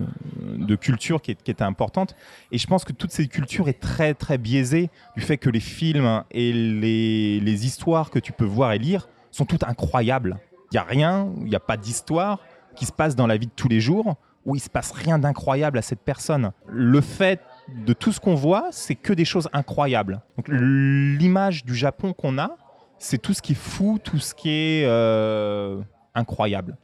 [0.57, 2.15] de culture qui, est- qui était importante.
[2.53, 5.59] Et je pense que toute cette culture est très très biaisée du fait que les
[5.61, 10.39] films et les, les histoires que tu peux voir et lire sont toutes incroyables.
[10.71, 12.39] Il n'y a rien, il n'y a pas d'histoire
[12.77, 14.15] qui se passe dans la vie de tous les jours
[14.45, 16.53] où il se passe rien d'incroyable à cette personne.
[16.69, 20.21] Le fait de tout ce qu'on voit, c'est que des choses incroyables.
[20.37, 22.57] Donc l'image du Japon qu'on a,
[22.99, 25.81] c'est tout ce qui est fou, tout ce qui est euh,
[26.15, 26.77] incroyable.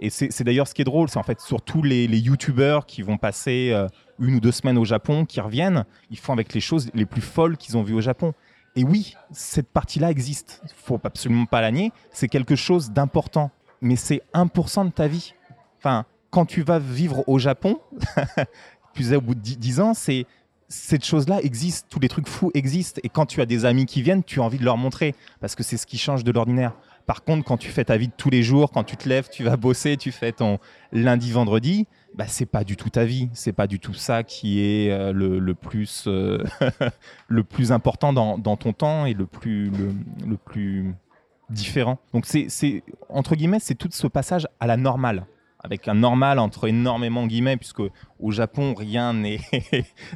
[0.00, 3.02] Et c'est d'ailleurs ce qui est drôle, c'est en fait surtout les, les youtubeurs qui
[3.02, 3.86] vont passer euh,
[4.18, 7.20] une ou deux semaines au Japon, qui reviennent, ils font avec les choses les plus
[7.20, 8.32] folles qu'ils ont vues au Japon.
[8.74, 13.96] Et oui, cette partie-là existe, faut absolument pas la nier, c'est quelque chose d'important, mais
[13.96, 15.34] c'est 1% de ta vie.
[15.78, 17.78] Enfin, quand tu vas vivre au Japon,
[18.92, 20.26] plus au bout de 10 10 ans, c'est
[20.68, 24.00] cette chose-là existe, tous les trucs fous existent, et quand tu as des amis qui
[24.00, 26.72] viennent, tu as envie de leur montrer, parce que c'est ce qui change de l'ordinaire.
[27.06, 29.28] Par contre, quand tu fais ta vie de tous les jours, quand tu te lèves,
[29.30, 30.58] tu vas bosser, tu fais ton
[30.92, 33.28] lundi, vendredi, bah, c'est pas du tout ta vie.
[33.32, 36.42] C'est pas du tout ça qui est euh, le, plus, euh,
[37.28, 39.70] le plus important dans, ton temps et le plus,
[40.26, 40.94] le, plus
[41.50, 41.98] différent.
[42.12, 45.26] Donc, c'est, entre guillemets, c'est tout ce passage à la normale.
[45.64, 47.82] Avec un normal entre énormément guillemets, puisque
[48.18, 49.40] au Japon, rien n'est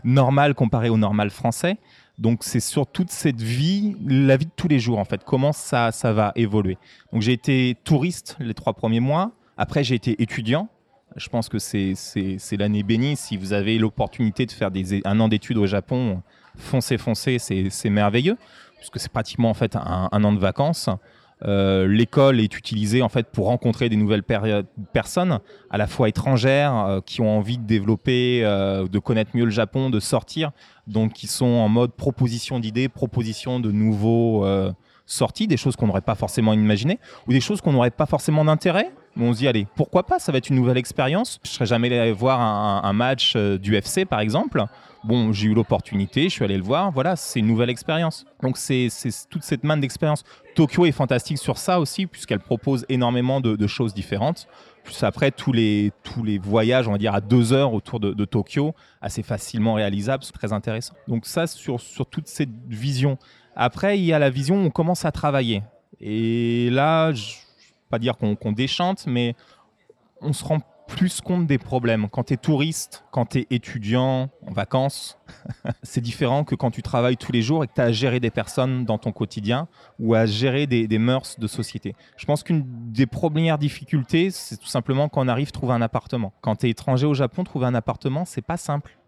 [0.05, 1.79] normal comparé au normal français.
[2.19, 5.53] Donc c'est sur toute cette vie, la vie de tous les jours en fait, comment
[5.53, 6.79] ça, ça va évoluer.
[7.13, 10.69] Donc j'ai été touriste les trois premiers mois, après j'ai été étudiant.
[11.17, 11.95] Je pense que c'est
[12.59, 13.17] l'année bénie.
[13.17, 16.23] Si vous avez l'opportunité de faire des, un an d'études au Japon,
[16.57, 18.37] foncez, foncez, c'est c'est merveilleux,
[18.79, 20.91] puisque c'est pratiquement en fait un, un an de vacances.
[21.45, 24.23] Euh, L'école est utilisée en fait pour rencontrer des nouvelles
[24.93, 25.41] personnes,
[25.71, 29.51] à la fois étrangères, euh, qui ont envie de développer, euh, de connaître mieux le
[29.51, 30.53] Japon, de sortir,
[30.87, 34.47] donc qui sont en mode proposition d'idées, proposition de nouveaux
[35.09, 36.99] sorties, des choses qu'on n'aurait pas forcément imaginées,
[37.29, 38.93] ou des choses qu'on n'aurait pas forcément d'intérêt.
[39.19, 41.41] On se dit, allez, pourquoi pas Ça va être une nouvelle expérience.
[41.43, 44.65] Je serais jamais allé voir un, match du FC, par exemple.
[45.07, 46.91] Bon, j'ai eu l'opportunité, je suis allé le voir.
[46.91, 48.27] Voilà, c'est une nouvelle expérience.
[48.43, 48.89] Donc, c'est
[49.31, 50.25] toute cette manne d'expérience.
[50.57, 54.49] Tokyo est fantastique sur ça aussi, puisqu'elle propose énormément de, choses différentes.
[55.03, 58.75] Après, tous les, tous les voyages, on va dire, à deux heures autour de, Tokyo,
[59.01, 60.95] assez facilement réalisables, c'est très intéressant.
[61.07, 63.17] Donc, ça, sur, sur toute cette vision.
[63.55, 65.63] Après, il y a la vision on commence à travailler.
[66.01, 69.37] Et là, je ne vais pas dire qu'on déchante, mais
[70.21, 72.09] on se rend plus compte des problèmes.
[72.09, 75.19] Quand tu es touriste, quand tu es étudiant, en vacances,
[75.83, 78.21] c'est différent que quand tu travailles tous les jours et que tu as à gérer
[78.21, 79.69] des personnes dans ton quotidien
[79.99, 81.95] ou à gérer des, des mœurs de société.
[82.17, 85.83] Je pense qu'une des premières difficultés, c'est tout simplement quand on arrive à trouver un
[85.83, 86.33] appartement.
[86.41, 88.99] Quand tu es étranger au Japon, trouver un appartement, c'est pas simple.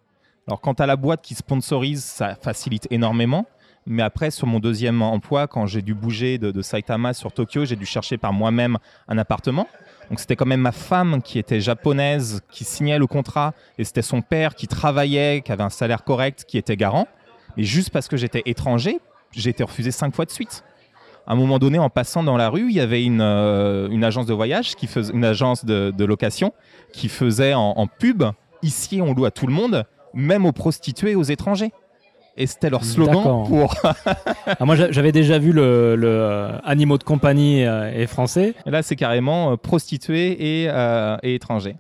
[0.47, 3.47] Alors quand tu as la boîte qui sponsorise, ça facilite énormément.
[3.91, 7.65] Mais après, sur mon deuxième emploi, quand j'ai dû bouger de, de Saitama sur Tokyo,
[7.65, 8.77] j'ai dû chercher par moi-même
[9.09, 9.67] un appartement.
[10.09, 14.03] Donc c'était quand même ma femme qui était japonaise, qui signait le contrat, et c'était
[14.03, 17.07] son père qui travaillait, qui avait un salaire correct, qui était garant.
[17.57, 19.01] Mais juste parce que j'étais étranger,
[19.33, 20.65] j'ai été refusé cinq fois de suite.
[21.27, 24.03] À un moment donné, en passant dans la rue, il y avait une, euh, une
[24.03, 26.55] agence de voyage, qui faisait, une agence de, location,
[26.93, 28.25] qui faisait en, en pub
[28.63, 31.73] ici on loue à tout le monde, même aux prostituées et aux étrangers.
[32.40, 33.74] Et c'était leur slogan pour.
[34.47, 38.55] Ah, moi, j'a- j'avais déjà vu le, le, euh, Animaux de compagnie euh, et français.
[38.65, 41.77] Et là, c'est carrément euh, prostituées et, euh, et étrangers.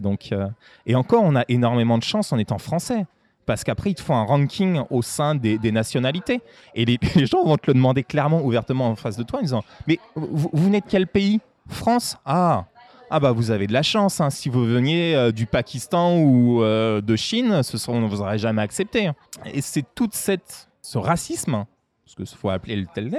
[0.00, 0.46] Donc, euh,
[0.84, 3.06] et encore, on a énormément de chance en étant français.
[3.46, 6.40] Parce qu'après, ils te font un ranking au sein des, des nationalités.
[6.74, 9.42] Et les, les gens vont te le demander clairement, ouvertement en face de toi, en
[9.42, 11.40] disant Mais vous, vous venez de quel pays?
[11.68, 12.16] France?
[12.24, 12.66] Ah
[13.10, 14.30] ah bah vous avez de la chance, hein.
[14.30, 18.38] si vous veniez euh, du Pakistan ou euh, de Chine, ce on ne vous aurait
[18.38, 19.10] jamais accepté.
[19.52, 21.64] Et c'est toute cette, ce racisme,
[22.04, 23.10] parce que faut appeler le tel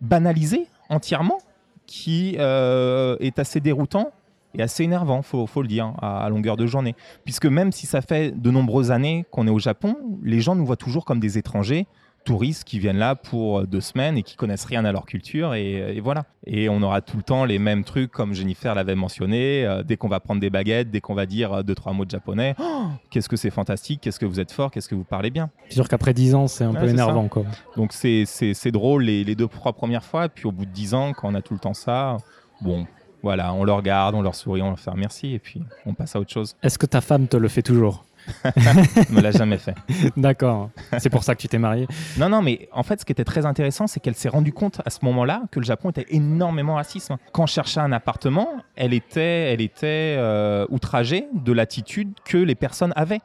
[0.00, 1.38] banalisé entièrement,
[1.86, 4.10] qui euh, est assez déroutant
[4.54, 6.96] et assez énervant, faut, faut le dire, à, à longueur de journée.
[7.24, 10.66] Puisque même si ça fait de nombreuses années qu'on est au Japon, les gens nous
[10.66, 11.86] voient toujours comme des étrangers,
[12.24, 15.96] touristes qui viennent là pour deux semaines et qui connaissent rien à leur culture et,
[15.96, 16.24] et voilà.
[16.46, 19.64] Et on aura tout le temps les mêmes trucs comme Jennifer l'avait mentionné.
[19.66, 22.04] euh, dès qu'on va prendre des baguettes, dès qu'on va dire euh, deux trois mots
[22.04, 25.04] de japonais, Oh, qu'est-ce que c'est fantastique, qu'est-ce que vous êtes fort, qu'est-ce que vous
[25.04, 25.50] parlez bien.
[25.68, 27.28] C'est sûr qu'après 10 ans, c'est un Ouais, peu énervant.
[27.28, 27.44] Quoi.
[27.76, 30.70] Donc c'est c'est- c'est drôle les, les deux trois premières fois, puis au bout de
[30.72, 32.16] dix ans, quand on a tout le temps ça,
[32.60, 32.86] bon,
[33.22, 35.92] voilà, on leur regarde, on leur sourit, on leur fait un merci, et puis on
[35.94, 36.56] passe à autre chose.
[36.62, 38.04] Est-ce que ta femme te le fait toujours?
[38.44, 39.74] On me l'a jamais fait.
[40.16, 40.70] D'accord.
[40.98, 41.86] C'est pour ça que tu t'es marié.
[42.18, 44.80] Non, non, mais en fait, ce qui était très intéressant, c'est qu'elle s'est rendue compte
[44.84, 47.12] à ce moment-là que le Japon était énormément raciste.
[47.32, 52.54] Quand je cherchais un appartement, elle était, elle était euh, outragée de l'attitude que les
[52.54, 53.20] personnes avaient.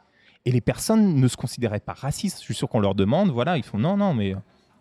[0.48, 2.38] Et les personnes ne se considéraient pas racistes.
[2.40, 4.36] Je suis sûr qu'on leur demande, voilà, ils font non, non, mais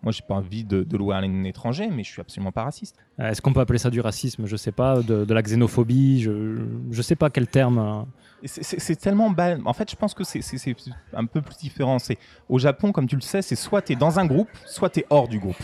[0.05, 2.95] moi, j'ai pas envie de, de louer un étranger, mais je suis absolument pas raciste.
[3.19, 4.47] Euh, Est-ce qu'on peut appeler ça du racisme?
[4.47, 6.21] Je sais pas, de, de la xénophobie.
[6.23, 6.59] Je,
[6.91, 8.07] je sais pas quel terme.
[8.43, 9.57] Et c'est- tellement bas.
[9.65, 10.41] En fait, je pense que c'est
[11.15, 11.99] un peu plus différent.
[11.99, 12.19] C'est
[12.49, 15.01] au Japon, comme tu le sais, c'est soit tu es dans un groupe, soit tu
[15.01, 15.57] es hors du groupe.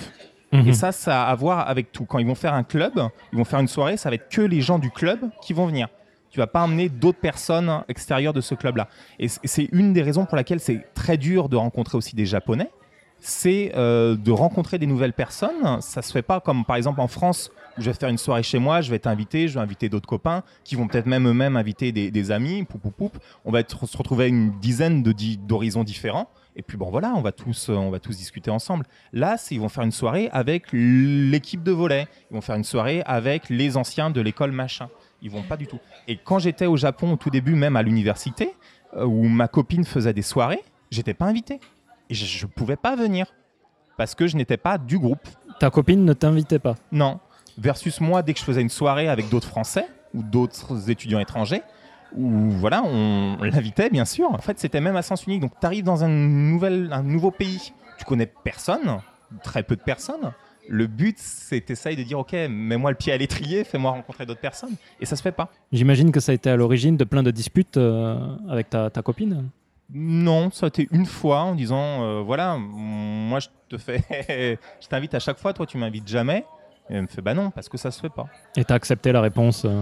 [0.52, 0.66] Mhm.
[0.68, 2.06] Et ça, ça a à voir avec tout.
[2.06, 2.92] Quand ils vont faire un club,
[3.32, 5.66] ils vont faire une soirée, ça va être que les gens du club qui vont
[5.66, 5.88] venir.
[6.30, 8.88] Tu vas pas emmener d'autres personnes extérieures de ce club-là.
[9.18, 12.70] Et c'est une des raisons pour laquelle c'est très dur de rencontrer aussi des Japonais.
[13.20, 15.80] C'est euh, de rencontrer des nouvelles personnes.
[15.80, 18.42] Ça se fait pas comme par exemple en France où je vais faire une soirée
[18.42, 21.56] chez moi, je vais t'inviter, je vais inviter d'autres copains qui vont peut-être même eux-mêmes
[21.56, 22.64] inviter des, amis.
[22.64, 23.16] Poup.
[23.44, 26.28] On va se retrouver à une dizaine d'horizons différents.
[26.56, 28.84] Et puis bon voilà, on va tous, euh, on va tous discuter ensemble.
[29.12, 32.08] Là, ils vont faire une soirée avec l'équipe de volley.
[32.30, 34.88] Ils vont faire une soirée avec les anciens de l'école machin.
[35.22, 35.78] Ils vont pas du tout.
[36.08, 38.54] Et quand j'étais au Japon au tout début, même à l'université,
[38.96, 41.60] euh, où ma copine faisait des soirées, j'étais pas invité.
[42.10, 43.32] Et je, je pouvais pas venir.
[43.96, 45.26] Parce que je n'étais pas du groupe.
[45.58, 46.74] Ta copine ne t'invitait pas.
[46.92, 47.20] Non.
[47.58, 51.62] Versus moi, dès que je faisais une soirée avec d'autres Français ou d'autres étudiants étrangers,
[52.16, 54.32] où voilà, on l'invitait bien sûr.
[54.32, 55.40] En fait, c'était même à sens unique.
[55.40, 59.00] Donc, tu arrives dans un, nouvel, un nouveau pays, tu connais personne,
[59.42, 60.32] très peu de personnes.
[60.68, 64.40] Le but, c'est t'essayes de dire, ok, mets-moi le pied à l'étrier, fais-moi rencontrer d'autres
[64.40, 64.76] personnes.
[65.00, 65.50] Et ça se fait pas.
[65.72, 68.16] J'imagine que ça a été à l'origine de plein de disputes euh,
[68.48, 69.50] avec ta, ta copine.
[69.92, 74.02] Non, ça a été une fois en disant, euh, voilà, moi je te fais,
[74.80, 76.44] je t'invite à chaque fois, toi tu m'invites jamais.
[76.88, 78.26] Et elle me fait, bah non, parce que ça se fait pas.
[78.56, 79.64] Et t'as accepté la réponse.
[79.64, 79.80] euh.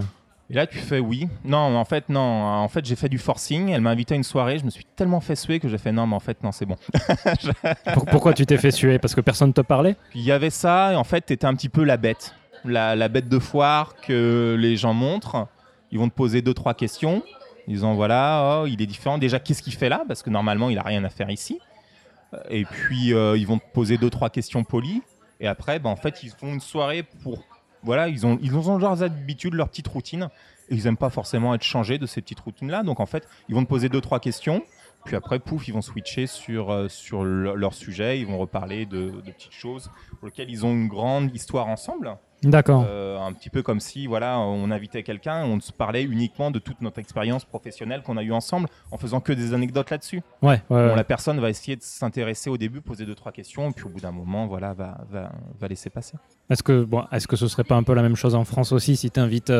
[0.51, 1.27] Et là, tu fais oui.
[1.43, 2.19] Non, en fait, non.
[2.19, 3.69] En fait, j'ai fait du forcing.
[3.69, 4.57] Elle m'a invité à une soirée.
[4.57, 6.65] Je me suis tellement fait suer que j'ai fait non, mais en fait, non, c'est
[6.65, 6.75] bon.
[7.93, 8.97] Pour- Pourquoi tu t'es fait suer?
[8.99, 9.95] Parce que personne te parlait?
[10.15, 10.93] Il y avait ça.
[10.93, 12.33] Et en fait, tu étais un petit peu la bête.
[12.65, 15.47] La, la bête de foire que les gens montrent.
[15.91, 17.21] Ils vont te poser deux, trois questions.
[17.67, 19.17] Disant voilà, oh, il est différent.
[19.17, 20.03] Déjà, qu'est-ce qu'il fait là?
[20.07, 21.59] Parce que normalement, il a rien à faire ici.
[22.49, 25.01] Et puis, euh, ils vont te poser deux, trois questions polies.
[25.39, 27.43] Et après, ben, en fait, ils font une soirée pour.
[27.83, 30.29] Voilà, ils ont, ils ont leurs habitudes, leur petite routine.
[30.69, 32.83] Et ils n'aiment pas forcément être changés de ces petites routines-là.
[32.83, 34.61] Donc, en fait, ils vont te poser deux, trois questions.
[35.05, 38.19] Puis après, pouf, ils vont switcher sur, euh, sur le- leur sujet.
[38.19, 42.17] Ils vont reparler de petites choses pour lesquelles ils ont une grande histoire ensemble.
[42.43, 42.85] D'accord.
[42.87, 46.51] Euh, un petit peu comme si voilà, on invitait quelqu'un et on se parlait uniquement
[46.51, 50.21] de toute notre expérience professionnelle qu'on a eue ensemble en faisant que des anecdotes là-dessus.
[50.41, 50.95] ouais, ouais, Bon, ouais.
[50.95, 53.89] la personne va essayer de s'intéresser au début, poser deux trois questions, et puis au
[53.89, 56.17] bout d'un moment, voilà, va, va, va laisser passer.
[56.49, 58.71] Est-ce que, bon, est-ce que ce serait pas un peu la même chose en France
[58.71, 59.51] aussi si tu invites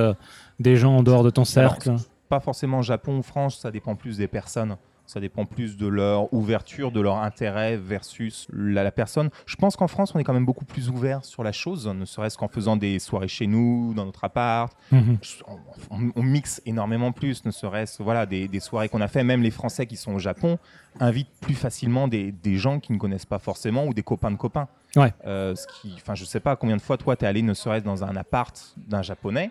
[0.60, 1.96] des gens en dehors de ton cercle?
[2.30, 4.78] Pas forcément Japon ou France, ça dépend plus des personnes.
[5.10, 9.32] Ça dépend plus de leur ouverture, de leur intérêt versus la, la personne.
[9.48, 12.06] Je pense qu'en France, on est quand même beaucoup plus ouvert sur la chose, ne
[12.06, 15.18] serait-ce qu'en faisant des soirées chez nous, dans notre appart, Mhm.
[15.48, 19.24] on, on- on mixe énormément plus, ne serait-ce voilà, des, des soirées qu'on a fait.
[19.24, 20.60] Même les Français qui sont au Japon
[21.00, 24.38] invitent plus facilement des, des gens qui ne connaissent pas forcément ou des copains de
[24.38, 24.68] copains.
[24.96, 25.12] Ouais.
[25.26, 27.84] Euh, ce qui, enfin, je sais pas combien de fois toi t'es allé ne serait-ce
[27.84, 29.50] dans un appart d'un japonais.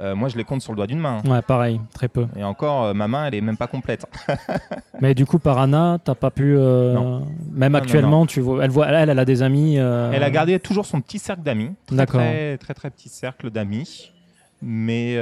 [0.00, 1.22] Euh, moi, je les compte sur le doigt d'une main.
[1.24, 2.26] Ouais, pareil, très peu.
[2.36, 4.06] Et encore, euh, ma main, elle est même pas complète.
[5.00, 6.56] Mais du coup, par Anna, t'as pas pu.
[6.56, 7.26] euh, Non.
[7.52, 9.76] Même Non, actuellement, tu vois, elle, voit, elle, elle a des amis.
[9.76, 11.70] Elle a gardé toujours son petit cercle d'amis.
[11.90, 12.20] D'accord.
[12.20, 14.10] Très, très, très petit cercle d'amis.
[14.62, 15.16] Mais,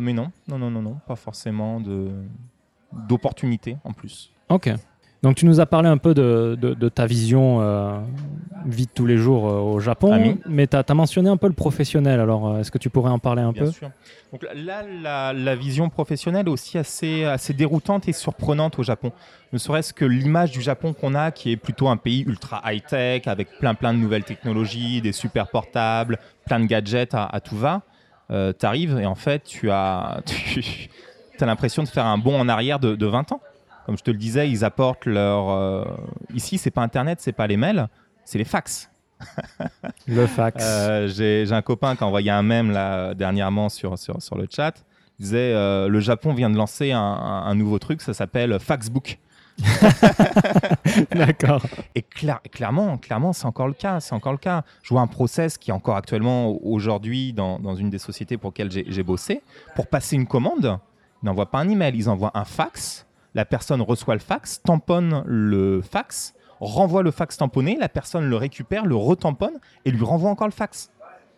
[0.00, 2.08] mais non, non, non, non, non, pas forcément de
[2.92, 4.32] d'opportunités en plus.
[4.48, 4.70] Ok.
[5.22, 7.98] Donc tu nous as parlé un peu de, de- de ta vision euh,
[8.64, 10.38] vie de tous les jours euh, au Japon, Ami.
[10.46, 13.18] mais tu as, mentionné un peu le professionnel, alors euh, est-ce que tu pourrais en
[13.18, 13.70] parler un Bien peu?
[13.70, 13.90] sûr.
[14.32, 19.12] Donc là, la, la vision professionnelle est aussi assez, assez déroutante et surprenante au Japon.
[19.52, 23.26] Ne serait-ce que l'image du Japon qu'on a, qui est plutôt un pays ultra high-tech,
[23.26, 27.56] avec plein plein de nouvelles technologies, des super portables, plein de gadgets à, à tout
[27.56, 27.82] va.
[28.30, 30.62] Euh, T'arrives et en fait, tu as, tu
[31.40, 33.40] as l'impression de faire un bond en arrière de, de 20 ans.
[33.86, 35.50] Comme je te le disais, ils apportent leur...
[35.50, 35.84] euh,
[36.34, 37.88] Ici, c'est pas Internet, c'est pas les mails,
[38.24, 38.90] c'est les fax.
[40.08, 40.64] Le fax.
[40.66, 44.46] Euh, J'ai un copain qui a envoyé un mème là, dernièrement sur, sur, sur le
[44.50, 44.72] chat.
[45.18, 48.58] Il disait euh, Le Japon vient de lancer un, un- un nouveau truc, ça s'appelle
[48.58, 49.18] Faxbook.
[51.14, 51.62] D'accord.
[51.94, 54.00] Et cla- clairement, clairement c'est encore le cas.
[54.00, 54.64] C'est encore le cas.
[54.82, 58.50] Je vois un process qui est encore actuellement aujourd'hui dans, dans une des sociétés pour
[58.50, 59.42] lesquelles j'ai j'ai bossé.
[59.74, 60.78] Pour passer une commande,
[61.22, 63.06] ils n'envoient pas un email, ils envoient un fax.
[63.34, 68.36] La personne reçoit le fax, tamponne le fax, renvoie le fax tamponné, la personne le
[68.36, 70.90] récupère, le retamponne et lui renvoie encore le fax.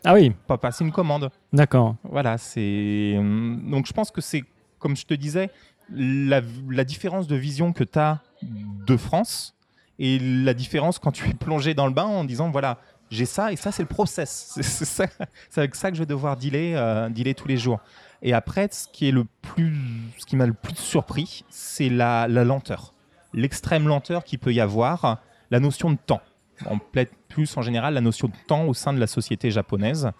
[0.04, 1.30] Ah oui, Pas passer une commande.
[1.52, 1.94] d'accord.
[2.04, 3.14] Voilà, c'est.
[3.18, 4.42] hum, Donc je pense que c'est,
[4.78, 5.50] comme je te disais,
[5.94, 6.40] la,
[6.70, 9.54] la différence de vision que tu as de France
[9.98, 12.78] et la différence quand tu es plongé dans le bain en disant voilà,
[13.10, 14.50] j'ai ça et ça, c'est le process.
[14.54, 15.06] C'est c'est ça-
[15.50, 17.78] c'est avec ça que je vais devoir dealer, euh, dealer tous les jours.
[18.22, 22.94] Et après, ce qui, m'a le plus surpris, c'est la, la lenteur.
[23.34, 25.20] L'extrême lenteur qu'il peut y avoir,
[25.50, 26.22] la notion de temps.
[26.66, 30.10] On plaide plus en général la notion de temps au sein de la société japonaise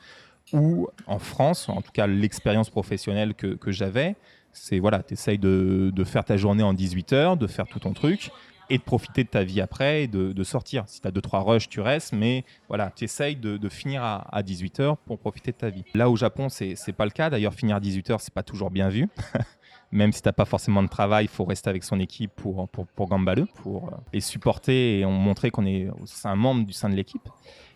[0.52, 4.16] ou en France, en tout cas l'expérience professionnelle que, j'avais,
[4.52, 7.92] c'est voilà, tu essayes de faire ta journée en 18 heures, de faire tout ton
[7.92, 8.32] truc,
[8.72, 10.84] et de profiter de ta vie après et de, sortir.
[10.86, 14.42] Si tu as 2-3 rushs, tu restes, mais voilà, tu essayes de, finir à, à
[14.42, 15.84] 18h pour profiter de ta vie.
[15.94, 17.28] Là, au Japon, c'est c'est pas le cas.
[17.28, 19.08] D'ailleurs, finir à 18h, c'est pas toujours bien vu.
[19.92, 22.86] Même si t'as pas forcément de travail, il faut rester avec son équipe pour, pour,
[22.86, 25.88] pour gambaler, pour euh, les supporter et on montrer qu'on est
[26.24, 27.28] un membre du sein de l'équipe.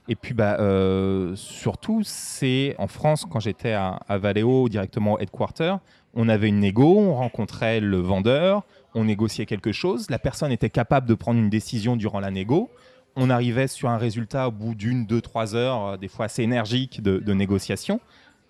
[0.09, 5.18] Et puis, bah, euh, surtout, c'est en France, quand j'étais à, à Valeo, directement au
[5.18, 5.74] headquarter,
[6.14, 8.62] on avait une négo, on rencontrait le vendeur,
[8.97, 12.70] on négociait quelque chose, la personne était capable de prendre une décision durant la négo,
[13.14, 16.43] on arrivait sur un résultat au bout d'une, deux, trois heures, euh, des fois assez
[16.43, 18.01] énergique de, négociation,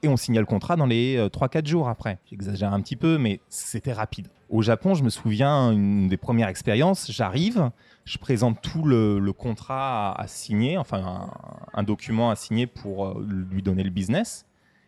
[0.03, 2.19] et on signait le contrat dans les euh, 3-4 jours après.
[2.31, 4.29] J'exagère un petit peu, mais c'était rapide.
[4.49, 7.71] Au Japon, je me souviens, une des premières expériences, j'arrive,
[8.05, 11.31] je présente tout le, contrat à, signer, enfin un,
[11.75, 14.46] un document à signer pour euh, lui donner le business.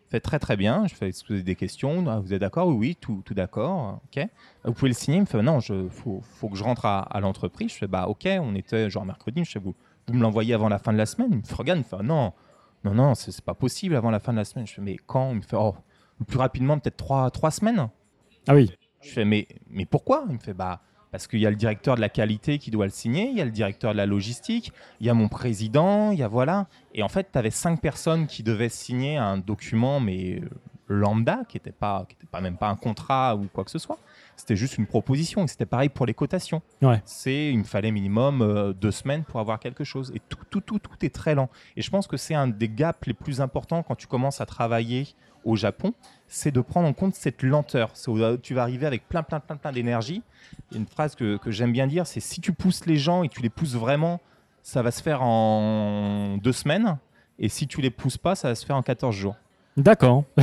[0.09, 2.67] Fait très très bien, je fais poser des questions, Ah, vous êtes d'accord?
[2.69, 4.25] Oui, oui, tout, tout d'accord, ok.
[4.65, 5.17] Vous pouvez le signer.
[5.17, 7.71] Il me fait non, il faut, faut que je rentre à, à l'entreprise.
[7.71, 9.75] Je fais bah ok, on était genre mercredi, je fais vous,
[10.07, 11.29] vous me l'envoyez avant la fin de la semaine?
[11.31, 12.33] Il me fait regarde, il me fait non,
[12.83, 14.65] non, non, c'est c'est pas possible avant la fin de la semaine.
[14.65, 15.29] Je fais mais quand?
[15.29, 15.75] Il me fait oh,
[16.19, 17.87] le plus rapidement peut-être trois, trois semaines.
[18.47, 18.71] Ah oui.
[19.01, 20.25] Je fais mais, mais pourquoi?
[20.27, 20.81] Il me fait bah
[21.11, 23.41] parce qu'il y a le directeur de la qualité qui doit le signer, il y
[23.41, 26.67] a le directeur de la logistique, il y a mon président, il y a voilà.
[26.93, 30.49] Et en fait, tu avais cinq personnes qui devaient signer un document, mais euh,
[30.87, 33.79] lambda, qui n'était pas, qui était pas même pas un contrat ou quoi que ce
[33.79, 33.99] soit.
[34.35, 35.43] C'était juste une proposition.
[35.43, 36.61] Et c'était pareil pour les cotations.
[36.81, 37.01] Ouais.
[37.05, 40.11] C'est, il me fallait minimum euh, deux semaines pour avoir quelque chose.
[40.15, 41.49] Et tout, tout, tout, tout est très lent.
[41.75, 44.45] Et je pense que c'est un des gaps les plus importants quand tu commences à
[44.45, 45.07] travailler
[45.43, 45.93] au Japon,
[46.27, 47.93] c'est de prendre en compte cette lenteur.
[48.41, 50.21] Tu vas arriver avec plein, plein, plein, plein d'énergie.
[50.71, 52.97] Il y a une phrase que, que j'aime bien dire, c'est si tu pousses les
[52.97, 54.19] gens et tu les pousses vraiment,
[54.61, 56.97] ça va se faire en deux semaines.
[57.39, 59.35] Et si tu les pousses pas, ça va se faire en 14 jours.
[59.77, 60.25] D'accord.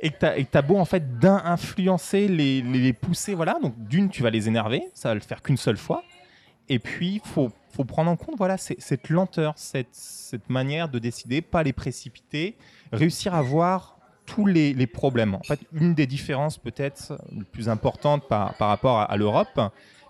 [0.00, 3.58] Et que tu as, beau en fait d'un influencer, les, les, les pousser, voilà.
[3.60, 6.04] Donc d'une, tu vas les énerver, ça va le faire qu'une seule fois.
[6.68, 11.62] Et puis, faut, faut prendre en compte voilà, cette lenteur, cette, manière de décider, pas
[11.62, 12.56] les précipiter,
[12.92, 15.36] réussir à voir tous les, les problèmes.
[15.36, 19.60] En fait, une des différences peut-être les plus importantes par, par rapport à, à l'Europe,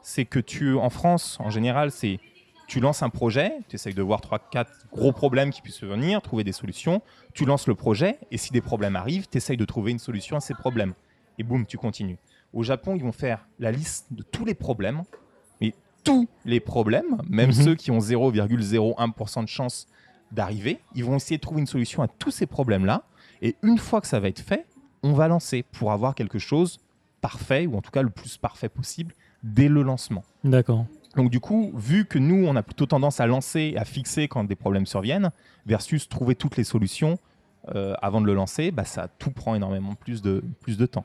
[0.00, 2.20] c'est que tu, en France, en général, c'est
[2.66, 6.44] tu lances un projet, tu essayes de voir 3-4 gros problèmes qui puissent venir, trouver
[6.44, 7.02] des solutions,
[7.34, 10.36] tu lances le projet, et si des problèmes arrivent, tu essayes de trouver une solution
[10.36, 10.94] à ces problèmes.
[11.38, 12.18] Et boum, tu continues.
[12.54, 15.02] Au Japon, ils vont faire la liste de tous les problèmes,
[15.60, 15.74] mais
[16.08, 17.54] tous les problèmes, même Mhm.
[17.64, 19.86] ceux qui ont 0,01% de chance
[20.32, 23.04] d'arriver, ils vont essayer de trouver une solution à tous ces problèmes-là,
[23.42, 24.66] et une fois que ça va être fait,
[25.02, 26.78] on va lancer pour avoir quelque chose
[27.20, 30.24] parfait, ou en tout cas le plus parfait possible, dès le lancement.
[30.44, 30.86] D'accord.
[31.16, 34.44] Donc du coup, vu que nous, on a plutôt tendance à lancer, à fixer quand
[34.44, 35.30] des problèmes surviennent,
[35.66, 37.18] versus trouver toutes les solutions
[37.74, 41.04] euh, avant de le lancer, bah, ça tout prend énormément plus de, plus de temps.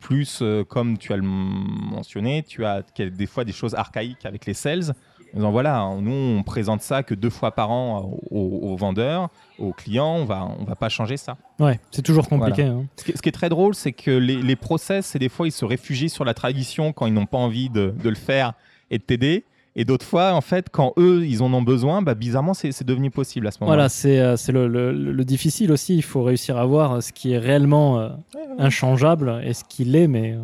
[0.00, 4.46] Plus, euh, comme tu as le mentionné, tu as des fois des choses archaïques avec
[4.46, 4.94] les sales.
[5.36, 9.72] En voilà, nous, on présente ça que deux fois par an aux, aux vendeurs, aux
[9.72, 11.36] clients, on va, on va pas changer ça.
[11.58, 12.62] Ouais, c'est toujours compliqué.
[12.62, 12.86] hein.
[12.96, 15.46] Ce qui, ce qui est très drôle, c'est que les, les process, c'est des fois,
[15.46, 18.54] ils se réfugient sur la tradition quand ils n'ont pas envie de, de le faire
[18.90, 19.44] et de t'aider.
[19.76, 23.10] Et d'autres fois, en fait, quand eux, ils en ont besoin, bah, bizarrement, c'est devenu
[23.10, 23.76] possible à ce moment-là.
[23.76, 25.94] Voilà, c'est euh, le, le- le difficile aussi.
[25.96, 28.08] Il faut réussir à voir ce qui est réellement euh,
[28.58, 30.38] inchangeable et ce qui l'est, mais euh,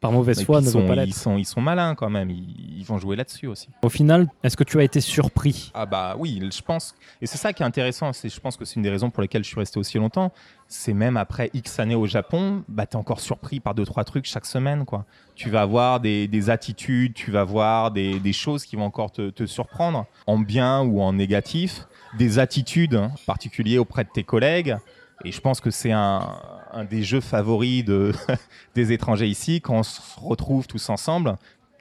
[0.00, 1.14] par mauvaise foi ne ils, sont, veut pas ils, l'être.
[1.14, 3.68] sont, ils sont malins quand même, ils, ils vont jouer là-dessus aussi.
[3.82, 5.70] Au final, est-ce que tu as été surpris?
[5.74, 8.64] Ah bah oui, je pense, et c'est ça qui est intéressant, c'est, je pense que
[8.64, 10.32] c'est une des raisons pour lesquelles je suis resté aussi longtemps,
[10.68, 14.26] c'est même après X années au Japon, bah t'es encore surpris par deux, trois trucs
[14.26, 15.04] chaque semaine, quoi.
[15.34, 19.12] Tu vas avoir des, des attitudes, tu vas voir des, des choses qui vont encore
[19.12, 21.86] te, te surprendre, en bien ou en négatif,
[22.18, 24.76] des attitudes hein, particulières auprès de tes collègues,
[25.24, 26.40] et je pense que c'est un,
[26.72, 28.12] un des jeux favoris de,
[28.74, 31.36] des étrangers ici, quand on se retrouve tous ensemble,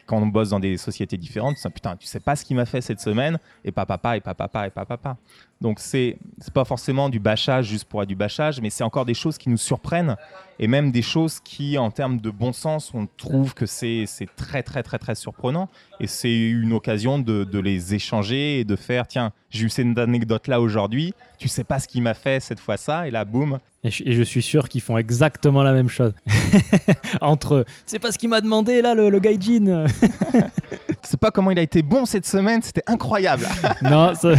[0.05, 2.81] quand on bosse dans des sociétés différentes, putain, tu sais pas ce qu'il m'a fait
[2.81, 5.17] cette semaine, et papa, et papa, et papa.
[5.61, 9.05] Donc c'est c'est pas forcément du bâchage juste pour être du bâchage, mais c'est encore
[9.05, 10.17] des choses qui nous surprennent,
[10.59, 14.27] et même des choses qui, en termes de bon sens, on trouve que c'est c'est
[14.35, 15.69] très très très très surprenant,
[16.01, 19.97] et c'est une occasion de, de les échanger et de faire, tiens, j'ai eu cette
[19.97, 23.23] anecdote là aujourd'hui, tu sais pas ce qu'il m'a fait cette fois ça, et là
[23.23, 26.13] boum, et je, et je suis sûr qu'ils font exactement la même chose.
[27.21, 27.65] Entre.
[27.85, 29.85] C'est pas ce qu'il m'a demandé là, le, le gaijin.
[31.03, 33.45] sais pas comment il a été bon cette semaine, c'était incroyable.
[33.83, 34.33] non, ça-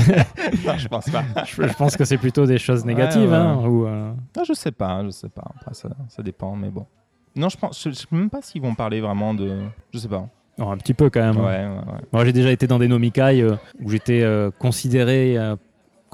[0.67, 1.25] Non, je pense pas.
[1.45, 3.31] je, je pense que c'est plutôt des choses négatives.
[3.31, 5.45] ouais, hein, ou, euh, Ah, je sais pas, je sais pas.
[5.61, 6.87] Après, ça, ça dépend, mais bon.
[7.35, 9.59] Non, je pense, je, je sais même pas s'ils vont parler vraiment de.
[9.93, 10.27] Je sais pas.
[10.59, 11.37] non, un petit peu quand même.
[11.45, 11.83] Ouais, hein.
[11.87, 12.01] ouais, ouais.
[12.13, 15.57] Moi, j'ai déjà été dans des nomikai euh, où j'étais euh, considéré euh,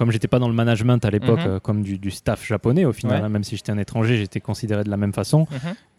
[0.03, 1.51] comme j'étais pas dans le management à l'époque, Mhm.
[1.53, 3.25] euh, comme du, du staff japonais au final, Ouais.
[3.27, 5.47] hein, même si j'étais un étranger, j'étais considéré de la même façon.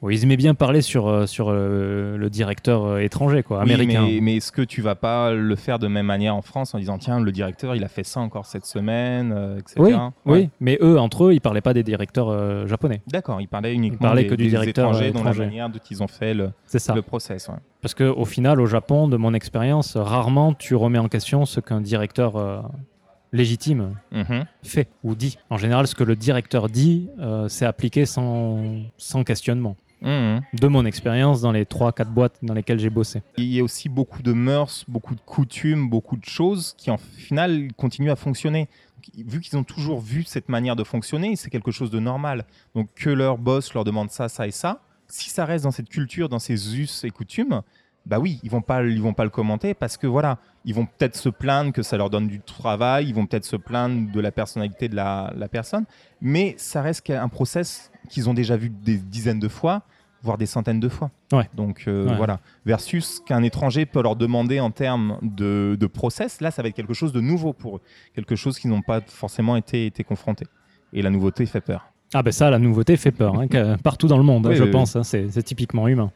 [0.01, 4.05] Bon, ils aimaient bien parler sur, euh, sur euh, le directeur étranger, quoi, Oui, américain.
[4.05, 6.80] mais, mais est-ce que tu vas pas le faire de même manière en France en
[6.80, 9.75] disant tiens le directeur il a fait ça encore cette semaine, euh, etc.
[9.80, 10.09] Oui, Ouais.
[10.25, 13.01] oui, mais eux, entre eux, ils parlaient pas des directeurs japonais.
[13.07, 15.80] D'accord, il parlait uniquement parlait des, que du des directeur, étrangers dans la manière dont
[15.89, 16.93] ils ont fait le, C'est ça.
[16.93, 17.47] le process.
[17.47, 17.55] ouais.
[17.81, 21.61] Parce que au final, au Japon, de mon expérience, rarement tu remets en question ce
[21.61, 22.35] qu'un directeur
[23.34, 24.45] légitime Mhm.
[24.64, 25.38] fait ou dit.
[25.49, 29.76] En général, ce que le directeur dit, euh, c'est appliqué sans, sans questionnement.
[30.01, 30.41] Mhm.
[30.53, 33.22] De mon expérience dans les 3-4 boîtes dans lesquelles j'ai bossé.
[33.38, 36.97] Il y a aussi beaucoup de mœurs, beaucoup de coutumes, beaucoup de choses qui en
[36.97, 38.68] final continuent à fonctionner.
[39.18, 42.45] Donc, Vu qu'ils ont toujours vu cette manière de fonctionner, c'est quelque chose de normal.
[42.76, 45.89] Donc que leur boss leur demande ça, ça et ça, si ça reste dans cette
[45.89, 47.61] culture, dans ces us et coutumes,
[48.05, 50.85] bah oui, ils vont pas, ils vont pas le commenter parce que voilà, ils vont
[50.85, 54.19] peut-être se plaindre que ça leur donne du travail, ils vont peut-être se plaindre de
[54.19, 55.85] la personnalité de la, la personne,
[56.21, 59.84] mais ça reste un process qu'ils ont déjà vu des dizaines de fois,
[60.21, 61.11] voire des centaines de fois.
[61.31, 61.49] Ouais.
[61.53, 62.15] Donc euh, Ouais.
[62.17, 66.67] voilà, versus qu'un étranger peut leur demander en termes de, de process, là ça va
[66.69, 67.81] être quelque chose de nouveau pour eux,
[68.15, 70.47] quelque chose qu'ils n'ont pas forcément été, été confrontés.
[70.91, 71.88] Et la nouveauté fait peur.
[72.13, 73.47] Ah ben ça, la nouveauté fait peur, hein,
[73.84, 74.95] partout dans le monde, hein, je oui, pense.
[74.95, 76.11] hein, c'est typiquement humain.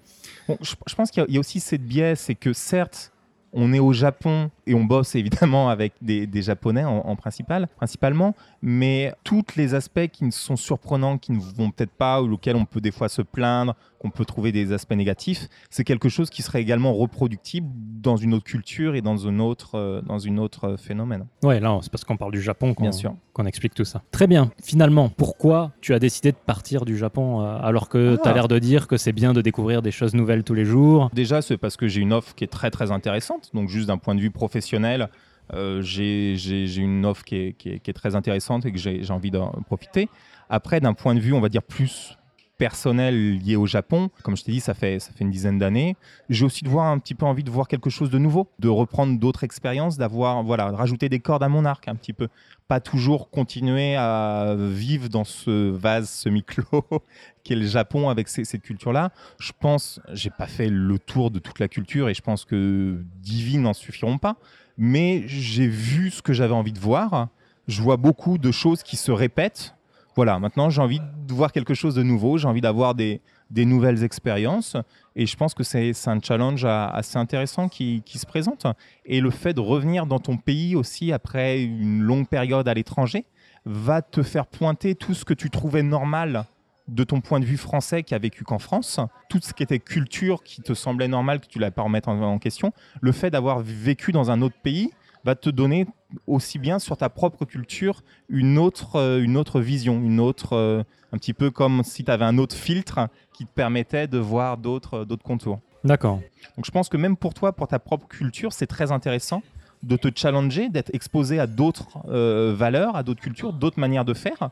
[0.61, 3.11] Je, pense qu'il y, a- aussi cette biais, c'est que certes,
[3.53, 7.68] on est au Japon et on bosse évidemment avec des, des Japonais en, en principal,
[7.76, 12.56] principalement, mais tous les aspects qui sont surprenants, qui ne vont peut-être pas, ou auxquels
[12.56, 16.30] on peut des fois se plaindre, qu'on peut trouver des aspects négatifs, c'est quelque chose
[16.30, 17.68] qui serait également reproductible
[18.02, 21.26] dans une autre culture et dans un autre, euh, dans une autre euh, phénomène.
[21.44, 24.02] Ouais, là, c'est parce qu'on parle du Japon qu'on explique tout ça.
[24.11, 24.52] Très bien.
[24.64, 28.22] Finalement, pourquoi tu as décidé de partir du Japon euh, alors que Ah.
[28.24, 30.65] tu as l'air de dire que c'est bien de découvrir des choses nouvelles tous les
[30.65, 31.10] jours?
[31.14, 33.49] Déjà, c'est parce que j'ai une offre qui est très très intéressante.
[33.53, 35.10] Donc, juste d'un point de vue professionnel,
[35.53, 38.72] euh, j'ai j'ai- j'ai une offre qui est, qui est- qui est très intéressante et
[38.72, 40.10] que j'ai j'ai envie d'en profiter.
[40.49, 42.18] Après, d'un point de vue, on va dire plus
[42.57, 45.95] personnel lié au Japon, comme je t'ai dit, ça fait, ça fait une dizaine d'années.
[46.29, 48.67] J'ai aussi de voir un petit peu envie de voir quelque chose de nouveau, de
[48.67, 52.27] reprendre d'autres expériences, d'avoir, voilà, de rajouter des cordes à mon arc un petit peu.
[52.67, 56.84] Pas toujours continuer à vivre dans ce vase semi-clos
[57.43, 59.11] qu'est le Japon avec cette culture-là.
[59.39, 63.03] Je pense, j'ai pas fait le tour de toute la culture et je pense que
[63.21, 64.35] divines n'en suffiront pas,
[64.77, 67.29] mais j'ai vu ce que j'avais envie de voir.
[67.67, 69.75] Je vois beaucoup de choses qui se répètent.
[70.18, 73.22] Voilà, maintenant j'ai envie de voir quelque chose de nouveau, j'ai envie d'avoir des,
[73.52, 74.76] nouvelles expériences
[75.15, 78.65] et je pense que c'est un challenge assez intéressant qui, se présente.
[79.06, 83.26] Et le fait de revenir dans ton pays aussi après une longue période à l'étranger
[83.65, 86.45] va te faire pointer tout ce que tu trouvais normal
[86.88, 88.99] de ton point de vue français qui a vécu qu'en France,
[89.30, 92.10] tout ce qui était culture qui te semblait normal, que tu ne l'as pas remettre
[92.10, 94.89] en question, le fait d'avoir vécu dans un autre pays
[95.27, 95.85] va te donner
[96.25, 100.83] aussi bien sur ta propre culture une autre, euh, une autre vision, une autre, euh,
[101.11, 104.57] un petit peu comme si tu avais un autre filtre qui te permettait de voir
[104.57, 105.59] d'autres d'autres contours.
[105.83, 106.21] D'accord.
[106.55, 109.43] Donc je pense que même pour toi, pour ta propre culture, c'est très intéressant
[109.83, 114.13] de te challenger, d'être exposé à d'autres euh, valeurs, à d'autres cultures, d'autres manières de
[114.13, 114.49] faire.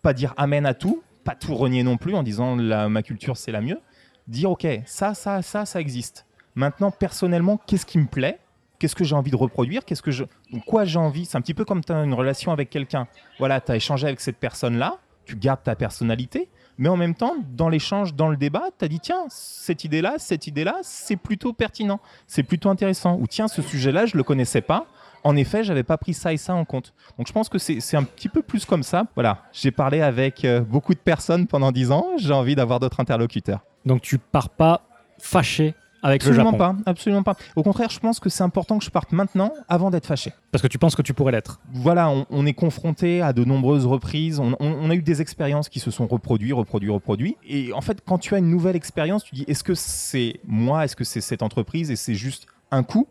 [0.00, 3.36] Pas dire amen à tout, pas tout renier non plus en disant la, ma culture
[3.36, 3.78] c'est la mieux.
[4.26, 6.24] Dire ok, ça, ça, ça, ça existe.
[6.54, 8.38] Maintenant, personnellement, qu'est-ce qui me plaît?
[8.78, 9.84] Qu'est-ce que j'ai envie de reproduire?
[9.84, 10.24] Qu'est-ce que je,
[10.66, 11.24] quoi j'ai envie?
[11.24, 13.06] C'est un petit peu comme tu as une relation avec quelqu'un.
[13.38, 17.36] Voilà, tu as échangé avec cette personne-là, tu gardes ta personnalité, mais en même temps,
[17.52, 21.52] dans l'échange, dans le débat, tu as dit tiens, cette idée-là, cette idée-là, c'est plutôt
[21.52, 23.16] pertinent, c'est plutôt intéressant.
[23.20, 24.86] Ou tiens, ce sujet-là, je le connaissais pas.
[25.22, 26.92] En effet, j'avais pas pris ça et ça en compte.
[27.16, 29.06] Donc je pense que c'est un petit peu plus comme ça.
[29.14, 33.00] Voilà, j'ai parlé avec euh, beaucoup de personnes pendant 10 ans, j'ai envie d'avoir d'autres
[33.00, 33.60] interlocuteurs.
[33.86, 34.82] Donc tu pars pas
[35.18, 35.74] fâché
[36.04, 36.74] avec Absolument le Japon.
[36.84, 37.34] pas, absolument pas.
[37.56, 40.32] Au contraire, je pense que c'est important que je parte maintenant avant d'être fâché.
[40.52, 41.60] Parce que tu penses que tu pourrais l'être.
[41.72, 44.38] Voilà, on, on est confronté à de nombreuses reprises.
[44.38, 47.36] On, on- on a eu des expériences qui se sont reproduites, reproduites, reproduites.
[47.48, 50.84] Et en fait, quand tu as une nouvelle expérience, tu dis est-ce que c'est moi,
[50.84, 53.08] est-ce que c'est cette entreprise et c'est juste un coup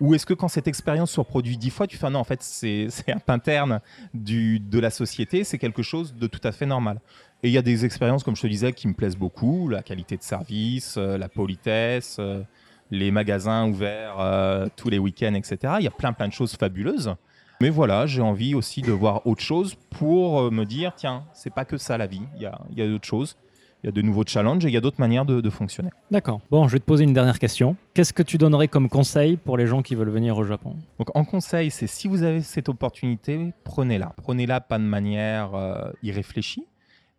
[0.00, 2.24] ou est-ce que quand cette expérience se reproduit dix fois, tu fais ah non, en
[2.24, 3.80] fait, c'est un interne
[4.14, 7.00] de la société, c'est quelque chose de tout à fait normal.
[7.42, 9.82] Et il y a des expériences, comme je te disais, qui me plaisent beaucoup la
[9.82, 12.42] qualité de service, euh, la politesse, euh,
[12.90, 15.74] les magasins ouverts euh, tous les week-ends, etc.
[15.78, 17.14] Il y a plein, plein de choses fabuleuses.
[17.60, 21.64] Mais voilà, j'ai envie aussi de voir autre chose pour me dire tiens, c'est pas
[21.64, 23.36] que ça la vie, il y a, y a d'autres choses,
[23.82, 25.90] il y a de nouveaux challenges et il y a d'autres manières de, de fonctionner.
[26.10, 26.40] D'accord.
[26.50, 27.76] Bon, je vais te poser une dernière question.
[27.94, 30.76] Qu'est-ce que tu donnerais comme conseil pour les gens qui veulent venir au Japon?
[30.98, 34.14] Donc en conseil, c'est si vous avez cette opportunité, prenez-la.
[34.16, 36.66] Prenez-la pas de manière euh, irréfléchie,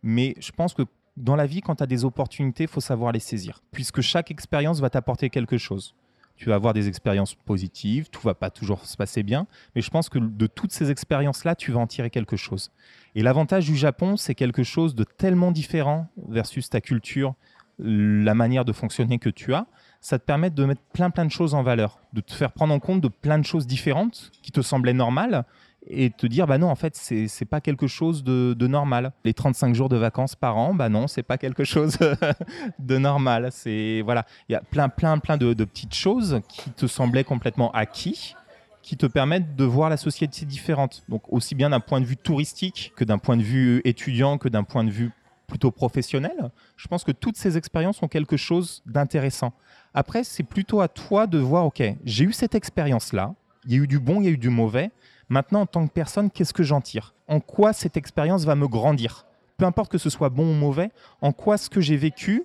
[0.02, 0.82] mais je pense que
[1.16, 4.30] dans la vie, quand tu as des opportunités, il faut savoir les saisir, puisque chaque
[4.30, 5.94] expérience va t'apporter quelque chose.
[6.38, 9.90] Tu vas avoir des expériences positives, tout va pas toujours se passer bien, mais je
[9.90, 12.70] pense que de toutes ces expériences-là, tu vas en tirer quelque chose.
[13.16, 17.34] Et l'avantage du Japon, c'est quelque chose de tellement différent versus ta culture,
[17.80, 19.66] la manière de fonctionner que tu as,
[20.00, 22.72] ça te permet de mettre plein plein de choses en valeur, de te faire prendre
[22.72, 25.44] en compte de plein de choses différentes qui te semblaient normales
[25.86, 29.12] et te dire bah non en fait c'est c'est pas quelque chose de, normal.
[29.24, 31.98] Les 35 jours de vacances par an bah non c'est pas quelque chose
[32.78, 33.48] de normal.
[33.52, 34.26] C'est voilà.
[34.48, 38.34] Il y a plein plein plein de, de petites choses qui te semblaient complètement acquis
[38.82, 41.02] qui te permettent de voir la société différente.
[41.10, 44.48] Donc aussi bien d'un point de vue touristique que d'un point de vue étudiant que
[44.48, 45.10] d'un point de vue
[45.46, 49.52] plutôt professionnel je pense que toutes ces expériences ont quelque chose d'intéressant.
[49.94, 53.34] Après c'est plutôt à toi de voir ok j'ai eu cette expérience là
[53.66, 54.90] il y a eu du bon il y a eu du mauvais
[55.28, 57.14] Maintenant, en tant que personne, qu'est-ce que j'en tire?
[57.28, 59.26] En quoi cette expérience va me grandir?
[59.58, 60.90] Peu importe que ce soit bon ou mauvais,
[61.20, 62.44] en quoi ce que j'ai vécu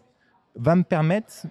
[0.55, 1.45] va me permettre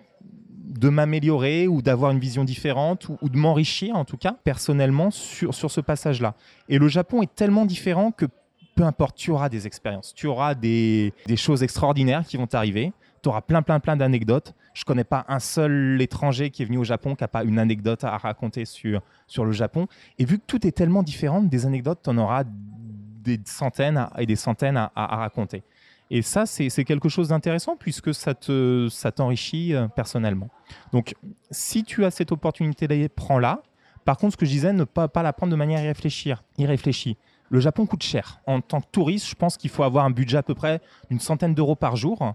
[0.50, 5.54] de m'améliorer ou d'avoir une vision différente ou, de m'enrichir, en tout cas, personnellement, sur,
[5.54, 6.34] sur ce passage-là?
[6.68, 8.26] Et le Japon est tellement différent que
[8.74, 12.92] peu importe, tu auras des expériences, tu auras des, des choses extraordinaires qui vont t'arriver,
[13.22, 14.54] tu auras plein, plein, plein d'anecdotes.
[14.74, 17.58] Je connais pas un seul étranger qui est venu au Japon qui n'a pas une
[17.58, 19.86] anecdote à raconter sur, sur le Japon.
[20.18, 24.26] Et vu que tout est tellement différent, des anecdotes, tu en auras des centaines et
[24.26, 25.62] des centaines à, raconter.
[26.10, 30.48] Et ça, c'est quelque chose d'intéressant puisque ça te- ça t'enrichit euh, personnellement.
[30.92, 31.14] Donc,
[31.50, 33.62] si tu as cette opportunité-là, prends-la.
[34.04, 37.16] Par contre, ce que je disais, ne pas, pas la prendre de manière irréfléchie.
[37.50, 38.40] Le Japon coûte cher.
[38.46, 41.20] En tant que touriste, je pense qu'il faut avoir un budget à peu près d'une
[41.20, 42.34] centaine d'euros par jour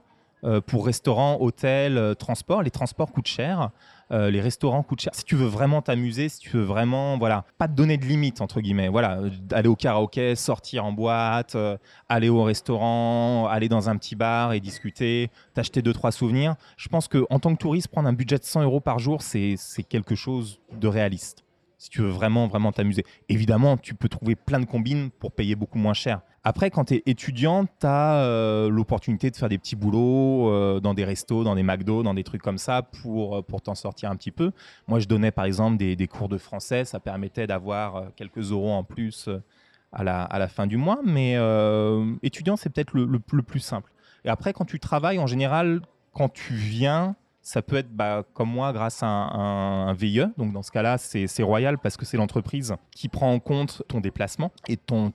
[0.66, 2.64] pour restaurants, hôtels, euh, transports.
[2.64, 3.72] Les transports coûtent cher.
[4.12, 5.14] Euh, les restaurants coûtent cher.
[5.14, 8.40] Si tu veux vraiment t'amuser, si tu veux vraiment, voilà, pas te donner de limite
[8.42, 8.88] entre guillemets.
[8.88, 11.78] Voilà, euh, aller au karaoké, sortir en boîte, euh,
[12.08, 16.56] aller au restaurant, aller dans un petit bar et discuter, t'acheter deux trois souvenirs.
[16.78, 19.22] Je pense que en tant que touriste, prendre un budget de 100 euros par jour,
[19.22, 19.58] c'est
[19.90, 21.44] quelque chose de réaliste.
[21.78, 23.06] Si tu veux vraiment vraiment t'amuser.
[23.30, 26.22] Évidemment, tu peux trouver plein de combines pour payer beaucoup moins cher.
[26.44, 30.94] Après, quand tu es étudiant, tu as l'opportunité de faire des petits boulots euh, dans
[30.94, 34.10] des restos, dans des McDo, dans des trucs comme ça pour, euh, pour t'en sortir
[34.10, 34.52] un petit peu.
[34.88, 36.86] Moi, je donnais par exemple des, cours de français.
[36.86, 39.44] Ça permettait d'avoir euh, quelques euros en plus euh,
[39.91, 40.99] à, la, à la fin du mois.
[41.04, 43.91] Mais euh, étudiant, c'est peut-être le- le plus simple.
[44.24, 45.82] Et après, quand tu travailles, en général,
[46.14, 47.16] quand tu viens,
[47.48, 50.26] ça peut être bah, comme moi grâce à un, un- VIE.
[50.36, 54.02] Donc dans ce cas-là, c'est royal parce que c'est l'entreprise qui prend en compte ton
[54.02, 55.14] déplacement et ton,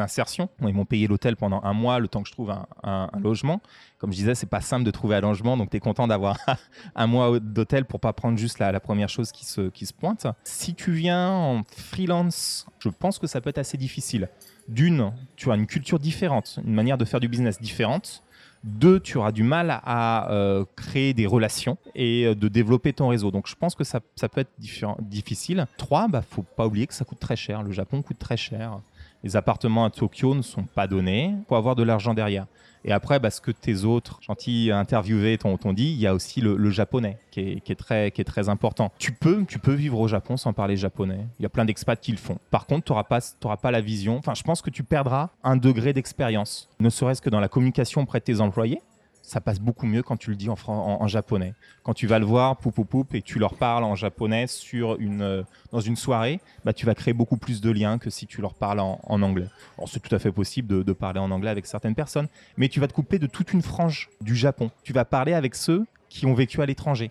[0.00, 0.48] insertion.
[0.62, 2.52] Ils m'ont payé l'hôtel pendant un mois, le temps que je trouve
[2.82, 3.60] un, logement.
[3.98, 6.38] Comme je disais, c'est pas simple de trouver un logement, donc tu es content d'avoir
[6.96, 10.26] un mois d'hôtel pour pas prendre juste la, première chose qui se, qui se pointe.
[10.42, 14.28] Si tu viens en freelance, je pense que ça peut être assez difficile.
[14.66, 18.23] D'une, tu as une culture différente, une manière de faire du business différente.
[18.64, 23.08] Deux, tu auras du mal à euh, créer des relations et euh, de développer ton
[23.08, 23.30] réseau.
[23.30, 24.52] Donc, je pense que ça, ça peut être
[25.00, 25.66] difficile.
[25.76, 27.62] Trois, bah, faut pas oublier que ça coûte très cher.
[27.62, 28.78] Le Japon coûte très cher.
[29.24, 31.34] Les appartements à Tokyo ne sont pas donnés.
[31.36, 32.46] Il faut avoir de l'argent derrière.
[32.84, 36.42] Et après, bah, ce que tes autres gentils interviewés t'ont dit, il y a aussi
[36.42, 38.92] le, japonais qui est, très, important.
[38.98, 41.26] Tu peux, tu peux vivre au Japon sans parler japonais.
[41.38, 42.36] Il y a plein d'expats qui le font.
[42.50, 43.20] Par contre, tu n'auras pas,
[43.56, 44.18] pas la vision.
[44.18, 46.68] Enfin, je pense que tu perdras un degré d'expérience.
[46.78, 48.82] Ne serait-ce que dans la communication auprès de tes employés.
[49.26, 51.54] Ça passe beaucoup mieux quand tu le dis en, japonais.
[51.82, 55.00] Quand tu vas le voir, poup, poup, poup, et tu leur parles en japonais sur
[55.00, 55.42] une, euh,
[55.72, 58.52] dans une soirée, bah, tu vas créer beaucoup plus de liens que si tu leur
[58.52, 59.48] parles en, anglais.
[59.86, 62.28] C'est tout à fait possible de, de parler en anglais avec certaines personnes,
[62.58, 64.70] mais tu vas te couper de toute une frange du Japon.
[64.82, 67.10] Tu vas parler avec ceux qui ont vécu à l'étranger,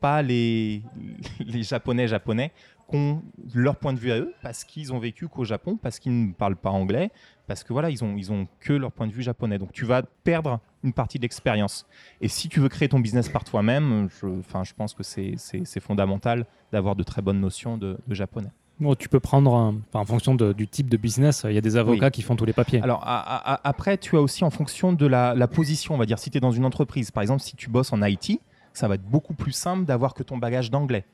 [0.00, 0.82] pas les,
[1.40, 2.52] les japonais japonais
[2.90, 3.22] qui ont
[3.54, 6.32] leur point de vue à eux parce qu'ils ont vécu qu'au Japon, parce qu'ils ne
[6.32, 7.10] parlent pas anglais,
[7.46, 9.58] parce que voilà, ils ont, ils ont que leur point de vue japonais.
[9.58, 11.86] Donc tu vas perdre une partie de l'expérience.
[12.20, 14.26] Et si tu veux créer ton business par toi-même, je,
[14.64, 15.36] je pense que c'est-
[15.80, 18.50] fondamental d'avoir de très bonnes notions de, de japonais.
[18.80, 21.58] Bon, tu peux prendre, un- enfin, en fonction de- du type de business, il y
[21.58, 22.80] a des avocats qui font tous les papiers.
[22.82, 26.30] Alors après, tu as aussi en fonction de la, la position, on va dire, si
[26.30, 28.40] tu es dans une entreprise, par exemple, si tu bosses en IT,
[28.72, 31.04] ça va être beaucoup plus simple d'avoir que ton bagage d'anglais.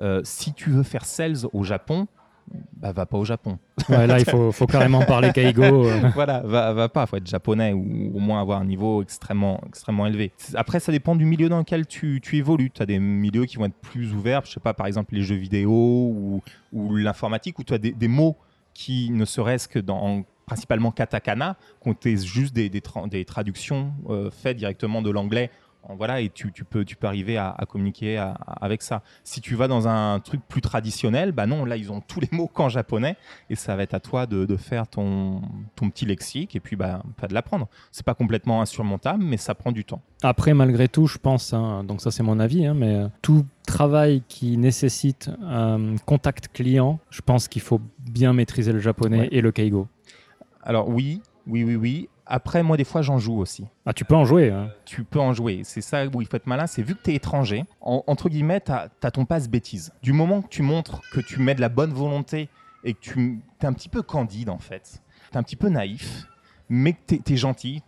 [0.00, 2.06] Euh, si tu veux faire sales au Japon,
[2.76, 3.58] bah, va pas au Japon.
[3.88, 5.62] Ouais, là, il faut, faut carrément parler Kaigo.
[5.62, 6.10] euh.
[6.14, 10.06] voilà, va, va pas, faut être japonais ou au moins avoir un niveau extrêmement, extrêmement
[10.06, 10.32] élevé.
[10.54, 12.70] Après, ça dépend du milieu dans lequel tu, tu évolues.
[12.70, 15.22] Tu as des milieux qui vont être plus ouverts, je sais pas, par exemple les
[15.22, 18.36] jeux vidéo ou, ou l'informatique, où tu as des, des mots
[18.74, 24.30] qui ne serait-ce que dans principalement katakana, qu'on juste des, des, tra- des traductions euh,
[24.32, 25.50] faites directement de l'anglais
[25.96, 29.02] Voilà, et tu, tu peux, tu peux arriver à, à communiquer à- à- avec ça.
[29.24, 32.28] Si tu vas dans un truc plus traditionnel, bah non, là, ils ont tous les
[32.32, 33.16] mots qu'en japonais,
[33.48, 35.42] et ça va être à toi de, de faire ton,
[35.74, 37.66] ton petit lexique, et puis bah, pas de l'apprendre.
[37.90, 40.00] C'est pas complètement insurmontable, mais ça prend du temps.
[40.22, 43.44] Après, malgré tout, je pense, hein, donc ça c'est mon avis, hein, mais euh, tout
[43.66, 49.28] travail qui nécessite un contact client, je pense qu'il faut bien maîtriser le japonais Ouais.
[49.32, 49.88] et le keigo.
[50.62, 52.08] Alors oui, oui, oui, oui.
[52.32, 53.66] Après, moi, des fois, j'en joue aussi.
[53.84, 54.50] Ah, tu peux en jouer.
[54.50, 54.70] hein.
[54.84, 55.62] tu peux en jouer.
[55.64, 58.28] C'est ça où il faut être malin, c'est vu que tu es étranger, en- entre
[58.28, 59.92] guillemets, tu as, ton passe-bêtise.
[60.02, 62.48] Du moment que tu montres que tu mets de la bonne volonté
[62.84, 65.68] et que tu es un petit peu candide en fait, tu es un petit peu
[65.68, 66.24] naïf,
[66.68, 67.82] mais que tu es, gentil,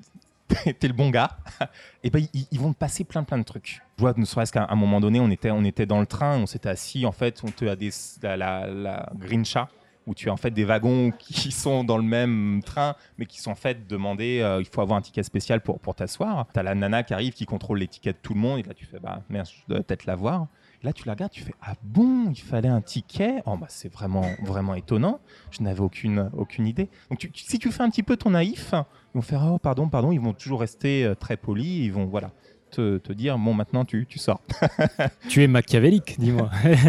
[0.48, 1.36] tu es le bon gars,
[2.02, 3.81] et ben ils, ils vont te passer plein plein de trucs.
[3.97, 6.36] Je vois, ne serait-ce qu'à un moment donné, on était, on était dans le train,
[6.39, 7.90] on s'était assis, en fait, on te a des,
[8.23, 9.69] la, la, la Grincha,
[10.07, 13.41] où tu as en fait des wagons qui sont dans le même train, mais qui
[13.41, 16.47] sont en fait demandés, euh, il faut avoir un ticket spécial pour, pour t'asseoir.
[16.53, 18.62] Tu as la nana qui arrive, qui contrôle les tickets de tout le monde, et
[18.62, 20.47] là tu fais, bah merde, je dois peut-être l'avoir.
[20.83, 23.43] Là tu la regardes, tu fais, ah bon, il fallait un ticket?
[23.47, 25.20] Oh bah c'est vraiment, vraiment étonnant,
[25.53, 26.89] je n'avais aucune, aucune idée.
[27.09, 29.59] Donc tu- tu- si tu fais un petit peu ton naïf, ils vont faire, oh
[29.59, 32.33] pardon, pardon, ils vont toujours rester euh, très polis, ils vont, voilà.
[32.73, 34.41] Te, te dire bon maintenant tu, tu sors
[35.29, 36.49] Tu es machiavélique, dis-moi.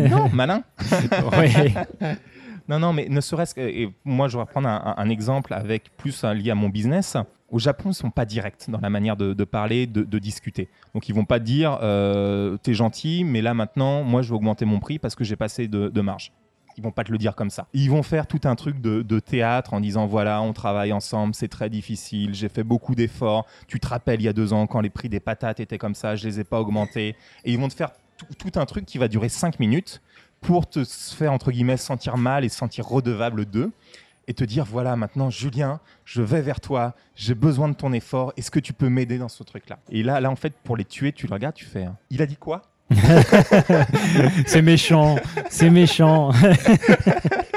[0.10, 0.64] non malin
[1.38, 1.74] Ouais.
[2.70, 3.62] Non, non, mais ne serait-ce que.
[3.62, 7.18] Et moi, je vais prendre un, exemple avec plus lié à mon business.
[7.50, 10.70] Au Japon, ils sont pas directs dans la manière de, parler, de, discuter.
[10.94, 14.66] Donc, ils vont pas dire euh, T'es gentil, mais là maintenant, moi, je vais augmenter
[14.66, 16.32] mon prix parce que j'ai passé de, de marge.
[16.78, 17.68] Ils vont pas te le dire comme ça.
[17.74, 21.36] Ils vont faire tout un truc de, de théâtre en disant voilà, on travaille ensemble,
[21.36, 23.46] c'est très difficile, j'ai fait beaucoup d'efforts.
[23.68, 25.94] Tu te rappelles il y a deux ans quand les prix des patates étaient comme
[25.94, 27.16] ça, je les ai pas augmentés.
[27.46, 27.92] Et ils vont te faire
[28.38, 30.02] tout un truc qui va durer cinq minutes
[30.44, 33.72] pour te faire entre guillemets sentir mal et se sentir redevable d'eux
[34.28, 38.34] et te dire voilà maintenant Julien je vais vers toi j'ai besoin de ton effort
[38.38, 40.78] est-ce que tu peux m'aider dans ce truc là et là là en fait pour
[40.78, 42.64] les tuer tu le regardes tu fais hein, il a dit quoi?
[44.46, 45.16] C'est méchant.
[45.50, 46.32] C'est méchant.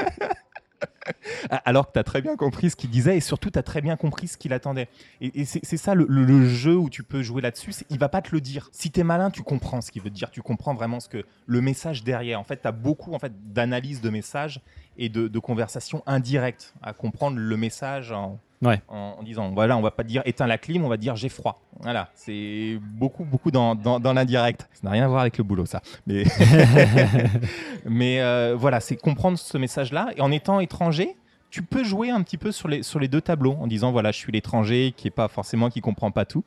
[1.65, 3.81] Alors que tu as très bien compris ce qu'il disait et surtout tu as très
[3.81, 4.89] bien compris ce qu'il attendait.
[5.21, 8.41] Et, c'est ça le, jeu où tu peux jouer là-dessus il va pas te le
[8.41, 8.69] dire.
[8.71, 10.31] Si tu es malin tu comprends ce qu'il veut dire.
[10.31, 12.39] Tu comprends vraiment ce que le message derrière.
[12.39, 14.61] En fait tu as beaucoup en fait d'analyse de messages
[14.97, 18.81] et de, de conversations indirectes à comprendre le message en, Ouais.
[18.87, 21.29] en, en disant voilà on va pas dire éteins la clim on va dire j'ai
[21.29, 21.61] froid.
[21.81, 22.09] Voilà.
[22.15, 24.67] C'est beaucoup beaucoup dans, dans, dans l'indirect.
[24.73, 25.81] Ça n'a rien à voir avec le boulot ça.
[26.07, 26.23] Mais
[27.85, 31.15] mais euh, voilà c'est comprendre ce message là et en étant étranger
[31.49, 34.11] tu peux jouer un petit peu sur les, sur les deux tableaux en disant voilà
[34.11, 36.43] je suis l'étranger qui est pas forcément qui comprend pas tout.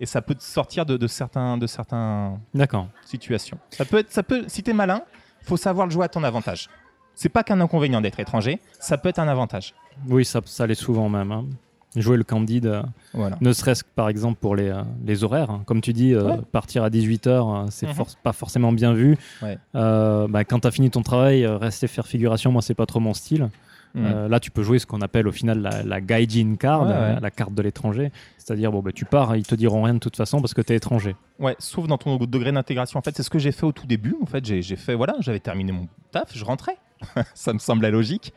[0.00, 2.38] Et ça peut te sortir de, de certains de certains
[3.04, 3.58] situations.
[3.70, 5.02] Ça peut être ça peut si t'es malin
[5.42, 6.68] faut savoir le jouer à ton avantage
[7.14, 9.74] c'est pas qu'un inconvénient d'être étranger ça peut être un avantage
[10.08, 11.32] Oui, ça, ça l'est souvent même.
[11.32, 11.44] hein.
[11.96, 12.82] Jouer le candide, euh,
[13.12, 15.50] voilà ne serait-ce que par exemple pour les, euh, les horaires.
[15.50, 15.62] hein.
[15.64, 16.38] Comme tu dis, euh, Ouais.
[16.50, 18.04] partir à 18h, c'est Mhm.
[18.24, 19.16] pas forcément bien vu.
[19.42, 19.58] Ouais.
[19.72, 23.14] Bah, quand tu as fini ton travail, rester faire figuration, moi, c'est pas trop mon
[23.14, 23.48] style.
[23.94, 24.06] Mhm.
[24.06, 26.88] Euh, là, tu peux jouer ce qu'on appelle au final la, la gaijin card, Ouais,
[26.88, 27.20] la, ouais.
[27.20, 28.10] la carte de l'étranger.
[28.38, 30.72] C'est-à-dire, bon, bah, tu pars, ils te diront rien de toute façon parce que tu
[30.72, 31.14] es étranger.
[31.38, 32.98] Ouais, sauf dans ton degré d'intégration.
[32.98, 34.16] En fait, c'est ce que j'ai fait au tout début.
[34.20, 36.76] En fait, j'ai fait, voilà, j'avais terminé mon taf, je rentrais.
[37.34, 38.32] ça me semblait logique.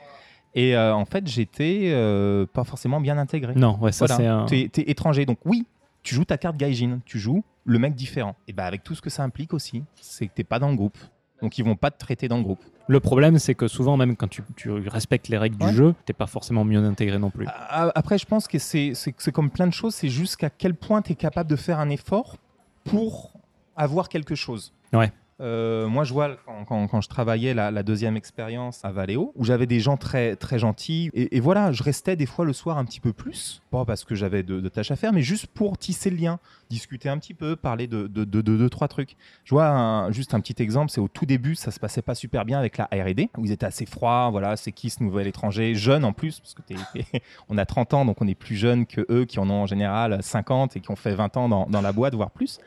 [0.56, 3.54] Et euh, en fait, j'étais euh, pas forcément bien intégré.
[3.56, 4.18] Non, ouais, ça Voilà.
[4.18, 4.46] c'est un.
[4.46, 5.26] T'es t'es étranger.
[5.26, 5.66] Donc oui,
[6.04, 8.36] tu joues ta carte gaijin, tu joues le mec différent.
[8.48, 10.76] Et bah avec tout ce que ça implique aussi, c'est que t'es pas dans le
[10.76, 10.98] groupe.
[11.42, 12.64] Donc ils vont pas te traiter dans le groupe.
[12.88, 15.70] Le problème, c'est que souvent, même quand tu, tu respectes les règles Ouais.
[15.72, 17.46] du jeu, t'es pas forcément mieux intégré non plus.
[17.70, 21.02] Après, je pense que c'est c'est- c'est comme plein de choses, c'est jusqu'à quel point
[21.02, 22.38] tu es capable de faire un effort
[22.86, 23.34] pour
[23.76, 24.74] avoir quelque chose.
[24.94, 25.12] Ouais.
[25.40, 26.36] Euh, moi, je vois
[26.68, 31.12] quand, je travaillais la, deuxième expérience à Valeo, où j'avais des gens très, très gentils.
[31.14, 34.16] Et, voilà, je restais des fois le soir un petit peu plus, pas parce que
[34.16, 36.40] j'avais de, tâches à faire, mais juste pour tisser le lien,
[36.70, 39.16] discuter un petit peu, parler de deux, de, de, deux, trois trucs.
[39.44, 42.44] Je vois juste un petit exemple, c'est au tout début, ça se passait pas super
[42.44, 44.30] bien avec la R&D, où ils étaient assez froids.
[44.32, 46.62] Voilà, c'est qui ce nouvel étranger, jeune en plus, parce que
[47.50, 49.68] on a 30 ans, donc on est plus jeune que eux qui en ont en
[49.68, 52.60] général 50 et qui ont fait 20 ans dans la boîte, voire plus.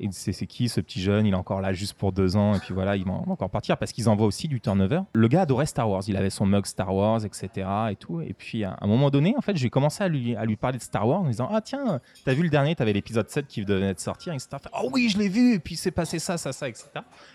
[0.00, 1.26] Et c'est qui ce petit jeune?
[1.26, 3.76] Il est encore là juste pour deux ans et puis voilà, il va encore partir
[3.76, 5.02] parce qu'ils envoient aussi du turnover.
[5.12, 7.68] Le gars adorait Star Wars, il avait son mug Star Wars, etc.
[7.90, 8.20] et tout.
[8.22, 10.78] Et puis à un moment donné, en fait, j'ai commencé à lui, à lui parler
[10.78, 13.64] de Star Wars en disant Ah tiens, t'as vu le dernier, t'avais l'épisode 7 qui
[13.64, 14.48] devait de sortir, etc.
[14.82, 16.88] Oh oui, je l'ai vu, et puis c'est passé ça, ça, ça, etc.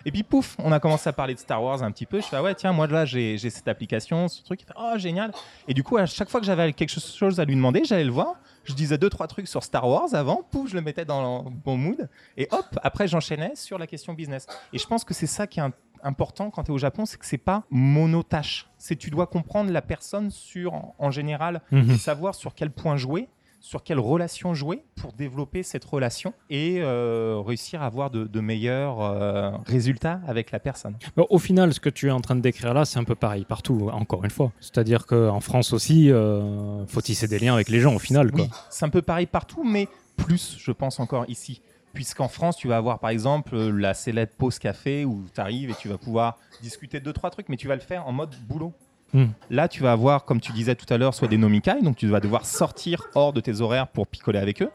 [0.04, 2.20] Et puis pouf, on a commencé à parler de Star Wars un petit peu.
[2.20, 4.62] Je fais ah ouais, tiens, moi là j'ai cette application, ce truc.
[4.62, 5.32] Il Oh génial.
[5.68, 8.10] Et du coup, à chaque fois que j'avais quelque chose à lui demander, j'allais le
[8.10, 8.34] voir.
[8.66, 11.50] Je disais deux, trois trucs sur Star Wars avant, pouf, je le mettais dans le
[11.50, 12.08] bon mood.
[12.36, 14.46] Et hop, après, j'enchaînais sur la question business.
[14.72, 15.62] Et je pense que c'est ça qui est
[16.02, 18.68] important quand tu es au Japon, c'est que c'est pas monotâche.
[18.78, 22.96] C'est tu dois comprendre la personne sur, en, en général, et savoir sur quel point
[22.96, 23.28] jouer,
[23.66, 28.40] sur quelle relation jouer pour développer cette relation et euh, réussir à avoir de, de
[28.40, 30.94] meilleurs euh, résultats avec la personne.
[31.16, 33.16] Bon, au final, ce que tu es en train de décrire là, c'est un peu
[33.16, 34.52] pareil partout, encore une fois.
[34.60, 38.30] C'est-à-dire qu'en France aussi, euh, faut tisser des liens avec les gens au final.
[38.30, 38.42] Quoi.
[38.42, 41.60] Oui, c'est un peu pareil partout, mais plus, je pense, encore ici.
[41.92, 45.74] Puisqu'en France, tu vas avoir par exemple la célèbre pause café où tu arrives et
[45.74, 48.36] tu vas pouvoir discuter de deux, trois trucs, mais tu vas le faire en mode
[48.46, 48.72] boulot.
[49.16, 49.28] Hmm.
[49.48, 52.06] Là, tu vas avoir, comme tu disais tout à l'heure, soit des nomikai, donc tu
[52.06, 54.70] vas devoir sortir hors de tes horaires pour picoler avec eux,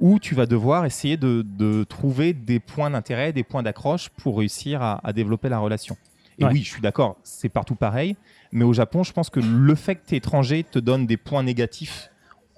[0.00, 4.38] ou tu vas devoir essayer de, de trouver des points d'intérêt, des points d'accroche pour
[4.38, 5.98] réussir à, à développer la relation.
[6.38, 6.50] Et Ouais.
[6.52, 8.16] oui, je suis d'accord, c'est partout pareil,
[8.52, 11.18] mais au Japon, je pense que le fait que tu es étranger te donne des
[11.18, 12.10] points négatifs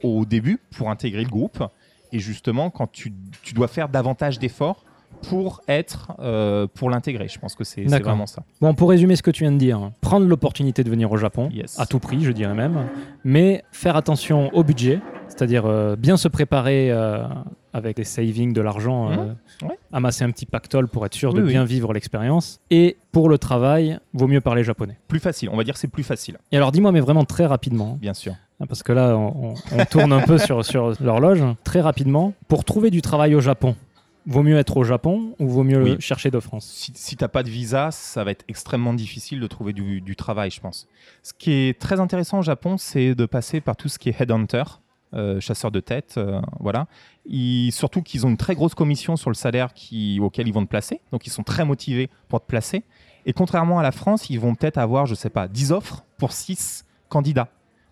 [0.05, 1.61] au début pour intégrer le groupe,
[2.13, 3.13] et justement, quand tu,
[3.43, 4.85] tu dois faire davantage d'efforts
[5.23, 7.29] pour être, euh, pour l'intégrer.
[7.29, 8.43] Je pense que c'est vraiment ça.
[8.61, 11.49] Bon, pour résumer ce que tu viens de dire, prendre l'opportunité de venir au Japon,
[11.53, 11.79] Yes.
[11.79, 12.87] à tout prix, je dirais même,
[13.25, 17.25] mais faire attention au budget, c'est-à-dire euh, bien se préparer euh,
[17.73, 19.37] avec des savings, de l'argent, Mmh.
[19.67, 19.79] Ouais.
[19.93, 22.61] amasser un petit pactole pour être sûr de Oui, bien vivre l'expérience.
[22.71, 24.99] Et pour le travail, vaut mieux parler japonais.
[25.09, 27.47] Plus facile, on va dire que c'est plus facile, Et alors, dis-moi, mais vraiment très
[27.47, 28.35] rapidement, bien sûr.
[28.61, 32.33] hein, parce que là, on, on- on tourne un peu sur, sur l'horloge, très rapidement,
[32.49, 33.75] pour trouver du travail au Japon,
[34.27, 35.91] vaut mieux être au Japon ou vaut mieux Oui.
[35.95, 36.67] le chercher de France?
[36.67, 40.01] Si, si tu n'as pas de visa, ça va être extrêmement difficile de trouver du,
[40.01, 40.89] du travail, je pense.
[41.23, 44.21] Ce qui est très intéressant au Japon, c'est de passer par tout ce qui est
[44.21, 44.65] headhunter,
[45.15, 46.89] euh, chasseur de tête, euh, voilà.
[47.25, 50.65] Ils- surtout qu'ils ont une très grosse commission sur le salaire qui, auquel ils vont
[50.65, 52.83] te placer, donc ils sont très motivés pour te placer.
[53.25, 56.33] Et contrairement à la France, ils vont peut-être avoir, je sais pas, 10 offres pour
[56.33, 57.49] 6 candidats.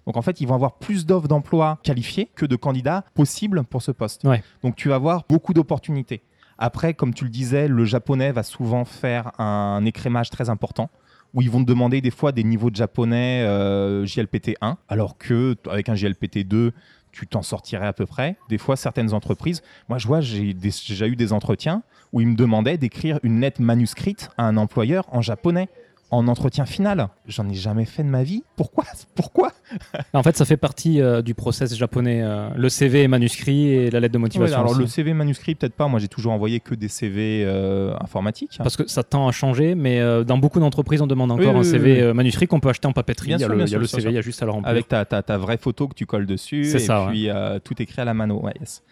[0.06, 3.82] Donc en fait, ils vont avoir plus d'offres d'emploi qualifiées que de candidats possibles pour
[3.82, 4.24] ce poste.
[4.24, 4.43] Ouais.
[4.62, 6.22] Donc tu vas avoir beaucoup d'opportunités.
[6.59, 10.90] Après, comme tu le disais, le japonais va souvent faire un écrémage très important
[11.32, 15.18] où ils vont te demander des fois des niveaux de japonais euh, JLPT 1, alors
[15.18, 16.72] que avec un JLPT 2,
[17.10, 18.36] tu t'en sortirais à peu près.
[18.48, 21.82] Des fois, certaines entreprises, moi je vois, j'ai déjà eu des entretiens
[22.12, 25.68] où ils me demandaient d'écrire une lettre manuscrite à un employeur en japonais
[26.10, 27.09] en entretien final.
[27.26, 28.44] J'en ai jamais fait de ma vie.
[28.56, 28.85] Pourquoi?
[29.14, 29.52] Pourquoi?
[30.12, 32.20] En fait, ça fait partie euh, du process japonais.
[32.22, 34.59] euh, le CV est manuscrit et la lettre de Ouais, motivation.
[34.59, 34.81] Alors aussi.
[34.81, 35.89] le CV manuscrit, peut-être pas.
[35.89, 38.52] Moi, j'ai toujours envoyé que des CV euh, informatiques.
[38.59, 41.59] Parce que ça tend à changer, mais dans beaucoup d'entreprises, on demande encore Oui, un
[41.60, 42.12] oui, CV oui.
[42.14, 43.28] manuscrit qu'on peut acheter en papeterie.
[43.28, 44.14] Bien il y a sûr, le, bien il y a sûr, le bien CV, il
[44.14, 44.70] y a juste à le remplir.
[44.70, 47.28] Avec ta, ta, ta vraie photo que tu colles dessus C'est et ça, puis
[47.64, 48.40] tout écrit à la mano.
[48.40, 48.82] Ouais, yes.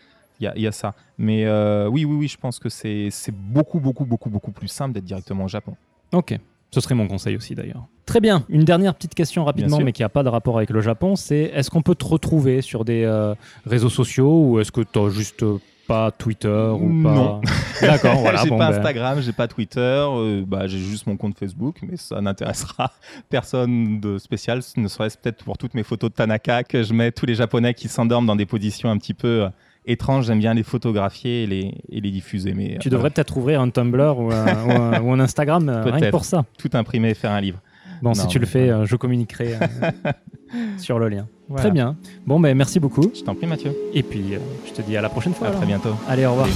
[0.40, 0.94] Il y y a ça.
[1.18, 1.46] Mais
[1.88, 5.44] oui, oui, oui, je pense que c'est beaucoup, beaucoup, beaucoup, beaucoup plus simple d'être directement
[5.44, 5.76] au Japon.
[6.12, 6.36] Ok,
[6.72, 7.86] ce serait mon conseil aussi d'ailleurs.
[8.06, 10.80] Très bien, une dernière petite question rapidement, mais qui n'a pas de rapport avec le
[10.80, 13.34] Japon, c'est est-ce qu'on peut te retrouver sur des euh,
[13.66, 17.40] réseaux sociaux ou est-ce que tu n'as juste euh, pas Twitter ou Non.
[17.40, 17.50] pas
[17.86, 18.42] D'accord, voilà.
[18.42, 21.76] j'ai bon, pas ben, Instagram, j'ai pas Twitter, euh, bah, j'ai juste mon compte Facebook,
[21.82, 22.90] mais ça n'intéressera
[23.28, 27.12] personne de spécial, ne serait-ce peut-être pour toutes mes photos de Tanaka que je mets
[27.12, 29.46] tous les Japonais qui s'endorment dans des positions un petit peu
[29.86, 30.26] étranges.
[30.26, 32.52] J'aime bien les photographier et les, et les diffuser.
[32.54, 35.68] Mais Tu euh, devrais peut-être ouvrir un Tumblr ou un, ou un- ou un Instagram,
[35.68, 36.44] euh, rien que pour ça.
[36.58, 37.58] tout imprimer et faire un livre.
[38.02, 40.10] Bon, si tu le mais fais, euh, je communiquerai euh,
[40.78, 41.28] sur le lien.
[41.48, 41.62] Voilà.
[41.62, 41.96] Très bien.
[42.26, 43.10] Bon, ben merci beaucoup.
[43.14, 43.72] Je t'en prie, Mathieu.
[43.94, 45.46] Et puis, euh, je te dis à la prochaine fois.
[45.46, 45.60] À alors.
[45.60, 45.94] très bientôt.
[46.08, 46.48] Allez, au revoir.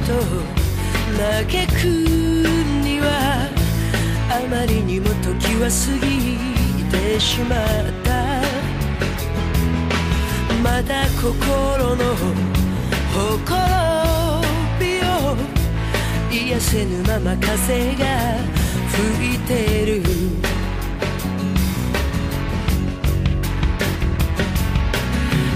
[0.00, 0.12] と
[1.16, 1.84] 嘆く
[2.82, 3.48] には
[4.30, 5.74] あまりにも時は過
[6.06, 6.10] ぎ
[6.90, 7.58] てしまっ
[8.02, 8.14] た。
[10.62, 12.16] まだ心の
[13.12, 14.42] ほころ
[14.80, 15.36] びを
[16.30, 18.04] 癒せぬまま風が
[18.90, 20.02] 吹いてる。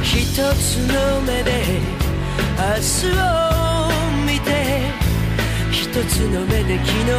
[0.03, 1.81] 一つの目で
[2.59, 3.19] 明日
[3.55, 3.58] を
[4.41, 4.49] て
[5.71, 7.15] 一つの目で昨日を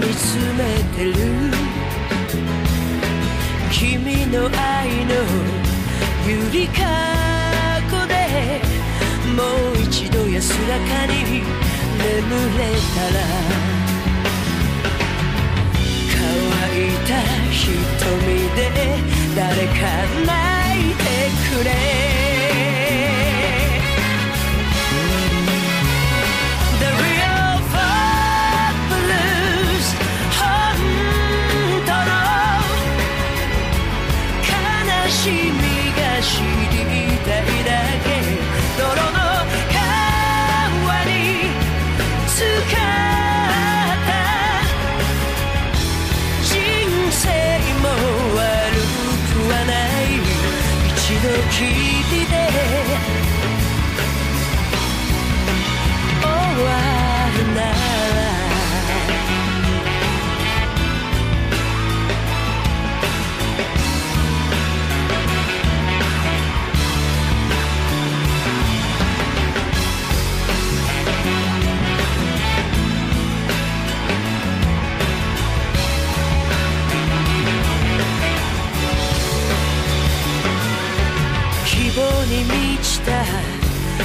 [0.00, 0.60] 見つめ
[0.96, 1.14] てる。
[3.70, 5.12] 君の愛の
[6.26, 6.80] ゆりか
[7.90, 8.14] ごで
[9.36, 9.42] も
[9.72, 11.12] う一度安らかに
[11.98, 12.10] 眠
[12.58, 13.20] れたら。
[16.14, 16.20] 乾
[16.78, 17.10] いた
[17.50, 17.60] 瞳
[18.54, 18.60] で
[19.34, 19.80] 誰か
[20.26, 20.30] 泣
[20.90, 21.00] いて
[21.50, 22.21] くれ。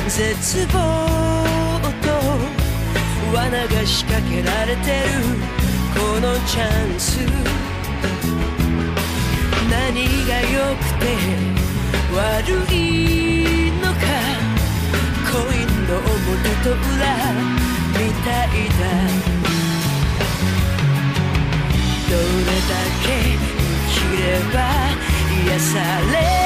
[0.09, 0.77] 絶望
[2.01, 2.07] と
[3.35, 5.09] 罠が仕掛けられてる
[5.93, 7.19] このチャンス。
[9.69, 11.03] 何が良くて
[12.15, 13.99] 悪いのか
[15.29, 16.07] コインの表
[16.63, 16.79] と裏
[17.91, 18.81] みたいだ
[22.09, 22.19] どれ
[22.63, 22.71] だ
[23.03, 23.05] け
[23.85, 24.55] 生きれば
[25.45, 25.75] 癒さ
[26.11, 26.36] れ